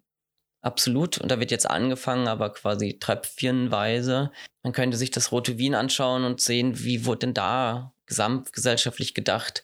Absolut. 0.62 1.18
Und 1.18 1.30
da 1.30 1.40
wird 1.40 1.50
jetzt 1.50 1.68
angefangen, 1.68 2.28
aber 2.28 2.52
quasi 2.52 2.98
tröpfchenweise. 2.98 4.30
Man 4.62 4.72
könnte 4.72 4.96
sich 4.96 5.10
das 5.10 5.32
Rote 5.32 5.58
Wien 5.58 5.74
anschauen 5.74 6.24
und 6.24 6.40
sehen, 6.40 6.84
wie 6.84 7.06
wurde 7.06 7.20
denn 7.20 7.34
da 7.34 7.92
gesamtgesellschaftlich 8.06 9.14
gedacht 9.14 9.62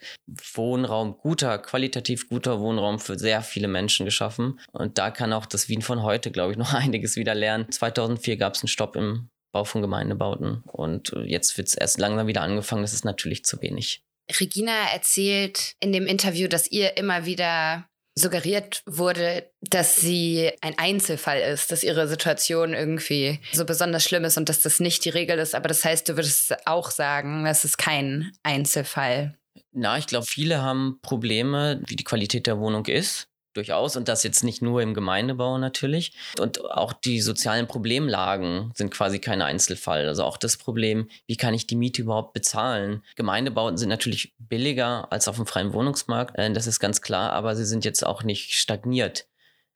Wohnraum, 0.55 1.19
guter, 1.19 1.59
qualitativ 1.59 2.29
guter 2.29 2.61
Wohnraum 2.61 3.01
für 3.01 3.19
sehr 3.19 3.43
viele 3.43 3.69
Menschen 3.69 4.07
geschaffen. 4.07 4.61
Und 4.73 4.99
da 4.99 5.11
kann 5.11 5.33
auch 5.33 5.47
das 5.47 5.69
Wien 5.69 5.83
von 5.83 6.03
heute, 6.03 6.31
glaube 6.31 6.53
ich, 6.53 6.59
noch 6.59 6.73
einiges 6.73 7.17
wieder 7.17 7.35
lernen. 7.35 7.71
2004 7.71 8.37
gab 8.37 8.55
es 8.55 8.63
einen 8.63 8.69
Stopp 8.69 8.97
im 8.97 9.29
Bau 9.53 9.65
von 9.65 9.83
Gemeindebauten 9.83 10.63
und 10.67 11.15
jetzt 11.25 11.57
wird 11.57 11.69
es 11.69 11.75
erst 11.75 11.99
langsam 11.99 12.27
wieder 12.27 12.43
angefangen. 12.43 12.83
Das 12.83 12.93
ist 12.93 13.05
natürlich 13.05 13.45
zu 13.45 13.61
wenig. 13.63 14.03
Regina 14.41 14.91
erzählt 14.93 15.77
in 15.81 15.93
dem 15.93 16.07
Interview, 16.07 16.49
dass 16.49 16.71
ihr 16.71 16.97
immer 16.97 17.27
wieder 17.27 17.89
suggeriert 18.19 18.83
wurde, 18.87 19.51
dass 19.61 19.97
sie 19.97 20.51
ein 20.63 20.79
Einzelfall 20.79 21.41
ist, 21.41 21.71
dass 21.71 21.85
ihre 21.85 22.09
Situation 22.09 22.73
irgendwie 22.73 23.41
so 23.53 23.65
besonders 23.65 24.05
schlimm 24.05 24.25
ist 24.25 24.39
und 24.39 24.49
dass 24.49 24.61
das 24.61 24.81
nicht 24.81 25.05
die 25.05 25.11
Regel 25.11 25.39
ist. 25.39 25.55
Aber 25.55 25.69
das 25.69 25.85
heißt, 25.85 26.09
du 26.09 26.17
würdest 26.17 26.67
auch 26.67 26.91
sagen, 26.91 27.45
das 27.45 27.65
ist 27.65 27.77
kein 27.77 28.33
Einzelfall. 28.43 29.37
Na, 29.73 29.99
ich 29.99 30.07
glaube, 30.07 30.27
viele 30.27 30.63
haben 30.63 30.99
Probleme, 31.03 31.83
wie 31.87 31.97
die 31.97 32.05
Qualität 32.05 32.47
der 32.47 32.59
Wohnung 32.59 32.87
ist 32.87 33.29
durchaus 33.57 33.97
und 33.97 34.09
das 34.09 34.23
jetzt 34.23 34.45
nicht 34.45 34.63
nur 34.63 34.83
im 34.83 34.95
Gemeindebau 34.95 35.59
natürlich. 35.59 36.13
Und 36.39 36.65
auch 36.65 36.93
die 36.93 37.21
sozialen 37.21 37.67
Problemlagen 37.67 38.73
sind 38.75 38.91
quasi 38.91 39.19
kein 39.19 39.43
Einzelfall. 39.43 40.07
Also 40.07 40.25
auch 40.25 40.37
das 40.37 40.57
Problem, 40.57 41.09
wie 41.27 41.37
kann 41.37 41.55
ich 41.55 41.67
die 41.67 41.77
Miete 41.77 42.03
überhaupt 42.03 42.33
bezahlen? 42.33 43.03
Gemeindebauten 43.17 43.79
sind 43.79 43.89
natürlich 43.89 44.35
billiger 44.39 45.11
als 45.13 45.29
auf 45.29 45.37
dem 45.37 45.47
freien 45.47 45.73
Wohnungsmarkt, 45.73 46.39
äh, 46.39 46.53
das 46.53 46.67
ist 46.67 46.81
ganz 46.81 47.03
klar, 47.03 47.33
aber 47.33 47.57
sie 47.57 47.65
sind 47.65 47.85
jetzt 47.85 48.05
auch 48.05 48.23
nicht 48.23 48.55
stagniert. 48.55 49.27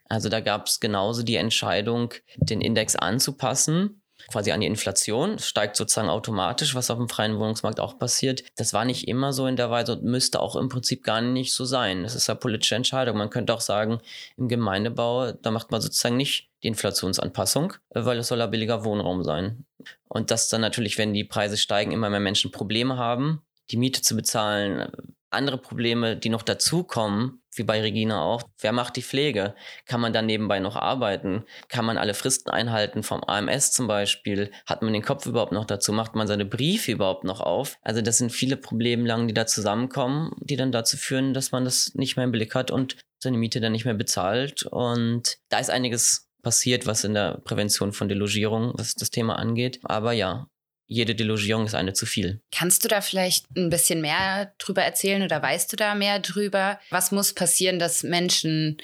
Also 0.09 0.29
da 0.29 0.41
gab 0.41 0.67
es 0.67 0.81
genauso 0.81 1.23
die 1.23 1.37
Entscheidung, 1.37 2.13
den 2.37 2.61
Index 2.61 2.97
anzupassen 2.97 4.00
quasi 4.29 4.53
an 4.53 4.61
die 4.61 4.67
Inflation. 4.67 5.39
Steigt 5.39 5.77
sozusagen 5.77 6.09
automatisch, 6.09 6.75
was 6.75 6.91
auf 6.91 6.99
dem 6.99 7.09
freien 7.09 7.39
Wohnungsmarkt 7.39 7.81
auch 7.81 7.99
passiert. 7.99 8.45
Das 8.57 8.73
war 8.73 8.85
nicht 8.85 9.09
immer 9.09 9.33
so 9.33 9.47
in 9.47 9.57
der 9.57 9.71
Weise 9.71 9.93
und 9.93 10.05
müsste 10.05 10.41
auch 10.41 10.57
im 10.57 10.69
Prinzip 10.69 11.05
gar 11.05 11.21
nicht 11.21 11.53
so 11.53 11.65
sein. 11.65 12.03
Das 12.03 12.15
ist 12.15 12.29
eine 12.29 12.39
politische 12.39 12.75
Entscheidung. 12.75 13.17
Man 13.17 13.31
könnte 13.31 13.55
auch 13.55 13.61
sagen, 13.61 14.01
im 14.37 14.49
Gemeindebau, 14.49 15.33
da 15.33 15.51
macht 15.51 15.71
man 15.71 15.81
sozusagen 15.81 16.17
nicht 16.17 16.51
die 16.63 16.69
Inflationsanpassung, 16.69 17.75
weil 17.91 18.19
es 18.19 18.29
soll 18.29 18.39
ja 18.39 18.47
billiger 18.47 18.85
Wohnraum 18.85 19.25
sein. 19.25 19.65
Und 20.09 20.31
dass 20.31 20.49
dann 20.49 20.61
natürlich, 20.61 20.99
wenn 20.99 21.15
die 21.15 21.25
Preise 21.25 21.57
steigen, 21.57 21.93
immer 21.93 22.11
mehr 22.11 22.21
Menschen 22.21 22.51
Probleme 22.51 22.97
haben, 22.97 23.43
die 23.71 23.77
Miete 23.77 24.03
zu 24.03 24.17
bezahlen, 24.17 24.91
andere 25.31 25.59
Probleme, 25.59 26.17
die 26.17 26.29
noch 26.29 26.43
dazukommen, 26.43 27.43
wie 27.55 27.65
bei 27.65 27.81
Regina 27.81 28.23
auch. 28.23 28.43
Wer 28.61 28.73
macht 28.73 28.97
die 28.97 29.03
Pflege? 29.03 29.55
Kann 29.87 30.01
man 30.01 30.13
dann 30.13 30.27
nebenbei 30.27 30.61
noch 30.61 30.77
arbeiten? 30.77 31.45
Kann 31.69 31.85
man 31.85 31.99
alle 31.99 32.15
Fristen 32.15 32.51
einhalten 32.51 33.03
vom 33.03 33.23
AMS 33.25 33.73
zum 33.73 33.87
Beispiel? 33.87 34.51
Hat 34.67 34.83
man 34.83 34.93
den 34.93 35.03
Kopf 35.03 35.27
überhaupt 35.27 35.53
noch 35.53 35.65
dazu? 35.65 35.93
Macht 35.93 36.15
man 36.15 36.27
seine 36.27 36.45
Briefe 36.45 36.93
überhaupt 36.93 37.25
noch 37.25 37.41
auf? 37.41 37.79
Also 37.83 38.03
das 38.03 38.19
sind 38.19 38.31
viele 38.31 38.57
Problemlagen, 38.57 39.29
die 39.29 39.35
da 39.35 39.47
zusammenkommen, 39.47 40.33
die 40.41 40.57
dann 40.57 40.73
dazu 40.73 40.97
führen, 40.97 41.35
dass 41.35 41.53
man 41.53 41.65
das 41.65 41.95
nicht 41.95 42.17
mehr 42.17 42.25
im 42.25 42.33
Blick 42.33 42.55
hat 42.55 42.71
und 42.71 42.97
seine 43.23 43.39
Miete 43.39 43.61
dann 43.61 43.73
nicht 43.73 43.85
mehr 43.85 43.95
bezahlt. 43.95 44.65
Und 44.65 45.39
da 45.49 45.59
ist 45.59 45.71
einiges 45.71 46.29
passiert, 46.43 46.87
was 46.87 47.05
in 47.05 47.15
der 47.15 47.41
Prävention 47.45 47.93
von 47.93 48.09
Delogierung, 48.09 48.73
was 48.77 48.95
das 48.95 49.11
Thema 49.11 49.37
angeht. 49.37 49.81
Aber 49.83 50.13
ja, 50.13 50.47
jede 50.91 51.15
Delogierung 51.15 51.67
ist 51.67 51.75
eine 51.75 51.93
zu 51.93 52.05
viel. 52.05 52.41
Kannst 52.51 52.85
du 52.85 52.89
da 52.89 53.01
vielleicht 53.01 53.47
ein 53.57 53.71
bisschen 53.71 54.01
mehr 54.01 54.53
drüber 54.59 54.83
erzählen 54.83 55.23
oder 55.23 55.41
weißt 55.41 55.73
du 55.73 55.77
da 55.77 55.95
mehr 55.95 56.19
drüber? 56.19 56.81
Was 56.91 57.13
muss 57.13 57.33
passieren, 57.33 57.79
dass 57.79 58.03
Menschen 58.03 58.79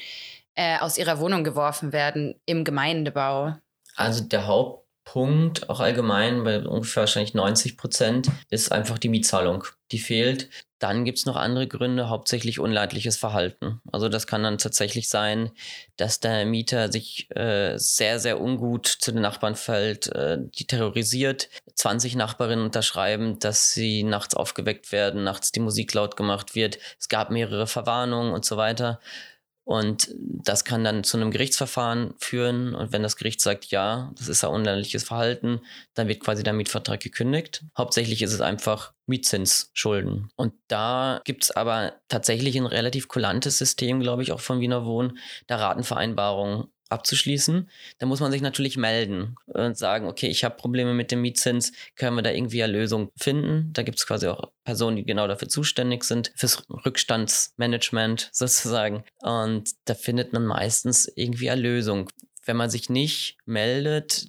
äh, 0.54 0.78
aus 0.78 0.98
ihrer 0.98 1.18
Wohnung 1.18 1.42
geworfen 1.42 1.92
werden 1.92 2.36
im 2.46 2.62
Gemeindebau? 2.62 3.56
Also 3.96 4.22
der 4.22 4.46
Hauptpunkt, 4.46 5.68
auch 5.68 5.80
allgemein 5.80 6.44
bei 6.44 6.60
ungefähr 6.60 7.02
wahrscheinlich 7.02 7.34
90 7.34 7.76
Prozent, 7.76 8.28
ist 8.50 8.70
einfach 8.70 8.98
die 8.98 9.08
Mietzahlung. 9.08 9.64
Die 9.90 9.98
fehlt. 9.98 10.48
Dann 10.78 11.04
gibt 11.04 11.18
es 11.18 11.26
noch 11.26 11.36
andere 11.36 11.66
Gründe, 11.66 12.10
hauptsächlich 12.10 12.60
unleidliches 12.60 13.16
Verhalten. 13.16 13.80
Also 13.90 14.08
das 14.08 14.26
kann 14.26 14.42
dann 14.42 14.58
tatsächlich 14.58 15.08
sein, 15.08 15.50
dass 15.96 16.20
der 16.20 16.44
Mieter 16.44 16.92
sich 16.92 17.30
äh, 17.34 17.78
sehr, 17.78 18.18
sehr 18.18 18.40
ungut 18.40 18.86
zu 18.86 19.12
den 19.12 19.22
Nachbarn 19.22 19.54
fällt, 19.54 20.08
äh, 20.08 20.38
die 20.40 20.66
terrorisiert. 20.66 21.48
20 21.74 22.16
Nachbarinnen 22.16 22.66
unterschreiben, 22.66 23.38
dass 23.38 23.72
sie 23.72 24.02
nachts 24.02 24.34
aufgeweckt 24.34 24.92
werden, 24.92 25.24
nachts 25.24 25.50
die 25.50 25.60
Musik 25.60 25.94
laut 25.94 26.16
gemacht 26.16 26.54
wird. 26.54 26.78
Es 26.98 27.08
gab 27.08 27.30
mehrere 27.30 27.66
Verwarnungen 27.66 28.32
und 28.32 28.44
so 28.44 28.56
weiter. 28.56 29.00
Und 29.66 30.14
das 30.16 30.64
kann 30.64 30.84
dann 30.84 31.02
zu 31.02 31.16
einem 31.16 31.32
Gerichtsverfahren 31.32 32.14
führen. 32.18 32.72
Und 32.72 32.92
wenn 32.92 33.02
das 33.02 33.16
Gericht 33.16 33.40
sagt, 33.40 33.66
ja, 33.66 34.12
das 34.16 34.28
ist 34.28 34.44
ein 34.44 34.50
unländerliches 34.50 35.02
Verhalten, 35.02 35.60
dann 35.94 36.06
wird 36.06 36.20
quasi 36.20 36.44
der 36.44 36.52
Mietvertrag 36.52 37.00
gekündigt. 37.00 37.64
Hauptsächlich 37.76 38.22
ist 38.22 38.32
es 38.32 38.40
einfach 38.40 38.92
Mietzinsschulden. 39.06 40.30
Und 40.36 40.54
da 40.68 41.20
gibt 41.24 41.42
es 41.42 41.50
aber 41.50 41.94
tatsächlich 42.06 42.54
ein 42.54 42.66
relativ 42.66 43.08
kulantes 43.08 43.58
System, 43.58 43.98
glaube 43.98 44.22
ich, 44.22 44.30
auch 44.30 44.38
von 44.38 44.60
Wiener 44.60 44.84
Wohnen, 44.84 45.18
der 45.48 45.58
Ratenvereinbarungen 45.58 46.68
abzuschließen, 46.88 47.68
dann 47.98 48.08
muss 48.08 48.20
man 48.20 48.32
sich 48.32 48.42
natürlich 48.42 48.76
melden 48.76 49.36
und 49.46 49.76
sagen, 49.76 50.06
okay, 50.06 50.28
ich 50.28 50.44
habe 50.44 50.56
Probleme 50.56 50.94
mit 50.94 51.10
dem 51.10 51.20
Mietzins, 51.20 51.72
können 51.94 52.16
wir 52.16 52.22
da 52.22 52.30
irgendwie 52.30 52.62
eine 52.62 52.72
Lösung 52.72 53.10
finden? 53.16 53.72
Da 53.72 53.82
gibt 53.82 53.98
es 53.98 54.06
quasi 54.06 54.26
auch 54.28 54.50
Personen, 54.64 54.96
die 54.96 55.04
genau 55.04 55.26
dafür 55.26 55.48
zuständig 55.48 56.04
sind, 56.04 56.32
fürs 56.36 56.64
Rückstandsmanagement 56.68 58.30
sozusagen. 58.32 59.04
Und 59.20 59.70
da 59.84 59.94
findet 59.94 60.32
man 60.32 60.46
meistens 60.46 61.10
irgendwie 61.14 61.50
eine 61.50 61.60
Lösung. 61.60 62.10
Wenn 62.44 62.56
man 62.56 62.70
sich 62.70 62.88
nicht 62.90 63.38
meldet, 63.44 64.28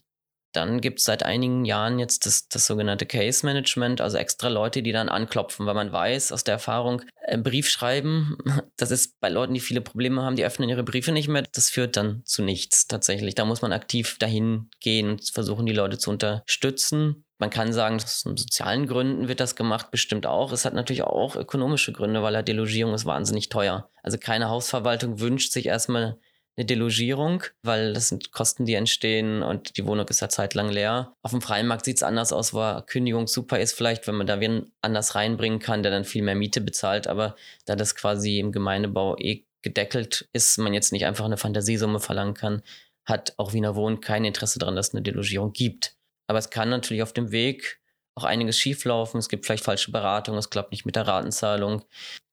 dann 0.58 0.82
gibt 0.82 0.99
es 0.99 1.05
seit 1.05 1.24
einigen 1.24 1.66
Jahren 1.66 1.99
jetzt 1.99 2.26
das, 2.26 2.47
das 2.49 2.66
sogenannte 2.66 3.05
Case 3.05 3.45
Management, 3.45 4.01
also 4.01 4.18
extra 4.18 4.47
Leute, 4.49 4.82
die 4.82 4.91
dann 4.91 5.08
anklopfen, 5.08 5.68
weil 5.68 5.76
man 5.76 5.91
weiß 5.91 6.32
aus 6.32 6.43
der 6.43 6.53
Erfahrung, 6.53 7.03
einen 7.28 7.43
Brief 7.43 7.70
schreiben, 7.70 8.38
das 8.78 8.89
ist 8.89 9.20
bei 9.20 9.30
Leuten, 9.30 9.53
die 9.53 9.60
viele 9.60 9.82
Probleme 9.82 10.24
haben, 10.24 10.36
die 10.36 10.45
öffnen 10.45 10.68
ihre 10.68 10.84
Briefe 10.84 11.12
nicht 11.12 11.28
mehr, 11.28 11.43
das 11.53 11.70
führt 11.70 11.95
dann 11.95 12.24
zu 12.26 12.41
nichts 12.41 12.88
tatsächlich. 12.88 13.36
Da 13.36 13.45
muss 13.45 13.62
man 13.62 13.72
aktiv 13.72 14.18
dahin 14.18 14.70
gehen 14.80 15.12
und 15.12 15.30
versuchen, 15.30 15.68
die 15.68 15.74
Leute 15.74 15.99
zu 15.99 16.10
unterstützen. 16.10 17.24
Man 17.38 17.51
kann 17.51 17.72
sagen, 17.72 17.97
aus 17.97 18.22
sozialen 18.22 18.88
Gründen 18.88 19.28
wird 19.28 19.39
das 19.39 19.55
gemacht, 19.55 19.91
bestimmt 19.91 20.26
auch. 20.26 20.51
Es 20.51 20.66
hat 20.66 20.74
natürlich 20.74 21.03
auch 21.03 21.36
ökonomische 21.36 21.93
Gründe, 21.93 22.24
weil 22.24 22.34
la 22.34 22.41
Delogierung 22.41 22.95
ist 22.95 23.05
wahnsinnig 23.05 23.49
teuer. 23.49 23.91
Also 24.01 24.18
keine 24.18 24.49
Hausverwaltung 24.49 25.20
wünscht 25.20 25.51
sich 25.51 25.68
erstmal 25.68 26.18
eine 26.58 26.66
Delogierung, 26.66 27.43
weil 27.62 27.93
das 27.93 28.10
sind 28.10 28.32
Kosten, 28.32 28.66
die 28.66 28.74
entstehen 28.74 29.43
und 29.43 29.78
die 29.78 29.86
Wohnung 29.86 30.08
ist 30.08 30.22
ja 30.22 30.30
zeitlang 30.30 30.70
leer. 30.70 31.14
Auf 31.22 31.32
dem 31.32 31.41
freien 31.41 31.68
Markt 31.68 31.86
sieht 31.86 31.97
es 31.97 32.03
anders 32.03 32.34
aus, 32.34 32.53
wo 32.53 32.82
Kündigung 32.88 33.28
super 33.28 33.60
ist, 33.60 33.74
vielleicht, 33.74 34.08
wenn 34.08 34.16
man 34.16 34.26
da 34.26 34.39
wen 34.39 34.72
anders 34.82 35.14
reinbringen 35.14 35.60
kann, 35.60 35.84
der 35.84 35.91
dann 35.91 36.03
viel 36.03 36.24
mehr 36.24 36.36
Miete 36.36 36.62
bezahlt. 36.62 37.08
Aber 37.08 37.36
da 37.66 37.76
das 37.76 37.93
quasi 37.93 38.39
im 38.39 38.51
Gemeindebau 38.51 39.16
eh 39.20 39.45
gedeckelt 39.62 40.28
ist, 40.34 40.58
man 40.58 40.74
jetzt 40.74 40.91
nicht 40.91 41.05
einfach 41.05 41.26
eine 41.26 41.38
Fantasiesumme 41.38 41.99
verlangen 41.99 42.34
kann, 42.34 42.64
hat 43.05 43.36
auch 43.38 43.53
Wiener 43.53 43.76
Wohnen 43.76 44.01
kein 44.01 44.26
Interesse 44.26 44.60
daran, 44.60 44.76
dass 44.76 44.89
es 44.89 44.93
eine 44.95 45.03
Delogierung 45.03 45.53
gibt. 45.53 45.95
Aber 46.28 46.39
es 46.39 46.49
kann 46.49 46.70
natürlich 46.70 47.03
auf 47.03 47.14
dem 47.14 47.32
Weg 47.32 47.80
auch 48.16 48.24
einiges 48.24 48.58
schieflaufen. 48.58 49.20
Es 49.20 49.30
gibt 49.30 49.45
vielleicht 49.45 49.64
falsche 49.64 49.91
Beratung, 49.91 50.38
es 50.38 50.49
klappt 50.49 50.72
nicht 50.72 50.86
mit 50.86 50.95
der 50.95 51.08
Ratenzahlung. 51.08 51.84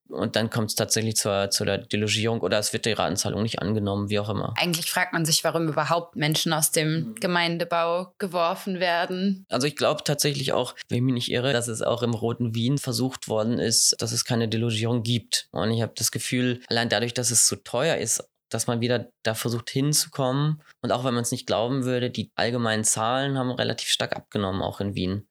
Und 0.09 0.35
dann 0.35 0.49
kommt 0.49 0.69
es 0.69 0.75
tatsächlich 0.75 1.15
zur, 1.15 1.49
zur 1.49 1.65
der 1.65 1.79
Delogierung 1.79 2.41
oder 2.41 2.59
es 2.59 2.73
wird 2.73 2.85
die 2.85 2.91
Ratenzahlung 2.91 3.41
nicht 3.41 3.59
angenommen, 3.59 4.09
wie 4.09 4.19
auch 4.19 4.29
immer. 4.29 4.53
Eigentlich 4.57 4.91
fragt 4.91 5.13
man 5.13 5.25
sich, 5.25 5.43
warum 5.43 5.67
überhaupt 5.67 6.15
Menschen 6.15 6.53
aus 6.53 6.71
dem 6.71 6.93
mhm. 6.93 7.15
Gemeindebau 7.15 8.13
geworfen 8.19 8.79
werden. 8.79 9.45
Also 9.49 9.65
ich 9.65 9.75
glaube 9.75 10.03
tatsächlich 10.03 10.53
auch, 10.53 10.75
wenn 10.89 10.97
ich 10.97 11.03
mich 11.03 11.13
nicht 11.13 11.31
irre, 11.31 11.53
dass 11.53 11.67
es 11.67 11.81
auch 11.81 12.03
im 12.03 12.13
Roten 12.13 12.53
Wien 12.53 12.77
versucht 12.77 13.27
worden 13.27 13.57
ist, 13.57 13.95
dass 13.99 14.11
es 14.11 14.25
keine 14.25 14.47
Delogierung 14.47 15.01
gibt. 15.01 15.47
Und 15.51 15.71
ich 15.71 15.81
habe 15.81 15.93
das 15.95 16.11
Gefühl, 16.11 16.61
allein 16.67 16.89
dadurch, 16.89 17.13
dass 17.13 17.31
es 17.31 17.47
so 17.47 17.55
teuer 17.55 17.97
ist, 17.97 18.23
dass 18.49 18.67
man 18.67 18.81
wieder 18.81 19.09
da 19.23 19.33
versucht 19.33 19.71
hinzukommen. 19.71 20.61
Und 20.81 20.91
auch 20.91 21.03
wenn 21.03 21.15
man 21.15 21.23
es 21.23 21.31
nicht 21.31 21.47
glauben 21.47 21.83
würde, 21.83 22.11
die 22.11 22.31
allgemeinen 22.35 22.83
Zahlen 22.83 23.39
haben 23.39 23.49
relativ 23.49 23.89
stark 23.89 24.15
abgenommen, 24.15 24.61
auch 24.61 24.79
in 24.79 24.93
Wien. 24.93 25.27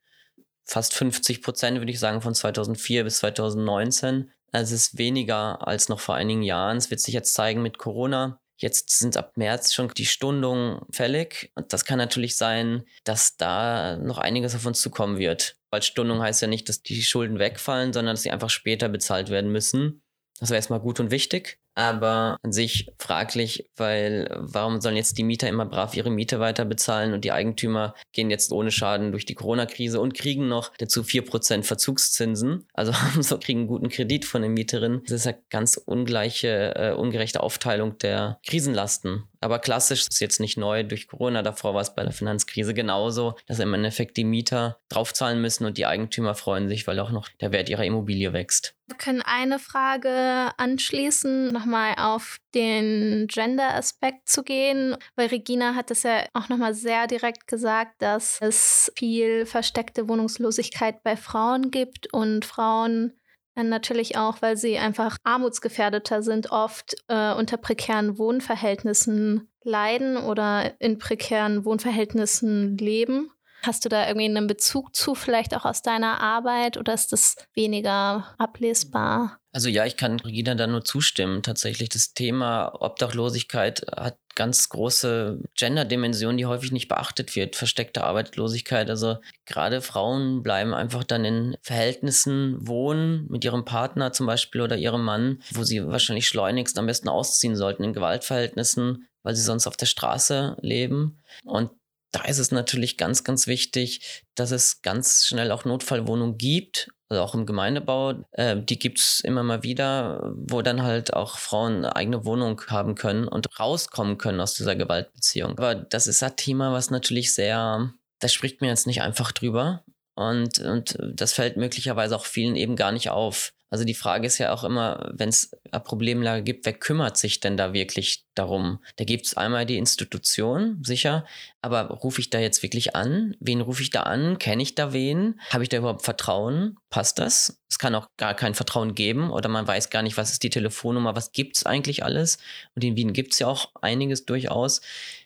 Fast 0.67 0.95
50 0.95 1.43
Prozent, 1.43 1.79
würde 1.79 1.93
ich 1.93 2.01
sagen, 2.01 2.23
von 2.23 2.35
2004 2.35 3.05
bis 3.05 3.19
2019 3.19 4.33
also 4.44 4.44
es 4.61 4.73
ist 4.73 4.99
weniger 4.99 5.67
als 5.67 5.89
noch 5.89 6.01
vor 6.01 6.15
einigen 6.15 6.43
Jahren. 6.43 6.77
Es 6.77 6.91
wird 6.91 7.01
sich 7.01 7.15
jetzt 7.15 7.35
zeigen 7.35 7.63
mit 7.63 7.79
Corona. 7.79 8.41
Jetzt 8.57 8.91
sind 8.99 9.17
ab 9.17 9.37
März 9.37 9.75
schon 9.75 9.89
die 9.89 10.07
Stundungen 10.07 10.81
fällig. 10.91 11.51
Und 11.57 11.73
das 11.73 11.85
kann 11.85 11.99
natürlich 11.99 12.37
sein, 12.37 12.85
dass 13.03 13.37
da 13.37 13.97
noch 13.97 14.19
einiges 14.19 14.55
auf 14.55 14.65
uns 14.65 14.81
zukommen 14.81 15.19
wird. 15.19 15.57
Weil 15.71 15.83
Stundung 15.83 16.23
heißt 16.23 16.41
ja 16.41 16.49
nicht, 16.49 16.69
dass 16.69 16.83
die 16.83 17.03
Schulden 17.03 17.39
wegfallen, 17.39 17.93
sondern 17.93 18.15
dass 18.15 18.23
sie 18.23 18.31
einfach 18.31 18.51
später 18.51 18.89
bezahlt 18.89 19.29
werden 19.29 19.51
müssen. 19.51 20.03
Das 20.39 20.51
wäre 20.51 20.57
erstmal 20.57 20.81
gut 20.81 21.01
und 21.01 21.11
wichtig 21.11 21.59
aber 21.75 22.39
an 22.43 22.53
sich 22.53 22.93
fraglich, 22.99 23.69
weil 23.77 24.29
warum 24.37 24.81
sollen 24.81 24.97
jetzt 24.97 25.19
die 25.19 25.25
Mieter 25.25 25.49
immer 25.49 25.67
brav 25.67 25.97
ihre 25.97 26.11
Miete 26.11 26.41
weiter 26.41 26.65
bezahlen 26.65 27.13
und 27.13 27.25
die 27.25 27.33
Eigentümer 27.33 27.95
gehen 28.13 28.31
jetzt 28.31 28.53
ohne 28.53 28.71
Schaden 28.71 29.11
durch 29.13 29.27
die 29.27 29.35
Corona-Krise 29.35 30.01
und 30.01 30.15
kriegen 30.15 30.49
noch 30.49 30.73
dazu 30.79 31.03
4% 31.03 31.63
Verzugszinsen, 31.65 32.67
also 32.75 32.93
so 33.21 33.39
kriegen 33.39 33.61
einen 33.61 33.69
guten 33.69 33.89
Kredit 33.89 34.25
von 34.25 34.43
den 34.43 34.55
Mieterinnen. 34.55 35.03
Das 35.05 35.13
ist 35.13 35.27
ja 35.27 35.35
ganz 35.51 35.77
ungleiche, 35.77 36.75
äh, 36.77 36.93
ungerechte 36.93 37.43
Aufteilung 37.43 37.99
der 37.99 38.39
Krisenlasten. 38.47 39.25
Aber 39.45 39.59
klassisch 39.59 40.09
ist 40.09 40.21
jetzt 40.21 40.41
nicht 40.41 40.57
neu 40.57 40.85
durch 40.85 41.07
Corona. 41.07 41.43
Davor 41.43 41.75
war 41.75 41.83
es 41.83 41.95
bei 41.95 42.03
der 42.03 42.13
Finanzkrise 42.13 42.73
genauso, 42.73 43.37
dass 43.47 43.59
im 43.59 43.75
Endeffekt 43.75 44.17
die 44.17 44.25
Mieter 44.25 44.79
draufzahlen 44.89 45.39
müssen 45.39 45.67
und 45.67 45.77
die 45.77 45.85
Eigentümer 45.85 46.35
freuen 46.35 46.67
sich, 46.71 46.87
weil 46.87 46.99
auch 46.99 47.11
noch 47.11 47.29
der 47.43 47.53
Wert 47.53 47.69
ihrer 47.69 47.85
Immobilie 47.85 48.33
wächst. 48.33 48.75
Wir 48.87 48.97
können 48.97 49.21
eine 49.21 49.59
Frage 49.59 50.51
anschließen, 50.57 51.53
nochmal 51.53 51.95
auf 51.99 52.39
den 52.55 53.27
Gender-Aspekt 53.27 54.31
zu 54.31 54.45
gehen, 54.45 54.97
weil 55.15 55.27
Regina 55.27 55.75
hat 55.75 55.91
es 55.91 56.05
ja 56.05 56.25
auch 56.33 56.49
nochmal 56.49 56.73
sehr 56.73 57.07
direkt 57.07 57.47
gesagt, 57.47 58.01
dass 58.01 58.39
es 58.41 58.91
viel 58.97 59.45
versteckte 59.45 60.09
Wohnungslosigkeit 60.09 61.03
bei 61.03 61.19
Frauen 61.19 61.71
gibt 61.71 62.11
und 62.15 62.47
Frauen 62.47 63.13
Natürlich 63.57 64.17
auch, 64.17 64.43
weil 64.43 64.57
sie 64.57 64.79
einfach 64.79 65.17
armutsgefährdeter 65.23 66.23
sind, 66.23 66.51
oft 66.51 66.97
äh, 67.09 67.33
unter 67.35 67.57
prekären 67.57 68.19
Wohnverhältnissen 68.19 69.49
leiden 69.63 70.17
oder 70.17 70.81
in 70.81 70.99
prekären 70.99 71.65
Wohnverhältnissen 71.65 72.77
leben. 72.79 73.31
Hast 73.63 73.85
du 73.85 73.89
da 73.89 74.07
irgendwie 74.07 74.27
einen 74.27 74.47
Bezug 74.47 74.95
zu, 74.95 75.15
vielleicht 75.15 75.57
auch 75.57 75.65
aus 75.65 75.81
deiner 75.81 76.21
Arbeit 76.21 76.77
oder 76.77 76.93
ist 76.93 77.13
das 77.13 77.37
weniger 77.55 78.35
ablesbar? 78.37 79.39
Also 79.53 79.69
ja, 79.69 79.87
ich 79.87 79.97
kann 79.97 80.21
Regina 80.21 80.55
da 80.55 80.67
nur 80.67 80.85
zustimmen. 80.85 81.43
Tatsächlich 81.43 81.89
das 81.89 82.13
Thema 82.13 82.75
Obdachlosigkeit 82.83 83.87
hat 83.97 84.19
ganz 84.35 84.69
große 84.69 85.41
Gender-Dimension, 85.55 86.37
die 86.37 86.47
häufig 86.47 86.73
nicht 86.73 86.89
beachtet 86.89 87.35
wird. 87.37 87.57
Versteckte 87.57 88.05
Arbeitslosigkeit. 88.05 88.91
Also 88.91 89.19
gerade 89.47 89.81
Frauen 89.81 90.43
bleiben 90.43 90.75
einfach 90.75 91.05
dann 91.05 91.25
in 91.25 91.57
Verhältnissen 91.63 92.57
wohnen 92.67 93.27
mit 93.29 93.45
ihrem 93.45 93.65
Partner 93.65 94.13
zum 94.13 94.27
Beispiel 94.27 94.61
oder 94.61 94.77
ihrem 94.77 95.05
Mann, 95.05 95.41
wo 95.53 95.65
sie 95.65 95.87
wahrscheinlich 95.87 96.29
schleunigst 96.29 96.79
am 96.79 96.87
besten 96.87 97.09
ausziehen 97.09 97.57
sollten 97.57 97.85
in 97.85 97.93
Gewaltverhältnissen, 97.93 99.07
weil 99.23 99.35
sie 99.35 99.43
sonst 99.43 99.67
auf 99.67 99.77
der 99.77 99.87
Straße 99.87 100.57
leben. 100.61 101.23
Und 101.45 101.71
da 102.13 102.23
ist 102.25 102.39
es 102.39 102.53
natürlich 102.53 102.97
ganz, 102.97 103.25
ganz 103.25 103.47
wichtig, 103.47 104.23
dass 104.37 104.53
es 104.53 104.83
ganz 104.83 105.25
schnell 105.25 105.51
auch 105.51 105.65
Notfallwohnungen 105.65 106.39
gibt, 106.39 106.91
also 107.15 107.25
auch 107.25 107.35
im 107.35 107.47
Gemeindebau. 107.47 108.15
Äh, 108.33 108.61
die 108.61 108.79
gibt 108.79 108.99
es 108.99 109.21
immer 109.21 109.43
mal 109.43 109.63
wieder, 109.63 110.33
wo 110.37 110.63
dann 110.63 110.83
halt 110.83 111.15
auch 111.15 111.39
Frauen 111.39 111.77
eine 111.77 111.97
eigene 111.97 112.25
Wohnung 112.25 112.61
haben 112.69 112.95
können 112.95 113.29
und 113.29 113.59
rauskommen 113.59 114.19
können 114.19 114.41
aus 114.41 114.55
dieser 114.55 114.77
Gewaltbeziehung. 114.77 115.53
Aber 115.53 115.75
das 115.75 116.07
ist 116.07 116.23
ein 116.23 116.37
Thema, 116.37 116.73
was 116.73 116.91
natürlich 116.91 117.35
sehr, 117.35 117.93
da 118.21 118.29
spricht 118.29 118.61
mir 118.61 118.69
jetzt 118.69 118.87
nicht 118.87 119.03
einfach 119.03 119.33
drüber. 119.33 119.85
Und, 120.17 120.59
und 120.61 120.97
das 121.15 121.33
fällt 121.33 121.57
möglicherweise 121.57 122.17
auch 122.17 122.25
vielen 122.27 122.57
eben 122.57 122.77
gar 122.77 122.93
nicht 122.93 123.11
auf. 123.11 123.53
Also 123.75 123.85
die 123.85 123.95
Frage 123.95 124.29
ist 124.29 124.39
ja 124.39 124.53
auch 124.53 124.63
immer, 124.63 125.11
wenn 125.15 125.31
es 125.31 125.51
eine 125.73 125.83
Problemlage 125.83 126.45
gibt, 126.45 126.65
wer 126.65 126.75
kümmert 126.75 127.17
sich 127.17 127.41
denn 127.41 127.57
da 127.57 127.73
wirklich 127.73 128.25
darum? 128.37 128.79
Da 128.95 129.05
gibt 129.05 129.27
es 129.27 129.37
einmal 129.37 129.67
die 129.67 129.79
Institution, 129.79 130.79
sicher, 130.85 131.27
aber 131.61 131.89
rufe 131.89 132.21
ich 132.21 132.31
da 132.31 132.39
jetzt 132.39 132.63
wirklich 132.63 132.95
an? 132.95 133.35
Wen 133.41 133.61
rufe 133.61 133.83
ich 133.83 133.91
da 133.91 134.05
an? 134.05 134.39
Kenne 134.39 134.63
ich 134.63 134.77
da 134.77 134.93
wen? 134.93 135.41
Habe 135.51 135.65
ich 135.65 135.71
da 135.71 135.79
überhaupt 135.79 136.05
Vertrauen? 136.05 136.77
Passt 136.89 137.19
das? 137.19 137.61
Es 137.69 137.81
kann 137.81 137.97
auch 137.97 138.07
gar 138.17 138.35
kein 138.35 138.55
Vertrauen 138.55 138.95
geben 138.95 139.33
oder 139.33 139.49
man 139.49 139.67
weiß 139.67 139.91
gar 139.91 140.03
nicht, 140.03 140.17
was 140.17 140.31
ist 140.31 140.45
die 140.45 140.51
Telefonnummer, 140.51 141.17
was 141.17 141.33
gibt 141.33 141.57
es 141.57 141.67
eigentlich 141.67 142.05
alles? 142.05 142.39
Und 142.77 142.85
in 142.85 142.97
Wien 142.97 143.13
gibt 143.13 143.33
es 143.33 143.41
ja 143.41 143.49
auch 143.49 143.73
einiges 143.83 144.25
durchaus. 144.25 144.83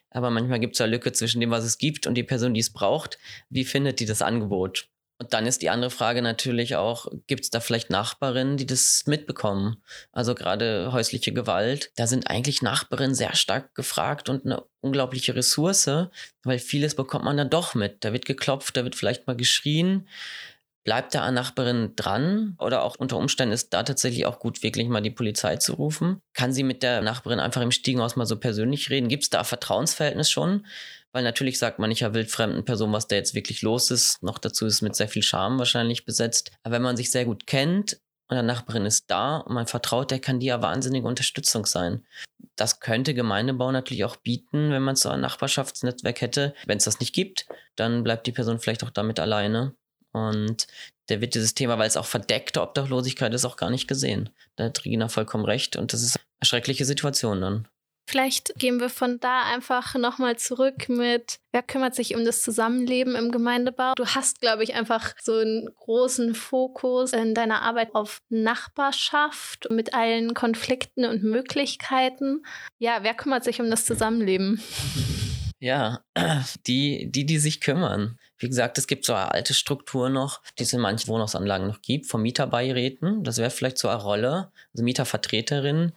Aber 0.09 0.31
manchmal 0.31 0.59
gibt 0.59 0.75
es 0.75 0.81
eine 0.81 0.93
Lücke 0.93 1.13
zwischen 1.13 1.43
dem, 1.43 1.51
was 1.51 1.65
es 1.65 1.77
gibt 1.77 2.07
und 2.07 2.15
die 2.15 2.25
Person, 2.25 2.55
die 2.55 2.61
es 2.61 2.73
braucht. 2.73 3.19
Wie 3.51 3.67
findet 3.67 4.01
die 4.01 4.07
das 4.07 4.23
Angebot? 4.23 4.89
Und 5.21 5.33
dann 5.33 5.47
ist 5.47 5.63
die 5.63 5.71
andere 5.71 5.91
Frage 5.91 6.23
natürlich 6.23 6.77
auch, 6.77 7.07
gibt 7.27 7.43
es 7.43 7.51
da 7.51 7.59
vielleicht 7.59 7.91
Nachbarinnen, 7.91 8.57
die 8.57 8.67
das 8.67 9.03
mitbekommen? 9.07 9.83
Also 10.13 10.37
gerade 10.37 10.93
häusliche 10.93 11.33
Gewalt, 11.33 11.91
da 11.97 12.07
sind 12.07 12.31
eigentlich 12.31 12.63
Nachbarinnen 12.63 13.17
sehr 13.17 13.35
stark 13.35 13.75
gefragt 13.75 14.29
und 14.29 14.47
eine 14.47 14.63
unglaubliche 14.81 15.35
Ressource, 15.35 15.91
weil 16.45 16.59
vieles 16.61 16.95
bekommt 16.95 17.25
man 17.25 17.37
dann 17.37 17.51
doch 17.51 17.75
mit. 17.75 18.05
Da 18.05 18.13
wird 18.13 18.27
geklopft, 18.27 18.77
da 18.77 18.85
wird 18.85 18.95
vielleicht 18.95 19.27
mal 19.27 19.37
geschrien. 19.37 20.09
Bleibt 20.85 21.15
da 21.15 21.25
eine 21.25 21.35
Nachbarin 21.35 21.95
dran 21.97 22.55
oder 22.61 22.83
auch 22.83 22.97
unter 22.97 23.19
Umständen 23.19 23.53
ist 23.53 23.75
da 23.75 23.83
tatsächlich 23.83 24.25
auch 24.25 24.39
gut, 24.39 24.63
wirklich 24.63 24.89
mal 24.89 25.03
die 25.03 25.11
Polizei 25.11 25.57
zu 25.57 25.75
rufen? 25.75 26.23
Kann 26.33 26.53
sie 26.53 26.63
mit 26.63 26.85
der 26.85 27.03
Nachbarin 27.03 27.41
einfach 27.41 27.61
im 27.61 27.73
Stiegenhaus 27.73 28.15
mal 28.15 28.25
so 28.25 28.39
persönlich 28.39 28.89
reden? 28.89 29.09
Gibt 29.09 29.25
es 29.25 29.31
da 29.31 29.43
Vertrauensverhältnis 29.43 30.31
schon? 30.31 30.65
Weil 31.13 31.25
natürlich 31.25 31.59
sagt 31.59 31.79
man 31.79 31.89
nicht 31.89 32.01
ja 32.01 32.13
wildfremden 32.13 32.65
Person, 32.65 32.93
was 32.93 33.09
da 33.09 33.17
jetzt 33.17 33.35
wirklich 33.35 33.63
los 33.63 33.91
ist. 33.91 34.23
Noch 34.23 34.39
dazu 34.39 34.67
ist 34.67 34.75
es 34.75 34.83
mit 34.83 34.95
sehr 34.95 35.09
viel 35.09 35.23
Scham 35.23 35.59
wahrscheinlich 35.59 36.05
besetzt. 36.05 36.51
Aber 36.63 36.75
wenn 36.75 36.83
man 36.83 36.97
sich 36.97 37.11
sehr 37.11 37.25
gut 37.25 37.47
kennt 37.47 37.95
und 38.29 38.35
der 38.35 38.43
Nachbarin 38.43 38.85
ist 38.85 39.11
da 39.11 39.39
und 39.39 39.55
man 39.55 39.67
vertraut, 39.67 40.11
der 40.11 40.21
kann 40.21 40.39
die 40.39 40.47
ja 40.47 40.61
wahnsinnige 40.61 41.07
Unterstützung 41.07 41.65
sein. 41.65 42.07
Das 42.57 42.81
könnte 42.81 43.15
Gemeindebau 43.15 43.73
natürlich 43.73 44.05
auch 44.05 44.17
bieten, 44.17 44.71
wenn 44.71 44.83
man 44.83 44.97
so 44.97 45.09
ein 45.09 45.21
Nachbarschaftsnetzwerk 45.21 46.21
hätte. 46.21 46.55
Wenn 46.67 46.79
es 46.79 46.85
das 46.85 47.01
nicht 47.01 47.15
gibt, 47.15 47.47
dann 47.77 48.05
bleibt 48.05 48.27
die 48.27 48.33
Person 48.33 48.59
vielleicht 48.59 48.85
auch 48.85 48.91
damit 48.91 49.19
alleine. 49.19 49.75
Und 50.13 50.67
da 51.07 51.21
wird 51.21 51.35
dieses 51.35 51.55
Thema, 51.55 51.79
weil 51.79 51.89
es 51.89 51.97
auch 51.97 52.07
verdeckte 52.07 52.61
Obdachlosigkeit 52.61 53.33
ist, 53.33 53.45
auch 53.45 53.57
gar 53.57 53.71
nicht 53.71 53.89
gesehen. 53.89 54.31
Da 54.57 54.65
hat 54.65 54.85
Regina 54.85 55.09
vollkommen 55.09 55.45
recht 55.45 55.77
und 55.77 55.93
das 55.93 56.03
ist 56.03 56.17
eine 56.17 56.47
schreckliche 56.47 56.85
Situation 56.85 57.41
dann. 57.41 57.69
Vielleicht 58.09 58.55
gehen 58.59 58.81
wir 58.81 58.89
von 58.89 59.21
da 59.21 59.43
einfach 59.43 59.95
nochmal 59.95 60.39
zurück 60.39 60.89
mit, 60.89 61.41
wer 61.53 61.63
kümmert 61.63 61.95
sich 61.95 62.15
um 62.15 62.25
das 62.25 62.41
Zusammenleben 62.41 63.15
im 63.15 63.31
Gemeindebau? 63.31 63.93
Du 63.97 64.07
hast, 64.07 64.41
glaube 64.41 64.65
ich, 64.65 64.75
einfach 64.75 65.15
so 65.21 65.35
einen 65.35 65.69
großen 65.77 66.35
Fokus 66.35 67.13
in 67.13 67.35
deiner 67.35 67.61
Arbeit 67.61 67.95
auf 67.95 68.23
Nachbarschaft 68.31 69.69
mit 69.71 69.93
allen 69.93 70.33
Konflikten 70.33 71.05
und 71.05 71.23
Möglichkeiten. 71.23 72.47
Ja, 72.79 73.01
wer 73.03 73.13
kümmert 73.13 73.45
sich 73.45 73.61
um 73.61 73.69
das 73.69 73.85
Zusammenleben? 73.85 74.63
Ja, 75.61 76.03
die, 76.67 77.11
die, 77.13 77.27
die 77.27 77.39
sich 77.39 77.61
kümmern. 77.61 78.19
Wie 78.39 78.49
gesagt, 78.49 78.79
es 78.79 78.87
gibt 78.87 79.05
so 79.05 79.13
eine 79.13 79.33
alte 79.33 79.53
Struktur 79.53 80.09
noch, 80.09 80.41
die 80.59 80.63
es 80.63 80.73
in 80.73 80.81
manchen 80.81 81.09
Wohnhausanlagen 81.09 81.67
noch 81.67 81.83
gibt, 81.83 82.07
von 82.07 82.23
Mieterbeiräten. 82.23 83.23
Das 83.23 83.37
wäre 83.37 83.51
vielleicht 83.51 83.77
so 83.77 83.89
eine 83.89 84.01
Rolle, 84.01 84.51
also 84.73 84.83
Mietervertreterinnen, 84.83 85.93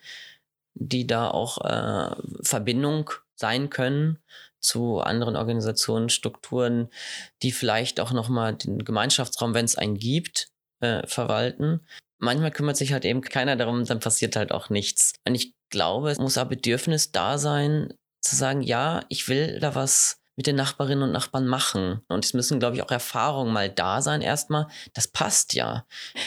die 0.73 1.07
da 1.07 1.29
auch 1.29 1.57
äh, 1.63 2.15
Verbindung 2.43 3.11
sein 3.35 3.69
können 3.69 4.19
zu 4.59 4.99
anderen 4.99 5.35
Organisationen, 5.35 6.09
Strukturen, 6.09 6.89
die 7.41 7.51
vielleicht 7.51 7.99
auch 7.99 8.11
nochmal 8.11 8.55
den 8.55 8.85
Gemeinschaftsraum, 8.85 9.53
wenn 9.53 9.65
es 9.65 9.75
einen 9.75 9.97
gibt, 9.97 10.49
äh, 10.81 11.05
verwalten. 11.07 11.81
Manchmal 12.19 12.51
kümmert 12.51 12.77
sich 12.77 12.93
halt 12.93 13.03
eben 13.03 13.21
keiner 13.21 13.55
darum, 13.55 13.83
dann 13.85 13.99
passiert 13.99 14.35
halt 14.35 14.51
auch 14.51 14.69
nichts. 14.69 15.13
Und 15.27 15.33
ich 15.33 15.53
glaube, 15.71 16.11
es 16.11 16.19
muss 16.19 16.37
ein 16.37 16.47
Bedürfnis 16.47 17.11
da 17.11 17.39
sein, 17.39 17.93
zu 18.21 18.35
sagen, 18.35 18.61
ja, 18.61 19.03
ich 19.09 19.27
will 19.27 19.59
da 19.59 19.73
was 19.73 20.21
mit 20.35 20.47
den 20.47 20.55
Nachbarinnen 20.55 21.03
und 21.03 21.11
Nachbarn 21.11 21.47
machen. 21.47 22.01
Und 22.07 22.23
es 22.23 22.33
müssen, 22.33 22.59
glaube 22.59 22.75
ich, 22.75 22.83
auch 22.83 22.91
Erfahrungen 22.91 23.51
mal 23.51 23.69
da 23.69 24.01
sein 24.01 24.21
erstmal. 24.21 24.67
Das 24.93 25.07
passt 25.07 25.53
ja. 25.53 25.85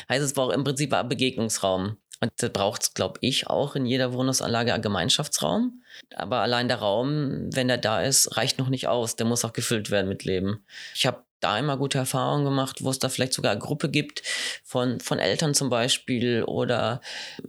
Heißt, 0.09 0.22
es 0.22 0.34
braucht 0.34 0.55
im 0.55 0.64
Prinzip 0.64 0.92
ein 0.92 1.09
Begegnungsraum. 1.09 1.97
Da 2.37 2.49
braucht 2.49 2.83
es, 2.83 2.95
glaube 2.95 3.18
ich, 3.20 3.47
auch 3.49 3.77
in 3.77 3.87
jeder 3.87 4.12
Wohnungsanlage 4.12 4.72
einen 4.72 4.83
Gemeinschaftsraum. 4.83 5.83
Aber 6.14 6.41
allein 6.41 6.68
der 6.68 6.79
Raum, 6.79 7.55
wenn 7.55 7.68
der 7.68 7.79
da 7.79 8.03
ist, 8.03 8.37
reicht 8.37 8.59
noch 8.59 8.68
nicht 8.68 8.89
aus. 8.89 9.16
Der 9.16 9.27
muss 9.27 9.45
auch 9.45 9.53
gefüllt 9.53 9.91
werden 9.91 10.09
mit 10.09 10.25
Leben. 10.25 10.64
Ich 10.95 11.07
habe 11.07 11.25
da 11.41 11.59
immer 11.59 11.77
gute 11.77 11.99
Erfahrungen 11.99 12.45
gemacht, 12.45 12.83
wo 12.83 12.91
es 12.91 12.99
da 12.99 13.09
vielleicht 13.09 13.35
sogar 13.35 13.53
eine 13.53 13.61
Gruppe 13.61 13.91
gibt 13.91 14.22
von, 14.64 14.99
von 15.01 15.18
Eltern 15.18 15.55
zum 15.55 15.68
Beispiel 15.68 16.43
oder 16.45 17.01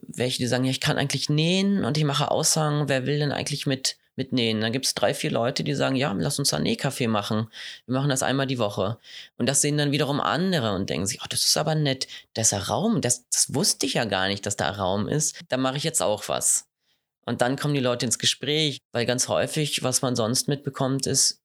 welche, 0.01 0.39
die 0.39 0.47
sagen, 0.47 0.65
ja, 0.65 0.71
ich 0.71 0.81
kann 0.81 0.97
eigentlich 0.97 1.29
nähen 1.29 1.85
und 1.85 1.97
ich 1.97 2.03
mache 2.03 2.29
Aussagen, 2.29 2.89
wer 2.89 3.05
will 3.05 3.19
denn 3.19 3.31
eigentlich 3.31 3.65
mit 3.65 3.97
mitnähen. 4.15 4.61
Dann 4.61 4.71
gibt 4.71 4.85
es 4.85 4.93
drei, 4.93 5.13
vier 5.13 5.31
Leute, 5.31 5.63
die 5.63 5.73
sagen, 5.73 5.95
ja, 5.95 6.13
lass 6.17 6.39
uns 6.39 6.53
ein 6.53 6.63
Nähkaffee 6.63 7.07
machen. 7.07 7.49
Wir 7.85 7.95
machen 7.95 8.09
das 8.09 8.23
einmal 8.23 8.47
die 8.47 8.59
Woche. 8.59 8.97
Und 9.37 9.47
das 9.47 9.61
sehen 9.61 9.77
dann 9.77 9.91
wiederum 9.91 10.21
andere 10.21 10.73
und 10.73 10.89
denken 10.89 11.07
sich, 11.07 11.19
oh, 11.21 11.27
das 11.29 11.45
ist 11.45 11.57
aber 11.57 11.75
nett. 11.75 12.07
Das 12.33 12.47
ist 12.47 12.53
ein 12.53 12.61
Raum, 12.61 13.01
das, 13.01 13.27
das 13.29 13.53
wusste 13.53 13.85
ich 13.85 13.95
ja 13.95 14.05
gar 14.05 14.27
nicht, 14.27 14.45
dass 14.45 14.55
da 14.55 14.69
Raum 14.69 15.07
ist. 15.07 15.39
Da 15.49 15.57
mache 15.57 15.77
ich 15.77 15.83
jetzt 15.83 16.01
auch 16.01 16.27
was. 16.29 16.67
Und 17.25 17.41
dann 17.41 17.57
kommen 17.57 17.73
die 17.73 17.79
Leute 17.79 18.05
ins 18.05 18.19
Gespräch, 18.19 18.79
weil 18.91 19.05
ganz 19.05 19.27
häufig, 19.27 19.83
was 19.83 20.01
man 20.01 20.15
sonst 20.15 20.47
mitbekommt, 20.47 21.07
ist 21.07 21.41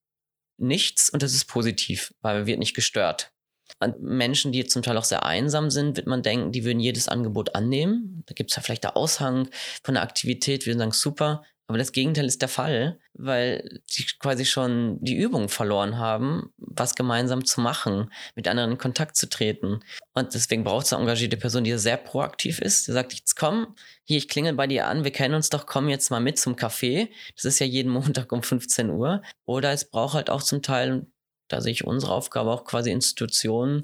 nichts 0.59 1.09
und 1.11 1.23
das 1.23 1.33
ist 1.33 1.47
positiv, 1.47 2.15
weil 2.21 2.39
man 2.39 2.47
wird 2.47 2.59
nicht 2.59 2.75
gestört. 2.75 3.33
Und 3.79 4.03
Menschen, 4.03 4.53
die 4.53 4.67
zum 4.67 4.83
Teil 4.83 4.99
auch 4.99 5.05
sehr 5.05 5.25
einsam 5.25 5.71
sind, 5.71 5.97
wird 5.97 6.07
man 6.07 6.23
denken, 6.23 6.53
die 6.53 6.65
würden 6.65 6.81
jedes 6.81 7.09
Angebot 7.09 7.55
annehmen. 7.55 8.23
Da 8.27 8.35
gibt 8.35 8.51
es 8.51 8.57
ja 8.57 8.63
vielleicht 8.63 8.85
einen 8.85 8.97
Aushang 8.97 9.49
von 9.83 9.95
der 9.95 10.03
Aktivität, 10.03 10.67
wir 10.67 10.77
sagen 10.77 10.93
super, 10.93 11.45
aber 11.71 11.79
das 11.79 11.93
Gegenteil 11.93 12.25
ist 12.25 12.43
der 12.43 12.49
Fall, 12.49 12.99
weil 13.15 13.81
sie 13.87 14.05
quasi 14.19 14.45
schon 14.45 14.99
die 15.01 15.15
Übung 15.15 15.49
verloren 15.49 15.99
haben, 15.99 16.53
was 16.57 16.97
gemeinsam 16.97 17.45
zu 17.45 17.61
machen, 17.61 18.13
mit 18.35 18.49
anderen 18.49 18.73
in 18.73 18.79
Kontakt 18.79 19.17
zu 19.17 19.29
treten. 19.29 19.79
Und 20.13 20.35
deswegen 20.35 20.65
braucht 20.65 20.87
es 20.87 20.93
eine 20.93 21.03
engagierte 21.03 21.37
Person, 21.37 21.63
die 21.63 21.79
sehr 21.79 21.97
proaktiv 21.97 22.59
ist, 22.59 22.89
die 22.89 22.93
sagt, 22.93 23.13
jetzt 23.13 23.37
komm, 23.37 23.77
hier, 24.03 24.19
ich 24.19 24.27
klingel 24.27 24.55
bei 24.55 24.67
dir 24.67 24.89
an, 24.89 25.05
wir 25.05 25.13
kennen 25.13 25.37
uns 25.37 25.49
doch, 25.49 25.65
komm 25.65 25.89
jetzt 25.89 26.11
mal 26.11 26.19
mit 26.19 26.41
zum 26.41 26.57
Café. 26.57 27.09
Das 27.37 27.45
ist 27.45 27.61
ja 27.61 27.67
jeden 27.67 27.93
Montag 27.93 28.33
um 28.33 28.43
15 28.43 28.91
Uhr. 28.91 29.23
Oder 29.45 29.71
es 29.71 29.89
braucht 29.89 30.15
halt 30.15 30.29
auch 30.29 30.43
zum 30.43 30.63
Teil, 30.63 31.07
da 31.47 31.61
sehe 31.61 31.71
ich 31.71 31.85
unsere 31.85 32.13
Aufgabe 32.13 32.51
auch 32.51 32.65
quasi 32.65 32.91
Institutionen, 32.91 33.83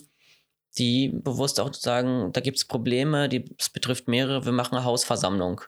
die 0.77 1.11
bewusst 1.11 1.61
auch 1.61 1.73
sagen, 1.73 2.33
da 2.33 2.41
gibt 2.41 2.57
es 2.57 2.65
Probleme, 2.65 3.29
die, 3.29 3.45
es 3.57 3.71
betrifft 3.71 4.09
mehrere, 4.09 4.45
wir 4.45 4.51
machen 4.51 4.75
eine 4.75 4.85
Hausversammlung 4.85 5.61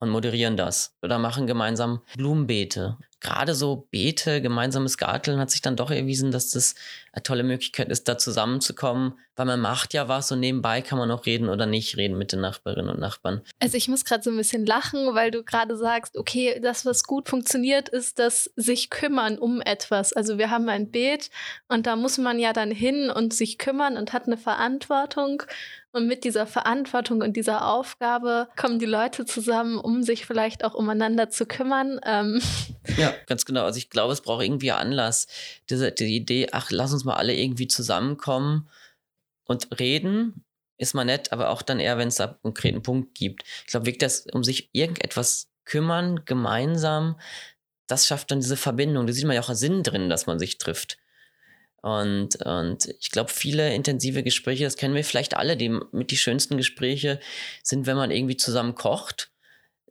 und 0.00 0.10
moderieren 0.10 0.56
das 0.56 0.96
oder 1.02 1.18
machen 1.18 1.46
gemeinsam 1.46 2.02
Blumenbeete. 2.16 2.98
Gerade 3.20 3.54
so 3.54 3.88
Beete, 3.90 4.42
gemeinsames 4.42 4.98
Garteln 4.98 5.38
hat 5.38 5.50
sich 5.50 5.62
dann 5.62 5.76
doch 5.76 5.90
erwiesen, 5.90 6.30
dass 6.30 6.50
das 6.50 6.74
eine 7.12 7.22
tolle 7.22 7.44
Möglichkeit 7.44 7.88
ist, 7.88 8.08
da 8.08 8.18
zusammenzukommen, 8.18 9.18
weil 9.36 9.46
man 9.46 9.60
macht 9.60 9.94
ja 9.94 10.06
was 10.06 10.30
und 10.32 10.40
nebenbei 10.40 10.82
kann 10.82 10.98
man 10.98 11.10
auch 11.10 11.24
reden 11.24 11.48
oder 11.48 11.64
nicht 11.64 11.96
reden 11.96 12.18
mit 12.18 12.32
den 12.32 12.42
Nachbarinnen 12.42 12.90
und 12.90 13.00
Nachbarn. 13.00 13.40
Also 13.58 13.78
ich 13.78 13.88
muss 13.88 14.04
gerade 14.04 14.22
so 14.22 14.30
ein 14.30 14.36
bisschen 14.36 14.66
lachen, 14.66 15.14
weil 15.14 15.30
du 15.30 15.42
gerade 15.42 15.78
sagst, 15.78 16.18
okay, 16.18 16.60
das, 16.62 16.84
was 16.84 17.04
gut 17.04 17.28
funktioniert, 17.30 17.88
ist 17.88 18.18
das 18.18 18.50
sich 18.54 18.90
kümmern 18.90 19.38
um 19.38 19.62
etwas. 19.62 20.12
Also 20.12 20.36
wir 20.36 20.50
haben 20.50 20.68
ein 20.68 20.90
Beet 20.90 21.30
und 21.68 21.86
da 21.86 21.96
muss 21.96 22.18
man 22.18 22.38
ja 22.38 22.52
dann 22.52 22.70
hin 22.70 23.10
und 23.10 23.32
sich 23.32 23.56
kümmern 23.56 23.96
und 23.96 24.12
hat 24.12 24.26
eine 24.26 24.36
Verantwortung. 24.36 25.42
Und 25.92 26.08
mit 26.08 26.24
dieser 26.24 26.46
Verantwortung 26.46 27.22
und 27.22 27.38
dieser 27.38 27.66
Aufgabe 27.66 28.48
kommen 28.54 28.78
die 28.78 28.84
Leute 28.84 29.24
zusammen, 29.24 29.78
um 29.78 30.02
sich 30.02 30.26
vielleicht 30.26 30.62
auch 30.62 30.74
umeinander 30.74 31.30
zu 31.30 31.46
kümmern. 31.46 31.98
Ähm. 32.04 32.42
Ja, 32.98 33.05
ganz 33.26 33.44
genau. 33.44 33.64
Also 33.64 33.78
ich 33.78 33.90
glaube, 33.90 34.12
es 34.12 34.20
braucht 34.20 34.44
irgendwie 34.44 34.72
Anlass. 34.72 35.26
Diese 35.70 35.92
die 35.92 36.16
Idee, 36.16 36.48
ach, 36.52 36.70
lass 36.70 36.92
uns 36.92 37.04
mal 37.04 37.14
alle 37.14 37.34
irgendwie 37.34 37.68
zusammenkommen 37.68 38.68
und 39.44 39.78
reden, 39.78 40.44
ist 40.78 40.94
mal 40.94 41.04
nett, 41.04 41.32
aber 41.32 41.50
auch 41.50 41.62
dann 41.62 41.80
eher, 41.80 41.98
wenn 41.98 42.08
es 42.08 42.16
da 42.16 42.24
einen 42.26 42.40
konkreten 42.42 42.82
Punkt 42.82 43.14
gibt. 43.14 43.44
Ich 43.64 43.70
glaube, 43.70 43.86
wirklich, 43.86 43.98
das 43.98 44.26
um 44.32 44.44
sich 44.44 44.68
irgendetwas 44.72 45.48
kümmern, 45.64 46.24
gemeinsam, 46.24 47.18
das 47.86 48.06
schafft 48.06 48.30
dann 48.30 48.40
diese 48.40 48.56
Verbindung. 48.56 49.06
Da 49.06 49.12
sieht 49.12 49.24
man 49.24 49.34
ja 49.34 49.42
auch 49.42 49.48
einen 49.48 49.56
Sinn 49.56 49.82
drin, 49.82 50.08
dass 50.08 50.26
man 50.26 50.38
sich 50.38 50.58
trifft. 50.58 50.98
Und, 51.82 52.36
und 52.44 52.88
ich 53.00 53.10
glaube, 53.10 53.30
viele 53.30 53.72
intensive 53.74 54.22
Gespräche, 54.22 54.64
das 54.64 54.76
kennen 54.76 54.94
wir 54.94 55.04
vielleicht 55.04 55.36
alle, 55.36 55.56
die 55.56 55.68
mit 55.68 56.10
die 56.10 56.16
schönsten 56.16 56.56
Gespräche 56.56 57.20
sind, 57.62 57.86
wenn 57.86 57.96
man 57.96 58.10
irgendwie 58.10 58.36
zusammen 58.36 58.74
kocht. 58.74 59.30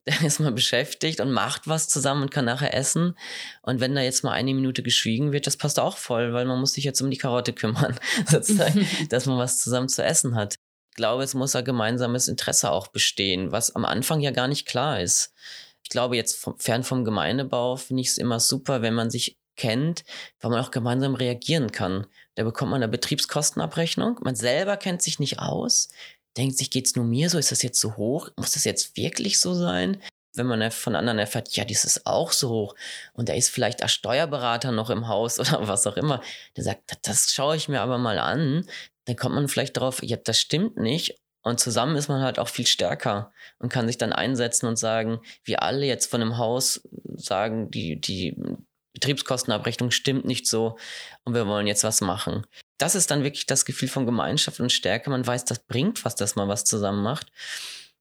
der 0.07 0.21
ist 0.21 0.39
mal 0.39 0.51
beschäftigt 0.51 1.19
und 1.19 1.31
macht 1.31 1.67
was 1.67 1.87
zusammen 1.87 2.23
und 2.23 2.31
kann 2.31 2.45
nachher 2.45 2.75
essen. 2.75 3.17
Und 3.63 3.79
wenn 3.79 3.95
da 3.95 4.01
jetzt 4.01 4.23
mal 4.23 4.33
eine 4.33 4.53
Minute 4.53 4.83
geschwiegen 4.83 5.31
wird, 5.31 5.47
das 5.47 5.57
passt 5.57 5.79
auch 5.79 5.97
voll, 5.97 6.31
weil 6.33 6.45
man 6.45 6.59
muss 6.59 6.73
sich 6.73 6.83
jetzt 6.83 7.01
um 7.01 7.09
die 7.09 7.17
Karotte 7.17 7.53
kümmern, 7.53 7.99
sozusagen, 8.27 8.87
dass 9.09 9.25
man 9.25 9.37
was 9.37 9.59
zusammen 9.59 9.89
zu 9.89 10.03
essen 10.03 10.35
hat. 10.35 10.55
Ich 10.91 10.95
glaube, 10.95 11.23
es 11.23 11.33
muss 11.33 11.55
ein 11.55 11.65
gemeinsames 11.65 12.27
Interesse 12.27 12.71
auch 12.71 12.87
bestehen, 12.87 13.51
was 13.51 13.75
am 13.75 13.83
Anfang 13.83 14.21
ja 14.21 14.31
gar 14.31 14.47
nicht 14.47 14.67
klar 14.67 15.01
ist. 15.01 15.33
Ich 15.83 15.89
glaube, 15.89 16.15
jetzt 16.15 16.37
vom, 16.37 16.57
fern 16.57 16.83
vom 16.83 17.03
Gemeindebau 17.03 17.75
finde 17.75 18.01
ich 18.01 18.09
es 18.09 18.17
immer 18.17 18.39
super, 18.39 18.81
wenn 18.81 18.93
man 18.93 19.09
sich 19.09 19.37
kennt, 19.55 20.03
weil 20.39 20.51
man 20.51 20.63
auch 20.63 20.71
gemeinsam 20.71 21.15
reagieren 21.15 21.71
kann. 21.71 22.05
Da 22.35 22.43
bekommt 22.43 22.71
man 22.71 22.83
eine 22.83 22.91
Betriebskostenabrechnung. 22.91 24.19
Man 24.21 24.35
selber 24.35 24.77
kennt 24.77 25.01
sich 25.01 25.19
nicht 25.19 25.39
aus, 25.39 25.89
denkt 26.37 26.57
sich, 26.57 26.69
geht's 26.69 26.95
nur 26.95 27.05
mir 27.05 27.29
so? 27.29 27.37
Ist 27.37 27.51
das 27.51 27.61
jetzt 27.61 27.79
so 27.79 27.97
hoch? 27.97 28.29
Muss 28.37 28.51
das 28.51 28.65
jetzt 28.65 28.97
wirklich 28.97 29.39
so 29.39 29.53
sein? 29.53 30.01
Wenn 30.33 30.47
man 30.47 30.69
von 30.71 30.95
anderen 30.95 31.19
erfährt, 31.19 31.55
ja, 31.55 31.63
dies 31.63 31.85
ist 31.85 32.05
auch 32.05 32.33
so 32.33 32.49
hoch 32.49 32.75
und 33.13 33.29
da 33.29 33.33
ist 33.33 33.49
vielleicht 33.49 33.81
ein 33.81 33.89
Steuerberater 33.89 34.71
noch 34.73 34.89
im 34.89 35.07
Haus 35.07 35.39
oder 35.39 35.67
was 35.67 35.87
auch 35.87 35.97
immer, 35.97 36.21
der 36.57 36.63
sagt, 36.63 36.97
das 37.03 37.31
schaue 37.31 37.55
ich 37.55 37.69
mir 37.69 37.81
aber 37.81 37.97
mal 37.97 38.19
an, 38.19 38.65
dann 39.05 39.15
kommt 39.15 39.35
man 39.35 39.47
vielleicht 39.47 39.77
drauf, 39.77 40.03
ja, 40.03 40.17
das 40.17 40.39
stimmt 40.39 40.77
nicht 40.77 41.15
und 41.45 41.59
zusammen 41.59 41.95
ist 41.95 42.09
man 42.09 42.21
halt 42.21 42.39
auch 42.39 42.49
viel 42.49 42.65
stärker 42.65 43.31
und 43.59 43.69
kann 43.69 43.87
sich 43.87 43.97
dann 43.97 44.11
einsetzen 44.11 44.65
und 44.65 44.77
sagen, 44.77 45.21
wir 45.43 45.61
alle 45.61 45.85
jetzt 45.85 46.09
von 46.09 46.21
einem 46.21 46.37
Haus 46.37 46.81
sagen, 47.15 47.69
die, 47.69 48.01
die 48.01 48.35
Betriebskostenabrechnung 48.93 49.91
stimmt 49.91 50.25
nicht 50.25 50.47
so 50.47 50.77
und 51.23 51.35
wir 51.35 51.45
wollen 51.45 51.67
jetzt 51.67 51.83
was 51.83 52.01
machen. 52.01 52.47
Das 52.77 52.95
ist 52.95 53.11
dann 53.11 53.23
wirklich 53.23 53.45
das 53.45 53.65
Gefühl 53.65 53.87
von 53.87 54.05
Gemeinschaft 54.05 54.59
und 54.59 54.71
Stärke. 54.71 55.09
Man 55.09 55.25
weiß, 55.25 55.45
das 55.45 55.59
bringt 55.59 56.03
was, 56.03 56.15
dass 56.15 56.35
man 56.35 56.49
was 56.49 56.65
zusammen 56.65 57.03
macht. 57.03 57.31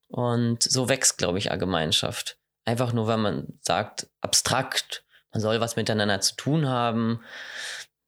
Und 0.09 0.63
so 0.63 0.89
wächst, 0.89 1.19
glaube 1.19 1.39
ich, 1.39 1.51
eine 1.51 1.59
Gemeinschaft. 1.59 2.39
Einfach 2.65 2.93
nur, 2.93 3.07
weil 3.07 3.19
man 3.19 3.59
sagt, 3.61 4.09
abstrakt, 4.21 5.05
man 5.33 5.41
soll 5.41 5.61
was 5.61 5.77
miteinander 5.77 6.21
zu 6.21 6.35
tun 6.37 6.69
haben. 6.69 7.21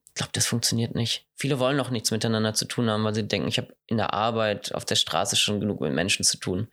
Ich 0.08 0.14
glaube, 0.14 0.32
das 0.32 0.46
funktioniert 0.46 0.94
nicht. 0.94 1.26
Viele 1.34 1.58
wollen 1.58 1.78
auch 1.78 1.90
nichts 1.90 2.10
miteinander 2.10 2.54
zu 2.54 2.64
tun 2.64 2.88
haben, 2.88 3.04
weil 3.04 3.14
sie 3.14 3.28
denken, 3.28 3.48
ich 3.48 3.58
habe 3.58 3.76
in 3.86 3.98
der 3.98 4.14
Arbeit 4.14 4.74
auf 4.74 4.84
der 4.84 4.94
Straße 4.94 5.36
schon 5.36 5.60
genug 5.60 5.80
mit 5.80 5.92
Menschen 5.92 6.24
zu 6.24 6.38
tun. 6.38 6.68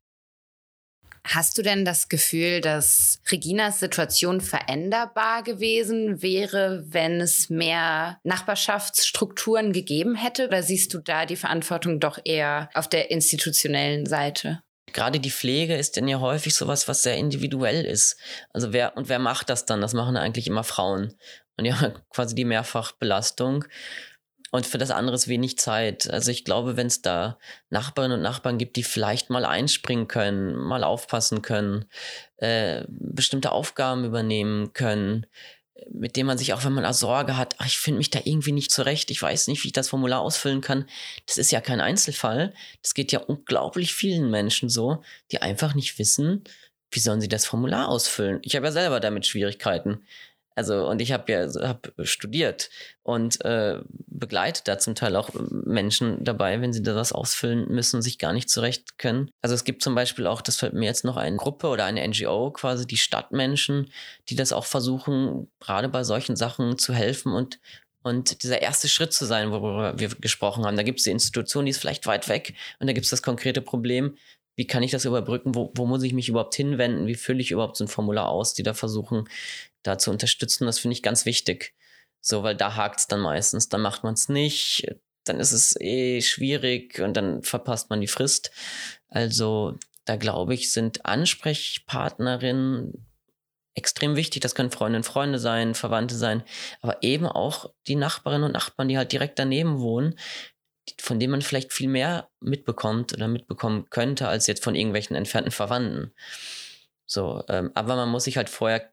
Hast 1.25 1.57
du 1.57 1.61
denn 1.61 1.85
das 1.85 2.09
Gefühl, 2.09 2.59
dass 2.59 3.19
Reginas 3.31 3.79
Situation 3.79 4.41
veränderbar 4.41 5.41
gewesen 5.43 6.21
wäre, 6.21 6.83
wenn 6.87 7.21
es 7.21 7.49
mehr 7.49 8.19
Nachbarschaftsstrukturen 8.23 9.71
gegeben 9.71 10.15
hätte? 10.15 10.47
Oder 10.47 10.63
siehst 10.63 10.93
du 10.93 10.99
da 10.99 11.25
die 11.25 11.37
Verantwortung 11.37 12.01
doch 12.01 12.19
eher 12.25 12.69
auf 12.73 12.89
der 12.89 13.09
institutionellen 13.09 14.05
Seite? 14.05 14.61
Gerade 14.91 15.19
die 15.19 15.31
Pflege 15.31 15.75
ist 15.75 15.95
denn 15.95 16.09
ja 16.09 16.19
häufig 16.19 16.53
sowas, 16.53 16.87
was 16.89 17.01
sehr 17.01 17.15
individuell 17.15 17.85
ist. 17.85 18.17
Also 18.51 18.73
wer 18.73 18.97
und 18.97 19.07
wer 19.07 19.19
macht 19.19 19.49
das 19.49 19.65
dann? 19.65 19.81
Das 19.81 19.93
machen 19.93 20.17
eigentlich 20.17 20.47
immer 20.47 20.65
Frauen. 20.65 21.13
Und 21.57 21.65
ja, 21.65 21.93
quasi 22.09 22.35
die 22.35 22.45
Mehrfachbelastung 22.45 23.65
und 24.53 24.67
für 24.67 24.77
das 24.77 24.91
andere 24.91 25.15
ist 25.15 25.27
wenig 25.27 25.57
Zeit. 25.57 26.07
Also 26.11 26.29
ich 26.29 26.45
glaube, 26.45 26.77
wenn 26.77 26.85
es 26.85 27.01
da 27.01 27.39
Nachbarinnen 27.71 28.17
und 28.17 28.23
Nachbarn 28.23 28.59
gibt, 28.59 28.75
die 28.75 28.83
vielleicht 28.83 29.31
mal 29.31 29.45
einspringen 29.45 30.07
können, 30.07 30.55
mal 30.55 30.83
aufpassen 30.83 31.41
können, 31.41 31.85
äh, 32.37 32.83
bestimmte 32.87 33.51
Aufgaben 33.51 34.05
übernehmen 34.05 34.71
können, 34.73 35.25
mit 35.89 36.15
denen 36.15 36.27
man 36.27 36.37
sich 36.37 36.53
auch, 36.53 36.63
wenn 36.63 36.73
man 36.73 36.93
Sorge 36.93 37.35
hat, 37.35 37.55
ach, 37.57 37.65
ich 37.65 37.79
finde 37.79 37.97
mich 37.97 38.11
da 38.11 38.19
irgendwie 38.23 38.51
nicht 38.51 38.69
zurecht, 38.69 39.09
ich 39.09 39.19
weiß 39.19 39.47
nicht, 39.47 39.63
wie 39.63 39.69
ich 39.69 39.73
das 39.73 39.89
Formular 39.89 40.21
ausfüllen 40.21 40.61
kann. 40.61 40.85
Das 41.25 41.39
ist 41.39 41.51
ja 41.51 41.59
kein 41.59 41.81
Einzelfall. 41.81 42.53
Das 42.83 42.93
geht 42.93 43.11
ja 43.11 43.21
unglaublich 43.21 43.95
vielen 43.95 44.29
Menschen 44.29 44.69
so, 44.69 45.01
die 45.31 45.41
einfach 45.41 45.73
nicht 45.73 45.97
wissen, 45.97 46.43
wie 46.91 46.99
sollen 46.99 47.21
sie 47.21 47.27
das 47.27 47.47
Formular 47.47 47.89
ausfüllen. 47.89 48.37
Ich 48.43 48.55
habe 48.55 48.67
ja 48.67 48.71
selber 48.71 48.99
damit 48.99 49.25
Schwierigkeiten. 49.25 50.05
Also, 50.55 50.87
und 50.87 51.01
ich 51.01 51.11
habe 51.11 51.31
ja 51.31 51.47
hab 51.67 51.91
studiert 52.03 52.69
und 53.01 53.43
äh, 53.43 53.79
begleitet 54.07 54.67
da 54.67 54.77
zum 54.77 54.95
Teil 54.95 55.15
auch 55.15 55.29
Menschen 55.49 56.23
dabei, 56.23 56.61
wenn 56.61 56.73
sie 56.73 56.83
da 56.83 56.95
was 56.95 57.11
ausfüllen 57.11 57.67
müssen 57.69 57.97
und 57.97 58.01
sich 58.01 58.19
gar 58.19 58.33
nicht 58.33 58.49
zurecht 58.49 58.97
können. 58.97 59.29
Also 59.41 59.55
es 59.55 59.63
gibt 59.63 59.83
zum 59.83 59.95
Beispiel 59.95 60.27
auch, 60.27 60.41
das 60.41 60.57
fällt 60.57 60.73
mir 60.73 60.85
jetzt 60.85 61.05
noch 61.05 61.17
eine 61.17 61.37
Gruppe 61.37 61.67
oder 61.67 61.85
eine 61.85 62.07
NGO, 62.07 62.51
quasi 62.51 62.85
die 62.85 62.97
Stadtmenschen, 62.97 63.89
die 64.29 64.35
das 64.35 64.53
auch 64.53 64.65
versuchen, 64.65 65.51
gerade 65.59 65.89
bei 65.89 66.03
solchen 66.03 66.35
Sachen 66.35 66.77
zu 66.77 66.93
helfen 66.93 67.33
und 67.33 67.59
und 68.05 68.43
dieser 68.43 68.61
erste 68.61 68.89
Schritt 68.89 69.13
zu 69.13 69.23
sein, 69.23 69.51
worüber 69.51 69.97
wir 69.97 70.09
gesprochen 70.09 70.65
haben. 70.65 70.75
Da 70.75 70.83
gibt 70.83 70.99
es 70.99 71.05
die 71.05 71.11
Institution, 71.11 71.63
die 71.63 71.71
ist 71.71 71.79
vielleicht 71.79 72.05
weit 72.05 72.27
weg 72.27 72.53
und 72.79 72.87
da 72.87 72.91
gibt 72.91 73.05
es 73.05 73.11
das 73.11 73.21
konkrete 73.21 73.61
Problem, 73.61 74.17
wie 74.55 74.67
kann 74.67 74.83
ich 74.83 74.91
das 74.91 75.05
überbrücken? 75.05 75.55
Wo, 75.55 75.71
wo 75.75 75.85
muss 75.85 76.03
ich 76.03 76.13
mich 76.13 76.29
überhaupt 76.29 76.55
hinwenden? 76.55 77.07
Wie 77.07 77.15
fülle 77.15 77.41
ich 77.41 77.51
überhaupt 77.51 77.77
so 77.77 77.85
ein 77.85 77.87
Formular 77.87 78.29
aus, 78.29 78.53
die 78.53 78.63
da 78.63 78.73
versuchen, 78.73 79.27
da 79.83 79.97
zu 79.97 80.11
unterstützen? 80.11 80.65
Das 80.65 80.79
finde 80.79 80.93
ich 80.93 81.03
ganz 81.03 81.25
wichtig. 81.25 81.73
So, 82.21 82.43
weil 82.43 82.55
da 82.55 82.75
hakt 82.75 83.01
es 83.01 83.07
dann 83.07 83.19
meistens. 83.19 83.69
Dann 83.69 83.81
macht 83.81 84.03
man 84.03 84.13
es 84.13 84.29
nicht, 84.29 84.87
dann 85.25 85.39
ist 85.39 85.51
es 85.51 85.79
eh 85.79 86.21
schwierig 86.21 86.99
und 86.99 87.15
dann 87.15 87.43
verpasst 87.43 87.89
man 87.89 88.01
die 88.01 88.07
Frist. 88.07 88.51
Also, 89.09 89.77
da 90.05 90.15
glaube 90.15 90.53
ich, 90.53 90.71
sind 90.71 91.05
Ansprechpartnerinnen 91.05 93.05
extrem 93.75 94.15
wichtig. 94.15 94.41
Das 94.41 94.55
können 94.55 94.71
Freundinnen 94.71 95.03
und 95.03 95.11
Freunde 95.11 95.39
sein, 95.39 95.75
Verwandte 95.75 96.15
sein, 96.15 96.43
aber 96.81 97.03
eben 97.03 97.25
auch 97.25 97.73
die 97.87 97.95
Nachbarinnen 97.95 98.45
und 98.45 98.53
Nachbarn, 98.53 98.87
die 98.87 98.97
halt 98.97 99.11
direkt 99.11 99.39
daneben 99.39 99.79
wohnen, 99.79 100.17
von 100.99 101.19
dem 101.19 101.31
man 101.31 101.41
vielleicht 101.41 101.73
viel 101.73 101.87
mehr 101.87 102.29
mitbekommt 102.39 103.13
oder 103.13 103.27
mitbekommen 103.27 103.89
könnte, 103.89 104.27
als 104.27 104.47
jetzt 104.47 104.63
von 104.63 104.75
irgendwelchen 104.75 105.15
entfernten 105.15 105.51
Verwandten. 105.51 106.13
So, 107.05 107.43
ähm, 107.47 107.71
aber 107.73 107.95
man 107.95 108.09
muss 108.09 108.25
sich 108.25 108.37
halt 108.37 108.49
vorher 108.49 108.92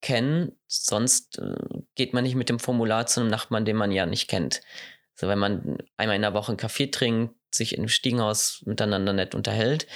kennen, 0.00 0.52
sonst 0.66 1.38
äh, 1.38 1.54
geht 1.94 2.14
man 2.14 2.24
nicht 2.24 2.34
mit 2.34 2.48
dem 2.48 2.58
Formular 2.58 3.06
zu 3.06 3.20
einem 3.20 3.30
Nachbarn, 3.30 3.64
den 3.64 3.76
man 3.76 3.92
ja 3.92 4.06
nicht 4.06 4.28
kennt. 4.28 4.62
So, 5.14 5.28
wenn 5.28 5.38
man 5.38 5.78
einmal 5.96 6.16
in 6.16 6.22
der 6.22 6.34
Woche 6.34 6.48
einen 6.48 6.56
Kaffee 6.56 6.86
trinkt, 6.86 7.34
sich 7.54 7.76
im 7.76 7.88
Stiegenhaus 7.88 8.62
miteinander 8.64 9.12
nett 9.12 9.34
unterhält, 9.34 9.86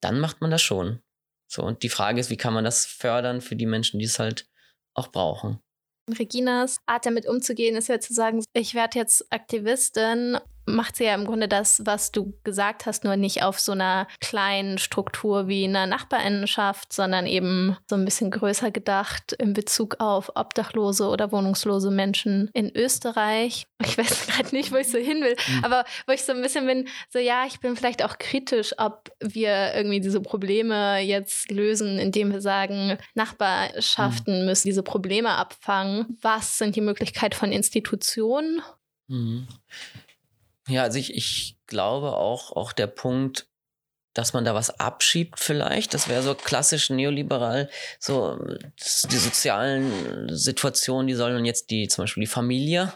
dann 0.00 0.20
macht 0.20 0.40
man 0.40 0.50
das 0.50 0.62
schon. 0.62 1.00
So, 1.48 1.62
und 1.62 1.82
die 1.82 1.88
Frage 1.88 2.20
ist, 2.20 2.30
wie 2.30 2.36
kann 2.36 2.54
man 2.54 2.64
das 2.64 2.86
fördern 2.86 3.40
für 3.40 3.56
die 3.56 3.66
Menschen, 3.66 3.98
die 3.98 4.06
es 4.06 4.18
halt 4.18 4.48
auch 4.94 5.08
brauchen? 5.08 5.60
Reginas 6.08 6.78
Art 6.86 7.06
damit 7.06 7.26
umzugehen 7.26 7.76
ist 7.76 7.88
ja 7.88 8.00
zu 8.00 8.12
sagen, 8.12 8.44
ich 8.52 8.74
werde 8.74 8.98
jetzt 8.98 9.32
Aktivistin 9.32 10.38
macht 10.74 10.96
sie 10.96 11.04
ja 11.04 11.14
im 11.14 11.24
Grunde 11.24 11.48
das, 11.48 11.82
was 11.84 12.12
du 12.12 12.34
gesagt 12.44 12.86
hast, 12.86 13.04
nur 13.04 13.16
nicht 13.16 13.42
auf 13.42 13.58
so 13.58 13.72
einer 13.72 14.06
kleinen 14.20 14.78
Struktur 14.78 15.48
wie 15.48 15.64
einer 15.64 15.86
Nachbarinnenschaft, 15.86 16.92
sondern 16.92 17.26
eben 17.26 17.76
so 17.88 17.96
ein 17.96 18.04
bisschen 18.04 18.30
größer 18.30 18.70
gedacht 18.70 19.32
in 19.32 19.52
Bezug 19.52 19.96
auf 20.00 20.32
obdachlose 20.34 21.08
oder 21.08 21.32
wohnungslose 21.32 21.90
Menschen 21.90 22.50
in 22.54 22.74
Österreich. 22.74 23.66
Ich 23.84 23.98
weiß 23.98 24.26
gerade 24.26 24.54
nicht, 24.54 24.72
wo 24.72 24.76
ich 24.76 24.88
so 24.88 24.98
hin 24.98 25.22
will, 25.22 25.36
mhm. 25.48 25.64
aber 25.64 25.84
wo 26.06 26.12
ich 26.12 26.22
so 26.22 26.32
ein 26.32 26.42
bisschen 26.42 26.66
bin, 26.66 26.88
so 27.10 27.18
ja, 27.18 27.44
ich 27.46 27.60
bin 27.60 27.76
vielleicht 27.76 28.04
auch 28.04 28.18
kritisch, 28.18 28.74
ob 28.78 29.10
wir 29.20 29.74
irgendwie 29.74 30.00
diese 30.00 30.20
Probleme 30.20 31.00
jetzt 31.00 31.50
lösen, 31.50 31.98
indem 31.98 32.32
wir 32.32 32.40
sagen, 32.40 32.98
Nachbarschaften 33.14 34.40
mhm. 34.40 34.46
müssen 34.46 34.68
diese 34.68 34.82
Probleme 34.82 35.30
abfangen. 35.30 36.18
Was 36.22 36.58
sind 36.58 36.76
die 36.76 36.80
Möglichkeiten 36.80 37.34
von 37.34 37.52
Institutionen? 37.52 38.62
Mhm. 39.08 39.46
Ja, 40.70 40.84
also 40.84 40.98
ich, 40.98 41.14
ich 41.14 41.56
glaube 41.66 42.12
auch, 42.16 42.52
auch 42.52 42.72
der 42.72 42.86
Punkt, 42.86 43.48
dass 44.14 44.32
man 44.32 44.44
da 44.44 44.54
was 44.54 44.70
abschiebt 44.70 45.40
vielleicht. 45.40 45.94
Das 45.94 46.08
wäre 46.08 46.22
so 46.22 46.34
klassisch 46.34 46.90
neoliberal. 46.90 47.68
So 47.98 48.38
die 49.10 49.16
sozialen 49.16 50.28
Situationen, 50.34 51.06
die 51.08 51.14
sollen 51.14 51.44
jetzt 51.44 51.70
die, 51.70 51.88
zum 51.88 52.04
Beispiel 52.04 52.22
die 52.22 52.26
Familie 52.28 52.92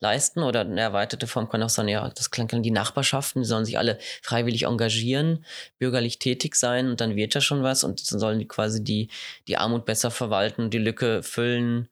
leisten 0.00 0.42
oder 0.42 0.62
eine 0.62 0.80
erweiterte 0.80 1.28
Form 1.28 1.48
kann 1.48 1.62
auch 1.62 1.68
sein, 1.68 1.86
ja, 1.88 2.08
das 2.08 2.32
klingt 2.32 2.52
die 2.52 2.70
Nachbarschaften, 2.72 3.42
die 3.42 3.48
sollen 3.48 3.64
sich 3.64 3.78
alle 3.78 3.98
freiwillig 4.22 4.64
engagieren, 4.64 5.44
bürgerlich 5.78 6.18
tätig 6.18 6.56
sein 6.56 6.90
und 6.90 7.00
dann 7.00 7.14
wird 7.14 7.34
ja 7.34 7.40
schon 7.40 7.62
was 7.62 7.84
und 7.84 8.10
dann 8.10 8.18
sollen 8.18 8.40
die 8.40 8.48
quasi 8.48 8.82
die, 8.82 9.10
die 9.46 9.58
Armut 9.58 9.84
besser 9.84 10.10
verwalten, 10.10 10.70
die 10.70 10.78
Lücke 10.78 11.22
füllen, 11.22 11.88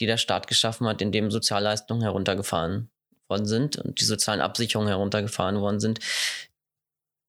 die 0.00 0.06
der 0.06 0.16
Staat 0.16 0.48
geschaffen 0.48 0.88
hat, 0.88 1.00
indem 1.02 1.30
Sozialleistungen 1.30 2.02
heruntergefahren 2.02 2.91
worden 3.32 3.46
sind 3.46 3.76
und 3.76 4.00
die 4.00 4.04
sozialen 4.04 4.42
Absicherungen 4.42 4.88
heruntergefahren 4.88 5.60
worden 5.60 5.80
sind. 5.80 6.00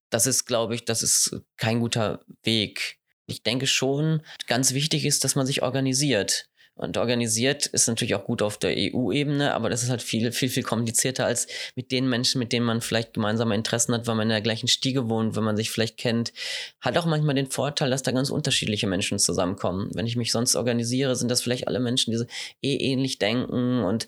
Das 0.10 0.28
ist, 0.28 0.46
glaube 0.46 0.76
ich, 0.76 0.86
das 0.86 1.02
ist 1.02 1.42
kein 1.58 1.80
guter 1.80 2.20
Weg. 2.44 3.00
Ich 3.26 3.42
denke 3.42 3.68
schon, 3.68 4.22
ganz 4.48 4.74
wichtig 4.74 5.06
ist, 5.06 5.24
dass 5.24 5.36
man 5.36 5.46
sich 5.46 5.64
organisiert. 5.64 6.50
Und 6.76 6.98
organisiert 6.98 7.68
ist 7.68 7.88
natürlich 7.88 8.16
auch 8.16 8.26
gut 8.26 8.42
auf 8.42 8.58
der 8.58 8.74
EU-Ebene, 8.76 9.54
aber 9.54 9.70
das 9.70 9.84
ist 9.84 9.90
halt 9.90 10.02
viel, 10.02 10.32
viel, 10.32 10.50
viel 10.50 10.64
komplizierter 10.64 11.26
als 11.26 11.48
mit 11.76 11.92
den 11.92 12.10
Menschen, 12.10 12.40
mit 12.40 12.52
denen 12.52 12.66
man 12.66 12.82
vielleicht 12.82 13.14
gemeinsame 13.14 13.54
Interessen 13.54 13.94
hat, 13.94 14.08
weil 14.08 14.16
man 14.16 14.24
in 14.24 14.30
der 14.30 14.42
gleichen 14.42 14.68
Stiege 14.68 15.08
wohnt, 15.08 15.36
wenn 15.36 15.44
man 15.44 15.56
sich 15.56 15.70
vielleicht 15.70 15.98
kennt. 15.98 16.34
Hat 16.82 16.98
auch 16.98 17.06
manchmal 17.06 17.36
den 17.36 17.52
Vorteil, 17.52 17.92
dass 17.92 18.02
da 18.02 18.12
ganz 18.12 18.32
unterschiedliche 18.32 18.88
Menschen 18.88 19.20
zusammenkommen. 19.20 19.92
Wenn 19.94 20.08
ich 20.08 20.16
mich 20.16 20.32
sonst 20.32 20.56
organisiere, 20.56 21.16
sind 21.16 21.30
das 21.30 21.44
vielleicht 21.44 21.68
alle 21.68 21.80
Menschen, 21.80 22.10
die 22.10 22.18
so 22.18 22.26
eh 22.64 22.76
ähnlich 22.76 23.20
denken 23.20 23.84
und 23.84 24.08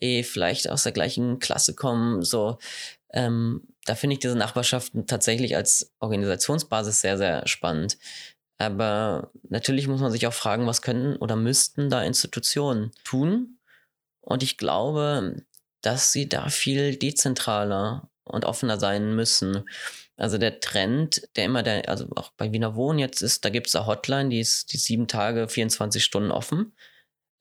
eh 0.00 0.22
vielleicht 0.22 0.68
aus 0.68 0.82
der 0.82 0.92
gleichen 0.92 1.38
Klasse 1.38 1.74
kommen. 1.74 2.22
So, 2.22 2.58
ähm, 3.10 3.62
da 3.84 3.94
finde 3.94 4.14
ich 4.14 4.20
diese 4.20 4.36
Nachbarschaften 4.36 5.06
tatsächlich 5.06 5.56
als 5.56 5.92
Organisationsbasis 6.00 7.00
sehr, 7.00 7.18
sehr 7.18 7.46
spannend. 7.46 7.98
Aber 8.58 9.30
natürlich 9.48 9.86
muss 9.86 10.00
man 10.00 10.12
sich 10.12 10.26
auch 10.26 10.32
fragen, 10.32 10.66
was 10.66 10.82
können 10.82 11.16
oder 11.16 11.36
müssten 11.36 11.90
da 11.90 12.02
Institutionen 12.02 12.92
tun? 13.04 13.58
Und 14.20 14.42
ich 14.42 14.56
glaube, 14.56 15.44
dass 15.82 16.12
sie 16.12 16.28
da 16.28 16.48
viel 16.48 16.96
dezentraler 16.96 18.10
und 18.24 18.44
offener 18.44 18.78
sein 18.78 19.14
müssen. 19.14 19.68
Also 20.16 20.38
der 20.38 20.60
Trend, 20.60 21.28
der 21.36 21.44
immer 21.44 21.62
der, 21.62 21.88
also 21.88 22.08
auch 22.16 22.32
bei 22.36 22.52
Wiener 22.52 22.74
Wohnen 22.74 22.98
jetzt 22.98 23.22
ist, 23.22 23.44
da 23.44 23.50
gibt 23.50 23.68
es 23.68 23.76
eine 23.76 23.86
Hotline, 23.86 24.30
die 24.30 24.40
ist 24.40 24.72
die 24.72 24.78
sieben 24.78 25.06
Tage, 25.06 25.48
24 25.48 26.02
Stunden 26.02 26.30
offen. 26.30 26.72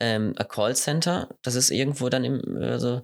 Ähm, 0.06 0.34
ein 0.38 0.48
Callcenter, 0.48 1.30
das 1.42 1.56
ist 1.56 1.72
irgendwo 1.72 2.10
dann 2.10 2.24
im, 2.24 2.42
also, 2.62 3.02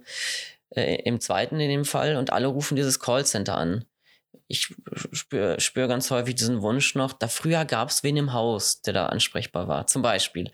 äh, 0.70 1.02
im 1.02 1.18
zweiten 1.18 1.58
in 1.58 1.68
dem 1.68 1.84
Fall 1.84 2.16
und 2.16 2.32
alle 2.32 2.46
rufen 2.46 2.76
dieses 2.76 3.00
Callcenter 3.00 3.56
an. 3.56 3.84
Ich 4.46 4.74
spüre 5.12 5.58
spür 5.60 5.88
ganz 5.88 6.10
häufig 6.10 6.36
diesen 6.36 6.62
Wunsch 6.62 6.94
noch, 6.94 7.12
da 7.12 7.26
früher 7.26 7.64
gab 7.64 7.88
es 7.88 8.04
wen 8.04 8.16
im 8.16 8.32
Haus, 8.32 8.82
der 8.82 8.92
da 8.92 9.06
ansprechbar 9.06 9.66
war, 9.66 9.86
zum 9.88 10.02
Beispiel. 10.02 10.52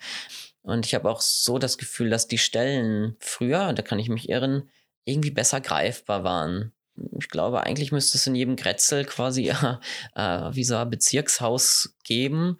Und 0.63 0.87
ich 0.87 0.95
habe 0.95 1.11
auch 1.11 1.21
so 1.21 1.59
das 1.59 1.77
Gefühl, 1.77 2.09
dass 2.09 2.29
die 2.29 2.39
Stellen 2.39 3.17
früher, 3.21 3.73
da 3.75 3.83
kann 3.83 3.99
ich 3.99 4.09
mich 4.09 4.29
irren, 4.29 4.71
irgendwie 5.05 5.31
besser 5.31 5.61
greifbar 5.61 6.25
waren 6.25 6.73
ich 7.19 7.29
glaube, 7.29 7.65
eigentlich 7.65 7.93
müsste 7.93 8.19
es 8.19 8.27
in 8.27 8.35
jedem 8.35 8.57
Grätzel 8.57 9.05
quasi 9.05 9.49
äh, 9.49 9.55
äh, 10.15 10.55
wie 10.55 10.65
so 10.65 10.77
ein 10.77 10.91
Bezirkshaus 10.91 11.95
geben, 12.05 12.59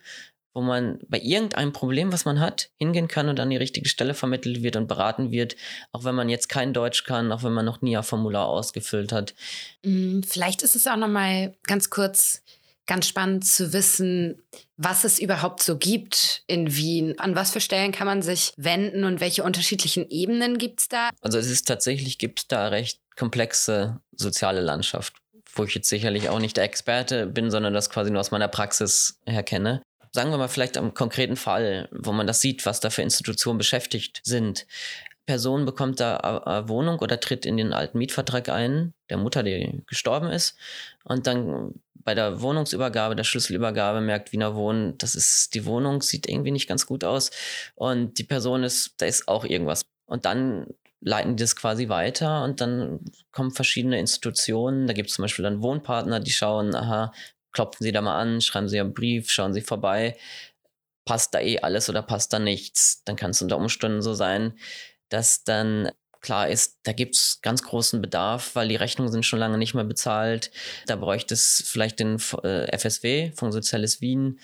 wo 0.59 0.63
man 0.63 0.99
bei 1.07 1.21
irgendeinem 1.21 1.73
Problem, 1.73 2.13
was 2.13 2.25
man 2.25 2.41
hat, 2.41 2.71
hingehen 2.79 3.07
kann 3.07 3.29
und 3.29 3.39
an 3.39 3.49
die 3.49 3.57
richtige 3.57 3.89
Stelle 3.89 4.13
vermittelt 4.13 4.61
wird 4.61 4.75
und 4.75 4.89
beraten 4.89 5.31
wird, 5.31 5.55
auch 5.93 6.03
wenn 6.03 6.17
man 6.17 6.29
jetzt 6.29 6.49
kein 6.49 6.73
Deutsch 6.73 7.05
kann, 7.05 7.31
auch 7.31 7.45
wenn 7.45 7.53
man 7.53 7.65
noch 7.65 7.81
nie 7.81 7.97
ein 7.97 8.03
Formular 8.03 8.49
ausgefüllt 8.49 9.13
hat. 9.13 9.37
Mm, 9.85 10.23
vielleicht 10.23 10.63
ist 10.63 10.75
es 10.75 10.89
auch 10.89 10.97
noch 10.97 11.07
mal 11.07 11.55
ganz 11.69 11.91
kurz 11.91 12.43
ganz 12.87 13.07
spannend 13.07 13.47
zu 13.47 13.73
wissen, 13.73 14.43
was 14.77 15.05
es 15.05 15.21
überhaupt 15.21 15.63
so 15.63 15.79
gibt 15.79 16.43
in 16.49 16.75
Wien. 16.75 17.21
An 17.21 17.37
was 17.37 17.53
für 17.53 17.61
Stellen 17.61 17.93
kann 17.93 18.09
man 18.09 18.23
sich 18.23 18.53
wenden 18.57 19.05
und 19.05 19.21
welche 19.21 19.45
unterschiedlichen 19.45 20.09
Ebenen 20.11 20.59
gibt 20.59 20.81
es 20.81 20.89
da? 20.89 21.11
Also 21.21 21.39
es 21.39 21.49
ist 21.49 21.69
tatsächlich, 21.69 22.19
gibt 22.19 22.41
es 22.41 22.49
da 22.49 22.67
recht 22.67 23.01
komplexe 23.15 24.01
soziale 24.11 24.61
Landschaft, 24.61 25.13
wo 25.55 25.63
ich 25.63 25.75
jetzt 25.75 25.89
sicherlich 25.89 26.31
auch 26.31 26.41
nicht 26.41 26.57
der 26.57 26.65
Experte 26.65 27.27
bin, 27.27 27.53
sondern 27.53 27.75
das 27.75 27.91
quasi 27.91 28.11
nur 28.11 28.21
aus 28.21 28.33
meiner 28.33 28.49
Praxis 28.49 29.21
her 29.25 29.45
kenne. 29.45 29.83
Sagen 30.13 30.31
wir 30.31 30.39
mal 30.39 30.49
vielleicht 30.49 30.77
am 30.77 30.95
konkreten 30.95 31.37
Fall, 31.37 31.89
wo 31.93 32.13
man 32.13 32.27
das 32.27 32.41
sieht, 32.41 32.67
was 32.67 32.81
da 32.81 32.91
für 32.91 33.03
Institutionen 33.03 33.59
beschäftigt 33.59 34.21
sind. 34.25 34.67
Person 35.27 35.67
bekommt 35.67 36.01
da 36.01 36.17
eine 36.17 36.69
Wohnung 36.71 37.01
oder 37.01 37.21
tritt 37.21 37.45
in 37.45 37.59
den 37.59 37.75
alten 37.75 37.99
Mietvertrag 37.99 38.49
ein, 38.49 38.95
der 39.11 39.19
Mutter, 39.19 39.43
die 39.43 39.83
gestorben 39.87 40.31
ist. 40.31 40.57
Und 41.05 41.27
dann 41.27 41.75
bei 41.95 42.15
der 42.15 42.41
Wohnungsübergabe, 42.41 43.15
der 43.15 43.25
Schlüsselübergabe 43.25 44.01
merkt 44.01 44.33
Wiener 44.33 44.55
Wohnen, 44.55 44.97
das 44.97 45.15
ist, 45.15 45.53
die 45.53 45.67
Wohnung 45.67 46.01
sieht 46.01 46.27
irgendwie 46.27 46.51
nicht 46.51 46.67
ganz 46.67 46.87
gut 46.87 47.05
aus. 47.05 47.31
Und 47.75 48.19
die 48.19 48.25
Person 48.25 48.65
ist, 48.65 48.95
da 48.97 49.05
ist 49.05 49.29
auch 49.29 49.45
irgendwas. 49.45 49.85
Und 50.07 50.25
dann 50.25 50.69
leiten 51.01 51.37
die 51.37 51.43
das 51.43 51.55
quasi 51.55 51.91
weiter 51.91 52.43
und 52.45 52.61
dann 52.61 53.01
kommen 53.31 53.51
verschiedene 53.51 53.99
Institutionen. 54.01 54.87
Da 54.87 54.95
gibt 54.95 55.11
es 55.11 55.17
zum 55.17 55.25
Beispiel 55.25 55.43
dann 55.43 55.63
Wohnpartner, 55.63 56.21
die 56.21 56.31
schauen, 56.31 56.75
aha, 56.75 57.13
klopfen 57.59 57.83
Sie 57.83 57.91
da 57.91 58.01
mal 58.01 58.21
an, 58.21 58.41
schreiben 58.41 58.69
Sie 58.69 58.79
einen 58.79 58.95
Brief, 58.95 59.33
schauen 59.33 59.53
Sie 59.53 59.63
vorbei. 59.63 60.17
Passt 61.05 61.35
da 61.35 61.41
eh 61.41 61.59
alles 61.59 61.89
oder 61.89 62.03
passt 62.03 62.33
da 62.33 62.39
nichts? 62.39 63.03
Dann 63.05 63.17
kann 63.17 63.33
es 63.33 63.43
unter 63.43 63.57
Umständen 63.57 64.01
so 64.01 64.15
sein, 64.15 64.57
dass 65.09 65.43
dann 65.43 65.91
klar 66.21 66.49
ist, 66.49 66.79
da 66.85 66.93
gibt 66.93 67.17
es 67.17 67.41
ganz 67.43 67.65
großen 67.65 68.01
Bedarf, 68.01 68.55
weil 68.55 68.69
die 68.69 68.77
Rechnungen 68.77 69.11
sind 69.11 69.27
schon 69.27 69.41
lange 69.41 69.59
nicht 69.59 69.75
mehr 69.75 69.83
bezahlt. 69.83 70.53
Da 70.87 70.95
bräuchte 70.95 71.35
es 71.35 71.65
vielleicht 71.67 71.99
den 71.99 72.21
äh, 72.45 72.79
FSW, 72.79 73.33
Fonds 73.35 73.57
Soziales 73.57 74.01
Wien, 74.01 74.39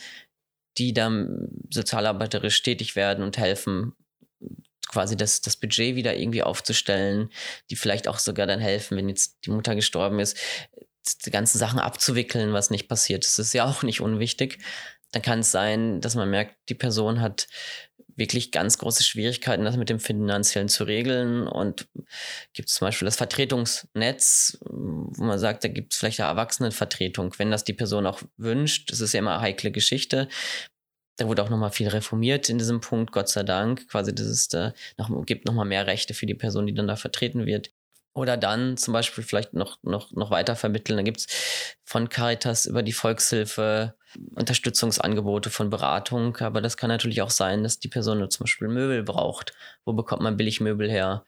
die 0.76 0.92
dann 0.92 1.50
sozialarbeiterisch 1.70 2.62
tätig 2.62 2.96
werden 2.96 3.22
und 3.22 3.38
helfen, 3.38 3.92
quasi 4.88 5.16
das, 5.16 5.40
das 5.40 5.56
Budget 5.56 5.94
wieder 5.94 6.16
irgendwie 6.16 6.42
aufzustellen, 6.42 7.30
die 7.70 7.76
vielleicht 7.76 8.08
auch 8.08 8.18
sogar 8.18 8.48
dann 8.48 8.58
helfen, 8.58 8.96
wenn 8.96 9.08
jetzt 9.08 9.38
die 9.44 9.50
Mutter 9.50 9.76
gestorben 9.76 10.18
ist, 10.18 10.36
die 11.24 11.30
ganzen 11.30 11.58
Sachen 11.58 11.78
abzuwickeln, 11.78 12.52
was 12.52 12.70
nicht 12.70 12.88
passiert 12.88 13.24
ist. 13.24 13.38
Das 13.38 13.46
ist 13.46 13.54
ja 13.54 13.64
auch 13.64 13.82
nicht 13.82 14.00
unwichtig. 14.00 14.58
Dann 15.12 15.22
kann 15.22 15.40
es 15.40 15.50
sein, 15.50 16.00
dass 16.00 16.14
man 16.14 16.30
merkt, 16.30 16.56
die 16.68 16.74
Person 16.74 17.20
hat 17.20 17.46
wirklich 18.16 18.52
ganz 18.52 18.78
große 18.78 19.02
Schwierigkeiten, 19.02 19.64
das 19.64 19.76
mit 19.76 19.90
dem 19.90 19.98
Finanziellen 19.98 20.68
zu 20.68 20.84
regeln. 20.84 21.46
Und 21.46 21.88
gibt 22.52 22.68
es 22.68 22.76
zum 22.76 22.86
Beispiel 22.86 23.06
das 23.06 23.16
Vertretungsnetz, 23.16 24.58
wo 24.60 25.24
man 25.24 25.38
sagt, 25.38 25.64
da 25.64 25.68
gibt 25.68 25.92
es 25.92 25.98
vielleicht 25.98 26.20
eine 26.20 26.28
Erwachsenenvertretung, 26.30 27.34
wenn 27.38 27.50
das 27.50 27.64
die 27.64 27.72
Person 27.72 28.06
auch 28.06 28.22
wünscht. 28.36 28.90
Das 28.90 29.00
ist 29.00 29.12
ja 29.14 29.20
immer 29.20 29.34
eine 29.34 29.42
heikle 29.42 29.72
Geschichte 29.72 30.28
da 31.16 31.28
wurde 31.28 31.42
auch 31.42 31.50
nochmal 31.50 31.70
viel 31.70 31.88
reformiert 31.88 32.48
in 32.48 32.58
diesem 32.58 32.80
Punkt, 32.80 33.12
Gott 33.12 33.28
sei 33.28 33.42
Dank. 33.44 33.88
Quasi, 33.88 34.14
dass 34.14 34.26
es 34.26 34.48
da 34.48 34.74
noch, 34.96 35.24
gibt 35.26 35.46
nochmal 35.46 35.66
mehr 35.66 35.86
Rechte 35.86 36.14
für 36.14 36.26
die 36.26 36.34
Person, 36.34 36.66
die 36.66 36.74
dann 36.74 36.88
da 36.88 36.96
vertreten 36.96 37.46
wird. 37.46 37.72
Oder 38.14 38.36
dann 38.36 38.76
zum 38.76 38.94
Beispiel 38.94 39.24
vielleicht 39.24 39.54
noch, 39.54 39.82
noch, 39.82 40.12
noch 40.12 40.30
weiter 40.30 40.54
vermitteln. 40.54 40.96
Da 40.96 41.02
gibt 41.02 41.20
es 41.20 41.26
von 41.84 42.08
Caritas 42.08 42.64
über 42.66 42.82
die 42.82 42.92
Volkshilfe 42.92 43.94
Unterstützungsangebote 44.34 45.50
von 45.50 45.68
Beratung. 45.68 46.36
Aber 46.38 46.60
das 46.60 46.76
kann 46.76 46.88
natürlich 46.88 47.22
auch 47.22 47.30
sein, 47.30 47.64
dass 47.64 47.80
die 47.80 47.88
Person 47.88 48.30
zum 48.30 48.44
Beispiel 48.44 48.68
Möbel 48.68 49.02
braucht. 49.02 49.52
Wo 49.84 49.92
bekommt 49.92 50.22
man 50.22 50.36
billig 50.36 50.60
Möbel 50.60 50.88
her? 50.88 51.24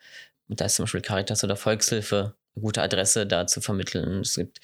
Und 0.48 0.60
da 0.60 0.66
ist 0.66 0.76
zum 0.76 0.84
Beispiel 0.84 1.00
Caritas 1.00 1.42
oder 1.42 1.56
Volkshilfe 1.56 2.34
eine 2.54 2.62
gute 2.62 2.82
Adresse 2.82 3.26
da 3.26 3.48
zu 3.48 3.60
vermitteln. 3.60 4.20
Es 4.20 4.36
gibt 4.36 4.60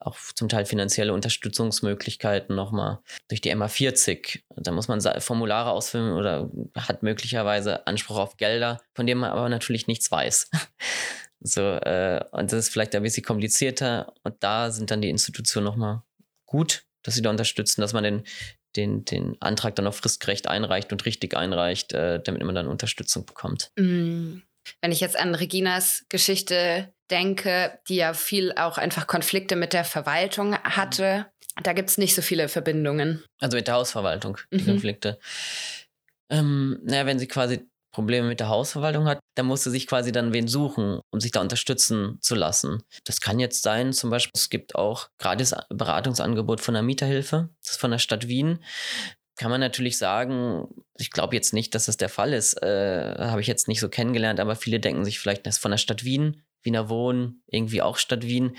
auch 0.00 0.16
zum 0.34 0.48
Teil 0.48 0.64
finanzielle 0.64 1.12
Unterstützungsmöglichkeiten 1.12 2.54
nochmal 2.54 3.00
durch 3.28 3.40
die 3.40 3.54
MA40. 3.54 4.40
Da 4.56 4.70
muss 4.70 4.88
man 4.88 5.00
Formulare 5.20 5.70
ausfüllen 5.70 6.12
oder 6.12 6.48
hat 6.76 7.02
möglicherweise 7.02 7.86
Anspruch 7.86 8.18
auf 8.18 8.36
Gelder, 8.36 8.80
von 8.94 9.06
denen 9.06 9.20
man 9.20 9.30
aber 9.30 9.48
natürlich 9.48 9.86
nichts 9.86 10.10
weiß. 10.10 10.50
so, 11.40 11.60
äh, 11.60 12.24
und 12.32 12.52
das 12.52 12.66
ist 12.66 12.72
vielleicht 12.72 12.94
ein 12.94 13.02
bisschen 13.02 13.24
komplizierter. 13.24 14.12
Und 14.24 14.36
da 14.40 14.70
sind 14.70 14.90
dann 14.90 15.02
die 15.02 15.10
Institutionen 15.10 15.64
nochmal 15.64 16.02
gut, 16.46 16.84
dass 17.02 17.14
sie 17.14 17.22
da 17.22 17.30
unterstützen, 17.30 17.80
dass 17.80 17.92
man 17.92 18.04
den, 18.04 18.24
den, 18.76 19.04
den 19.04 19.40
Antrag 19.40 19.76
dann 19.76 19.86
auch 19.86 19.94
fristgerecht 19.94 20.48
einreicht 20.48 20.92
und 20.92 21.04
richtig 21.06 21.36
einreicht, 21.36 21.92
äh, 21.92 22.20
damit 22.22 22.42
man 22.42 22.54
dann 22.54 22.66
Unterstützung 22.66 23.24
bekommt. 23.24 23.70
Mm. 23.78 24.38
Wenn 24.82 24.92
ich 24.92 25.00
jetzt 25.00 25.18
an 25.18 25.34
Reginas 25.34 26.04
Geschichte 26.10 26.92
denke, 27.10 27.78
die 27.88 27.96
ja 27.96 28.12
viel 28.12 28.52
auch 28.52 28.76
einfach 28.76 29.06
Konflikte 29.06 29.56
mit 29.56 29.72
der 29.72 29.84
Verwaltung 29.84 30.56
hatte, 30.58 31.26
da 31.62 31.72
gibt 31.72 31.88
es 31.88 31.96
nicht 31.98 32.14
so 32.14 32.20
viele 32.20 32.48
Verbindungen. 32.48 33.24
Also 33.40 33.56
mit 33.56 33.66
der 33.66 33.74
Hausverwaltung, 33.74 34.38
die 34.52 34.58
mhm. 34.60 34.66
Konflikte. 34.66 35.18
Ähm, 36.30 36.78
naja, 36.82 37.06
wenn 37.06 37.18
sie 37.18 37.26
quasi 37.26 37.66
Probleme 37.98 38.28
mit 38.28 38.38
der 38.38 38.48
Hausverwaltung 38.48 39.06
hat, 39.06 39.18
dann 39.34 39.46
muss 39.46 39.64
sie 39.64 39.72
sich 39.72 39.88
quasi 39.88 40.12
dann 40.12 40.32
wen 40.32 40.46
suchen, 40.46 41.00
um 41.10 41.18
sich 41.18 41.32
da 41.32 41.40
unterstützen 41.40 42.18
zu 42.20 42.36
lassen. 42.36 42.84
Das 43.04 43.20
kann 43.20 43.40
jetzt 43.40 43.64
sein, 43.64 43.92
zum 43.92 44.08
Beispiel, 44.08 44.30
es 44.36 44.50
gibt 44.50 44.76
auch 44.76 45.08
gratis 45.18 45.52
Beratungsangebot 45.68 46.60
von 46.60 46.74
der 46.74 46.84
Mieterhilfe, 46.84 47.48
das 47.60 47.72
ist 47.72 47.80
von 47.80 47.90
der 47.90 47.98
Stadt 47.98 48.28
Wien 48.28 48.60
kann 49.34 49.52
man 49.52 49.60
natürlich 49.60 49.98
sagen, 49.98 50.66
ich 50.96 51.12
glaube 51.12 51.36
jetzt 51.36 51.54
nicht, 51.54 51.72
dass 51.74 51.86
das 51.86 51.96
der 51.96 52.08
Fall 52.08 52.32
ist, 52.32 52.60
äh, 52.60 53.14
habe 53.18 53.40
ich 53.40 53.46
jetzt 53.46 53.68
nicht 53.68 53.78
so 53.78 53.88
kennengelernt, 53.88 54.40
aber 54.40 54.56
viele 54.56 54.80
denken 54.80 55.04
sich 55.04 55.20
vielleicht, 55.20 55.46
das 55.46 55.56
ist 55.56 55.62
von 55.62 55.70
der 55.70 55.78
Stadt 55.78 56.04
Wien, 56.04 56.42
Wiener 56.62 56.88
Wohnen, 56.88 57.42
irgendwie 57.46 57.80
auch 57.80 57.98
Stadt 57.98 58.24
Wien, 58.24 58.56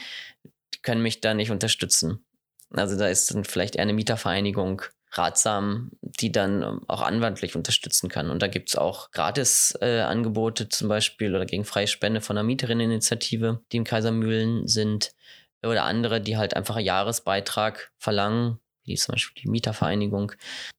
die 0.73 0.81
können 0.81 1.03
mich 1.03 1.19
da 1.19 1.33
nicht 1.33 1.51
unterstützen. 1.51 2.25
Also 2.71 2.97
da 2.97 3.09
ist 3.09 3.33
dann 3.33 3.43
vielleicht 3.43 3.75
eher 3.75 3.81
eine 3.81 3.93
Mietervereinigung 3.93 4.83
ratsam, 5.11 5.91
die 6.01 6.31
dann 6.31 6.61
ähm, 6.61 6.81
auch 6.87 7.01
anwandlich 7.01 7.55
unterstützen 7.55 8.09
kann. 8.09 8.29
Und 8.29 8.41
da 8.41 8.47
gibt 8.47 8.69
es 8.69 8.75
auch 8.75 9.11
Gratis-Angebote 9.11 10.65
äh, 10.65 10.69
zum 10.69 10.87
Beispiel 10.87 11.35
oder 11.35 11.45
gegen 11.45 11.65
freie 11.65 11.87
Spende 11.87 12.21
von 12.21 12.35
der 12.35 12.43
Mieterinneninitiative, 12.43 13.61
die 13.71 13.77
in 13.77 13.83
Kaisermühlen 13.83 14.67
sind. 14.67 15.13
Oder 15.61 15.83
andere, 15.83 16.21
die 16.21 16.37
halt 16.37 16.55
einfach 16.55 16.77
einen 16.77 16.85
Jahresbeitrag 16.85 17.91
verlangen 17.97 18.59
wie 18.89 18.95
zum 18.95 19.13
Beispiel 19.13 19.43
die 19.43 19.49
Mietervereinigung, 19.49 20.33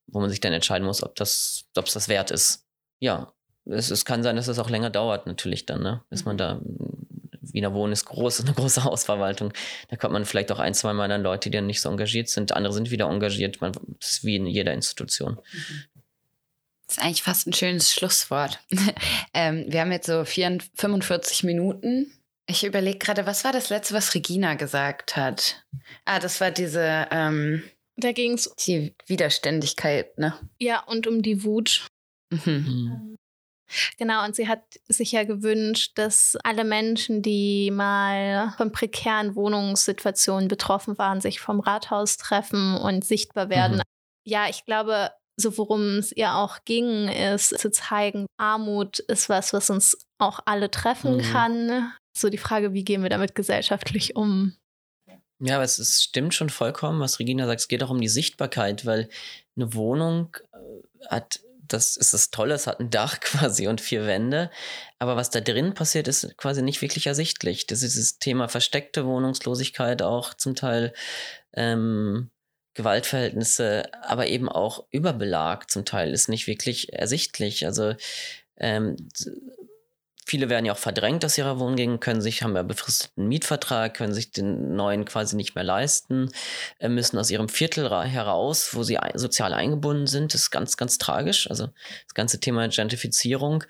wo 0.09 0.21
man 0.21 0.29
sich 0.29 0.41
dann 0.41 0.53
entscheiden 0.53 0.87
muss, 0.87 1.03
ob 1.03 1.15
das, 1.15 1.65
ob 1.77 1.87
es 1.87 1.95
das 1.95 2.09
wert 2.09 2.31
ist. 2.31 2.67
Ja, 2.99 3.33
es, 3.65 3.91
es 3.91 4.05
kann 4.05 4.23
sein, 4.23 4.37
dass 4.37 4.49
es 4.49 4.59
auch 4.59 4.69
länger 4.69 4.91
dauert, 4.91 5.27
natürlich 5.27 5.65
dann, 5.65 5.83
ne? 5.83 6.05
Bis 6.11 6.25
man 6.25 6.37
da, 6.37 6.61
Wiener 7.53 7.75
Wohnen 7.75 7.93
ist 7.93 8.05
groß, 8.05 8.41
eine 8.45 8.55
große 8.55 8.85
Hausverwaltung. 8.85 9.53
Da 9.89 9.97
kommt 9.97 10.13
man 10.13 10.25
vielleicht 10.25 10.53
auch 10.53 10.59
ein, 10.59 10.75
zwei 10.75 10.93
Mal 10.93 11.11
an 11.11 11.23
Leute, 11.23 11.51
die 11.51 11.57
dann 11.57 11.67
nicht 11.67 11.81
so 11.81 11.89
engagiert 11.89 12.29
sind. 12.29 12.53
Andere 12.53 12.73
sind 12.73 12.91
wieder 12.91 13.07
engagiert. 13.07 13.61
Man, 13.61 13.73
das 14.01 14.11
ist 14.11 14.25
wie 14.25 14.37
in 14.37 14.47
jeder 14.47 14.73
Institution. 14.73 15.39
Das 16.87 16.97
ist 16.97 17.03
eigentlich 17.03 17.23
fast 17.23 17.47
ein 17.47 17.53
schönes 17.53 17.93
Schlusswort. 17.93 18.59
ähm, 19.35 19.67
wir 19.69 19.81
haben 19.81 19.93
jetzt 19.93 20.07
so 20.07 20.25
44, 20.25 20.73
45 20.77 21.45
Minuten. 21.45 22.13
Ich 22.47 22.65
überlege 22.65 22.99
gerade, 22.99 23.27
was 23.27 23.45
war 23.45 23.53
das 23.53 23.71
letzte, 23.71 23.95
was 23.95 24.13
Regina 24.15 24.55
gesagt 24.55 25.17
hat? 25.17 25.65
Ah, 26.05 26.19
das 26.19 26.41
war 26.41 26.51
diese, 26.51 27.07
ähm, 27.13 27.63
da 27.97 28.11
ging 28.11 28.33
es 28.33 28.53
die 28.67 28.95
Widerständigkeit, 29.07 30.19
ne? 30.19 30.35
Ja, 30.59 30.83
und 30.85 31.07
um 31.07 31.23
die 31.23 31.45
Wut. 31.45 31.87
Mhm. 32.31 33.17
Mhm. 33.71 33.97
Genau, 33.99 34.25
und 34.25 34.35
sie 34.37 34.49
hat 34.49 34.63
sich 34.89 35.13
ja 35.13 35.25
gewünscht, 35.25 35.93
dass 35.97 36.37
alle 36.45 36.65
Menschen, 36.65 37.23
die 37.23 37.71
mal 37.71 38.53
von 38.57 38.73
prekären 38.73 39.35
Wohnungssituationen 39.35 40.49
betroffen 40.49 40.99
waren, 40.99 41.21
sich 41.21 41.41
vom 41.41 41.61
Rathaus 41.61 42.17
treffen 42.17 42.77
und 42.77 43.05
sichtbar 43.05 43.49
werden. 43.49 43.79
Mhm. 43.79 43.83
ja, 44.25 44.49
ich 44.49 44.65
glaube, 44.65 45.11
so 45.37 45.57
worum 45.57 45.99
es 45.99 46.13
ihr 46.13 46.35
auch 46.35 46.59
ging, 46.65 47.09
ist 47.09 47.59
zu 47.59 47.71
zeigen, 47.71 48.27
Armut 48.37 48.99
ist 49.01 49.29
was, 49.29 49.53
was 49.53 49.71
uns 49.71 49.97
auch 50.19 50.41
alle 50.45 50.71
treffen 50.71 51.17
mhm. 51.17 51.23
kann. 51.23 51.93
So 52.17 52.29
die 52.29 52.39
Frage, 52.39 52.73
wie 52.73 52.85
gehen 52.85 53.03
wir 53.03 53.11
damit 53.11 53.35
gesellschaftlich 53.35 54.17
um? 54.17 54.55
Ja, 55.43 55.55
aber 55.55 55.65
es, 55.65 55.79
es 55.79 56.03
stimmt 56.03 56.35
schon 56.35 56.51
vollkommen, 56.51 57.01
was 57.01 57.19
Regina 57.19 57.47
sagt. 57.47 57.63
Es 57.63 57.69
geht 57.69 57.83
auch 57.83 57.91
um 57.91 58.01
die 58.01 58.09
Sichtbarkeit, 58.09 58.85
weil 58.85 59.09
eine 59.57 59.73
Wohnung 59.75 60.37
äh, 60.53 61.07
hat, 61.09 61.41
das 61.73 61.97
ist 61.97 62.15
das 62.15 62.31
Tolle, 62.31 62.55
es 62.55 62.67
hat 62.67 62.81
ein 62.81 62.91
Dach 62.91 63.21
quasi 63.21 63.69
und 63.69 63.81
vier 63.81 64.07
Wände. 64.07 64.51
Aber 64.99 65.17
was 65.17 65.31
da 65.31 65.41
drin 65.41 65.75
passiert, 65.75 66.09
ist 66.09 66.37
quasi 66.37 66.63
nicht 66.63 66.83
wirklich 66.83 67.07
ersichtlich. 67.07 67.67
Das 67.67 67.83
ist 67.83 67.99
das 67.99 68.19
Thema 68.19 68.49
versteckte 68.49 69.07
Wohnungslosigkeit 69.07 70.03
auch 70.03 70.35
zum 70.35 70.55
Teil. 70.55 70.93
Ähm, 71.55 72.31
Gewaltverhältnisse, 72.75 73.91
aber 74.03 74.29
eben 74.29 74.49
auch 74.49 74.87
Überbelag 74.91 75.69
zum 75.69 75.85
Teil 75.85 76.13
ist 76.13 76.29
nicht 76.29 76.47
wirklich 76.47 76.93
ersichtlich. 76.93 77.67
Also 77.67 77.95
ähm, 78.57 78.97
viele 80.31 80.49
werden 80.49 80.65
ja 80.65 80.73
auch 80.73 80.79
verdrängt 80.79 81.25
aus 81.25 81.37
ihrer 81.37 81.59
Wohngegend, 81.59 82.01
können 82.01 82.21
sich, 82.21 82.45
haben 82.45 82.55
ja 82.55 82.63
befristeten 82.63 83.27
Mietvertrag, 83.27 83.95
können 83.95 84.15
sich 84.15 84.31
den 84.31 84.77
neuen 84.77 85.05
quasi 85.05 85.35
nicht 85.35 85.57
mehr 85.57 85.65
leisten, 85.65 86.31
äh, 86.79 86.89
müssen 86.89 87.19
aus 87.19 87.31
ihrem 87.31 87.49
Viertel 87.49 87.91
heraus, 87.91 88.75
wo 88.75 88.85
sie 88.85 88.97
sozial 89.15 89.53
eingebunden 89.53 90.07
sind. 90.07 90.33
Das 90.33 90.43
ist 90.43 90.51
ganz, 90.51 90.77
ganz 90.77 90.99
tragisch. 90.99 91.51
Also 91.51 91.67
das 92.07 92.15
ganze 92.15 92.39
Thema 92.39 92.69
Gentrifizierung. 92.69 93.65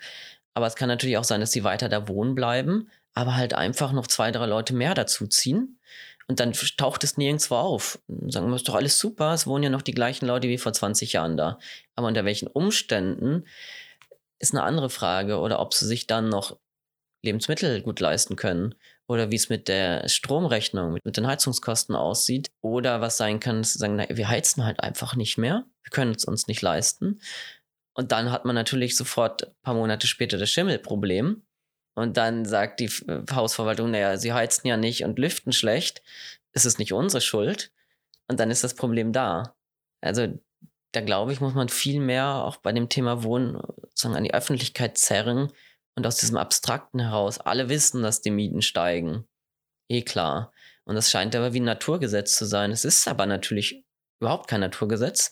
Aber 0.53 0.67
es 0.67 0.75
kann 0.75 0.87
natürlich 0.87 1.17
auch 1.17 1.23
sein, 1.23 1.41
dass 1.41 1.51
sie 1.51 1.63
weiter 1.63 1.89
da 1.89 2.07
wohnen 2.07 2.35
bleiben, 2.35 2.89
aber 3.15 3.35
halt 3.35 3.55
einfach 3.55 3.91
noch 3.91 4.05
zwei, 4.05 4.31
drei 4.31 4.45
Leute 4.45 4.75
mehr 4.75 4.93
dazuziehen. 4.93 5.79
Und 6.27 6.39
dann 6.39 6.53
taucht 6.77 7.03
es 7.03 7.17
nirgendwo 7.17 7.55
auf. 7.55 7.99
sagen 8.27 8.49
wir, 8.49 8.55
ist 8.55 8.67
doch 8.67 8.75
alles 8.75 8.99
super, 8.99 9.33
es 9.33 9.47
wohnen 9.47 9.63
ja 9.63 9.69
noch 9.71 9.81
die 9.81 9.93
gleichen 9.93 10.27
Leute 10.27 10.47
wie 10.47 10.59
vor 10.59 10.71
20 10.71 11.13
Jahren 11.13 11.37
da. 11.37 11.57
Aber 11.95 12.07
unter 12.07 12.23
welchen 12.23 12.47
Umständen 12.47 13.45
ist 14.41 14.53
eine 14.53 14.63
andere 14.63 14.89
Frage. 14.89 15.39
Oder 15.39 15.59
ob 15.59 15.73
sie 15.73 15.85
sich 15.85 16.07
dann 16.07 16.29
noch 16.29 16.57
Lebensmittel 17.23 17.81
gut 17.81 17.99
leisten 17.99 18.35
können. 18.35 18.75
Oder 19.07 19.31
wie 19.31 19.35
es 19.35 19.49
mit 19.49 19.67
der 19.67 20.07
Stromrechnung, 20.09 20.93
mit, 20.93 21.05
mit 21.05 21.17
den 21.17 21.27
Heizungskosten 21.27 21.95
aussieht. 21.95 22.51
Oder 22.61 23.01
was 23.01 23.17
sein 23.17 23.39
kann, 23.39 23.59
dass 23.59 23.73
sie 23.73 23.79
sagen, 23.79 23.95
na, 23.95 24.05
wir 24.09 24.27
heizen 24.27 24.65
halt 24.65 24.79
einfach 24.79 25.15
nicht 25.15 25.37
mehr. 25.37 25.65
Wir 25.83 25.91
können 25.91 26.13
es 26.15 26.25
uns 26.25 26.47
nicht 26.47 26.61
leisten. 26.61 27.21
Und 27.93 28.11
dann 28.11 28.31
hat 28.31 28.45
man 28.45 28.55
natürlich 28.55 28.95
sofort 28.95 29.47
ein 29.47 29.53
paar 29.63 29.73
Monate 29.73 30.07
später 30.07 30.37
das 30.37 30.49
Schimmelproblem. 30.49 31.43
Und 31.93 32.17
dann 32.17 32.45
sagt 32.45 32.79
die 32.79 32.89
Hausverwaltung, 33.31 33.91
naja, 33.91 34.17
sie 34.17 34.33
heizen 34.33 34.67
ja 34.67 34.77
nicht 34.77 35.03
und 35.03 35.19
lüften 35.19 35.51
schlecht. 35.51 36.01
Es 36.53 36.65
ist 36.65 36.79
nicht 36.79 36.93
unsere 36.93 37.21
Schuld. 37.21 37.71
Und 38.27 38.39
dann 38.39 38.49
ist 38.49 38.63
das 38.63 38.75
Problem 38.75 39.11
da. 39.11 39.55
Also 39.99 40.39
da 40.91 41.01
glaube 41.01 41.33
ich, 41.33 41.41
muss 41.41 41.53
man 41.53 41.69
viel 41.69 41.99
mehr 41.99 42.43
auch 42.43 42.57
bei 42.57 42.71
dem 42.71 42.89
Thema 42.89 43.23
Wohnen 43.23 43.59
sozusagen 43.81 44.15
an 44.15 44.23
die 44.23 44.33
Öffentlichkeit 44.33 44.97
zerren 44.97 45.51
und 45.95 46.05
aus 46.05 46.17
diesem 46.17 46.37
Abstrakten 46.37 46.99
heraus. 46.99 47.39
Alle 47.39 47.69
wissen, 47.69 48.01
dass 48.01 48.21
die 48.21 48.31
Mieten 48.31 48.61
steigen. 48.61 49.25
Eh 49.87 50.01
klar. 50.01 50.53
Und 50.83 50.95
das 50.95 51.11
scheint 51.11 51.35
aber 51.35 51.53
wie 51.53 51.59
ein 51.59 51.65
Naturgesetz 51.65 52.35
zu 52.35 52.45
sein. 52.45 52.71
Es 52.71 52.85
ist 52.85 53.07
aber 53.07 53.25
natürlich 53.25 53.85
überhaupt 54.19 54.49
kein 54.49 54.61
Naturgesetz. 54.61 55.31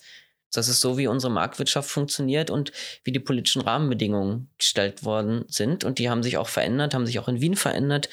Das 0.52 0.68
ist 0.68 0.80
so, 0.80 0.98
wie 0.98 1.06
unsere 1.06 1.32
Marktwirtschaft 1.32 1.88
funktioniert 1.88 2.50
und 2.50 2.72
wie 3.04 3.12
die 3.12 3.20
politischen 3.20 3.62
Rahmenbedingungen 3.62 4.50
gestellt 4.58 5.04
worden 5.04 5.44
sind. 5.48 5.84
Und 5.84 5.98
die 5.98 6.10
haben 6.10 6.22
sich 6.22 6.38
auch 6.38 6.48
verändert, 6.48 6.94
haben 6.94 7.06
sich 7.06 7.18
auch 7.18 7.28
in 7.28 7.40
Wien 7.40 7.54
verändert 7.54 8.08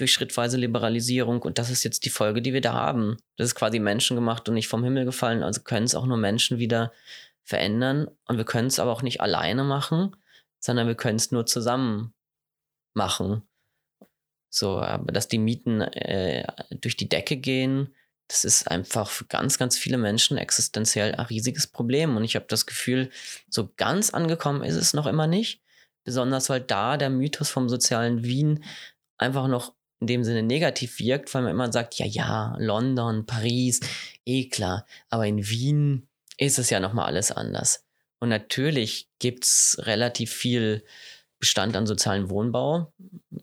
durch 0.00 0.12
schrittweise 0.12 0.56
Liberalisierung. 0.56 1.42
Und 1.42 1.58
das 1.58 1.70
ist 1.70 1.84
jetzt 1.84 2.04
die 2.04 2.10
Folge, 2.10 2.42
die 2.42 2.52
wir 2.52 2.60
da 2.60 2.72
haben. 2.72 3.18
Das 3.36 3.48
ist 3.48 3.54
quasi 3.54 3.78
menschengemacht 3.78 4.48
und 4.48 4.54
nicht 4.54 4.68
vom 4.68 4.84
Himmel 4.84 5.04
gefallen. 5.04 5.42
Also 5.42 5.62
können 5.62 5.86
es 5.86 5.94
auch 5.94 6.06
nur 6.06 6.16
Menschen 6.16 6.58
wieder 6.58 6.92
verändern. 7.44 8.08
Und 8.26 8.36
wir 8.36 8.44
können 8.44 8.68
es 8.68 8.78
aber 8.78 8.92
auch 8.92 9.02
nicht 9.02 9.20
alleine 9.20 9.64
machen, 9.64 10.16
sondern 10.58 10.86
wir 10.86 10.94
können 10.94 11.16
es 11.16 11.30
nur 11.30 11.46
zusammen 11.46 12.14
machen. 12.94 13.42
So, 14.48 14.78
aber 14.78 15.12
dass 15.12 15.28
die 15.28 15.38
Mieten 15.38 15.80
äh, 15.80 16.46
durch 16.70 16.96
die 16.96 17.08
Decke 17.08 17.36
gehen, 17.36 17.94
das 18.26 18.44
ist 18.44 18.70
einfach 18.70 19.10
für 19.10 19.24
ganz, 19.24 19.58
ganz 19.58 19.76
viele 19.76 19.98
Menschen 19.98 20.38
existenziell 20.38 21.14
ein 21.14 21.26
riesiges 21.26 21.66
Problem. 21.66 22.16
Und 22.16 22.24
ich 22.24 22.36
habe 22.36 22.46
das 22.48 22.66
Gefühl, 22.66 23.10
so 23.48 23.72
ganz 23.76 24.10
angekommen 24.10 24.62
ist 24.62 24.76
es 24.76 24.94
noch 24.94 25.06
immer 25.06 25.26
nicht. 25.26 25.60
Besonders 26.04 26.48
weil 26.48 26.60
da 26.60 26.96
der 26.96 27.10
Mythos 27.10 27.50
vom 27.50 27.68
sozialen 27.68 28.22
Wien 28.22 28.64
einfach 29.18 29.48
noch 29.48 29.74
in 30.00 30.06
dem 30.06 30.24
Sinne 30.24 30.42
negativ 30.42 30.98
wirkt, 30.98 31.32
weil 31.34 31.42
man 31.42 31.52
immer 31.52 31.72
sagt, 31.72 31.94
ja, 31.94 32.06
ja, 32.06 32.56
London, 32.58 33.26
Paris, 33.26 33.80
eh 34.24 34.48
klar, 34.48 34.86
aber 35.10 35.26
in 35.26 35.48
Wien 35.48 36.08
ist 36.38 36.58
es 36.58 36.70
ja 36.70 36.80
nochmal 36.80 37.06
alles 37.06 37.30
anders. 37.30 37.84
Und 38.18 38.30
natürlich 38.30 39.08
gibt's 39.18 39.76
relativ 39.80 40.32
viel 40.32 40.84
Bestand 41.38 41.76
an 41.76 41.86
sozialen 41.86 42.28
Wohnbau, 42.30 42.92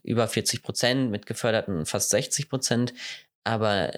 über 0.04 0.28
40 0.28 0.62
Prozent, 0.62 1.12
mit 1.12 1.26
geförderten 1.26 1.86
fast 1.86 2.10
60 2.12 2.50
Prozent, 2.50 2.94
aber 3.44 3.92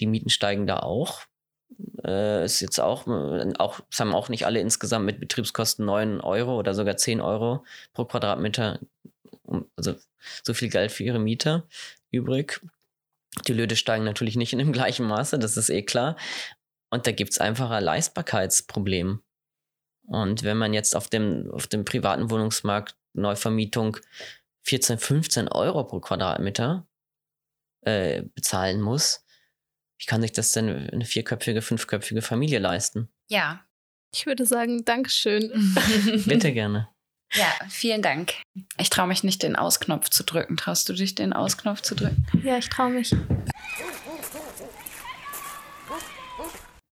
die 0.00 0.06
Mieten 0.06 0.30
steigen 0.30 0.66
da 0.66 0.80
auch. 0.80 1.22
Äh, 2.04 2.44
ist 2.44 2.60
jetzt 2.60 2.78
auch, 2.78 3.06
auch, 3.58 3.80
es 3.90 4.00
haben 4.00 4.14
auch 4.14 4.28
nicht 4.28 4.46
alle 4.46 4.60
insgesamt 4.60 5.06
mit 5.06 5.18
Betriebskosten 5.18 5.84
9 5.84 6.20
Euro 6.20 6.58
oder 6.58 6.74
sogar 6.74 6.96
10 6.96 7.20
Euro 7.20 7.64
pro 7.92 8.04
Quadratmeter 8.04 8.80
also 9.76 9.94
so 10.42 10.54
viel 10.54 10.68
Geld 10.68 10.92
für 10.92 11.04
ihre 11.04 11.18
Miete 11.18 11.66
übrig. 12.10 12.60
Die 13.46 13.52
Löhne 13.52 13.76
steigen 13.76 14.04
natürlich 14.04 14.36
nicht 14.36 14.52
in 14.52 14.58
dem 14.58 14.72
gleichen 14.72 15.06
Maße, 15.06 15.38
das 15.38 15.56
ist 15.56 15.70
eh 15.70 15.82
klar. 15.82 16.16
Und 16.90 17.06
da 17.06 17.12
gibt 17.12 17.32
es 17.32 17.38
einfach 17.38 17.70
ein 17.70 17.84
Leistbarkeitsproblem. 17.84 19.22
Und 20.06 20.44
wenn 20.44 20.56
man 20.56 20.72
jetzt 20.72 20.94
auf 20.94 21.08
dem, 21.08 21.50
auf 21.50 21.66
dem 21.66 21.84
privaten 21.84 22.30
Wohnungsmarkt 22.30 22.96
Neuvermietung 23.12 23.96
14, 24.62 24.98
15 24.98 25.48
Euro 25.48 25.84
pro 25.84 26.00
Quadratmeter 26.00 26.86
äh, 27.82 28.22
bezahlen 28.34 28.80
muss, 28.80 29.24
wie 29.98 30.06
kann 30.06 30.22
sich 30.22 30.32
das 30.32 30.52
denn 30.52 30.68
eine 30.90 31.04
vierköpfige, 31.04 31.62
fünfköpfige 31.62 32.22
Familie 32.22 32.58
leisten? 32.58 33.08
Ja. 33.28 33.62
Ich 34.14 34.26
würde 34.26 34.46
sagen, 34.46 34.84
Dankeschön. 34.84 35.50
Bitte 36.26 36.52
gerne. 36.52 36.88
Ja, 37.34 37.52
vielen 37.68 38.02
Dank. 38.02 38.34
Ich 38.78 38.90
traue 38.90 39.08
mich 39.08 39.24
nicht, 39.24 39.42
den 39.42 39.56
Ausknopf 39.56 40.08
zu 40.10 40.24
drücken. 40.24 40.56
Traust 40.56 40.88
du 40.88 40.92
dich, 40.92 41.14
den 41.14 41.32
Ausknopf 41.32 41.82
zu 41.82 41.94
drücken? 41.94 42.26
Ja, 42.42 42.58
ich 42.58 42.68
traue 42.68 42.90
mich. 42.90 43.14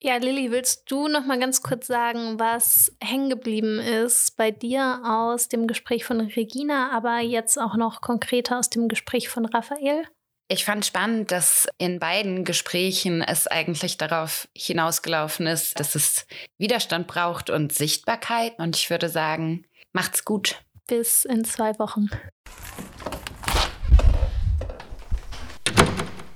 Ja, 0.03 0.17
Lilly, 0.17 0.51
willst 0.51 0.91
du 0.91 1.09
noch 1.09 1.27
mal 1.27 1.39
ganz 1.39 1.63
kurz 1.63 1.87
sagen, 1.87 2.39
was 2.41 2.97
hängen 3.03 3.29
geblieben 3.29 3.79
ist 3.79 4.35
bei 4.39 4.51
dir 4.51 5.03
aus 5.05 5.49
dem 5.49 5.67
Gespräch 5.67 6.07
von 6.07 6.23
Regina, 6.23 6.91
aber 6.91 7.19
jetzt 7.19 7.59
auch 7.59 7.77
noch 7.77 8.01
konkreter 8.01 8.59
aus 8.59 8.71
dem 8.71 8.89
Gespräch 8.89 9.29
von 9.29 9.45
Raphael? 9.45 10.05
Ich 10.49 10.65
fand 10.65 10.87
spannend, 10.87 11.31
dass 11.31 11.69
in 11.77 12.01
beiden 12.01 12.45
Gesprächen 12.45 13.23
es 13.23 13.47
eigentlich 13.47 13.99
darauf 13.99 14.49
hinausgelaufen 14.57 15.47
ist, 15.47 15.79
dass 15.79 15.95
es 15.95 16.27
Widerstand 16.59 17.07
braucht 17.07 17.51
und 17.51 17.73
Sichtbarkeit. 17.73 18.59
Und 18.59 18.77
ich 18.77 18.91
würde 18.91 19.09
sagen, 19.11 19.65
Macht's 19.93 20.25
gut. 20.25 20.63
Bis 20.87 21.25
in 21.25 21.45
zwei 21.45 21.79
Wochen. 21.79 22.09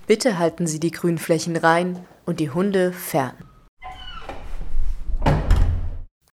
Bitte 0.07 0.39
halten 0.39 0.67
Sie 0.67 0.81
die 0.81 0.91
Grünflächen 0.91 1.57
rein 1.57 2.07
und 2.27 2.41
die 2.41 2.51
Hunde 2.51 2.93
fern. 2.93 3.44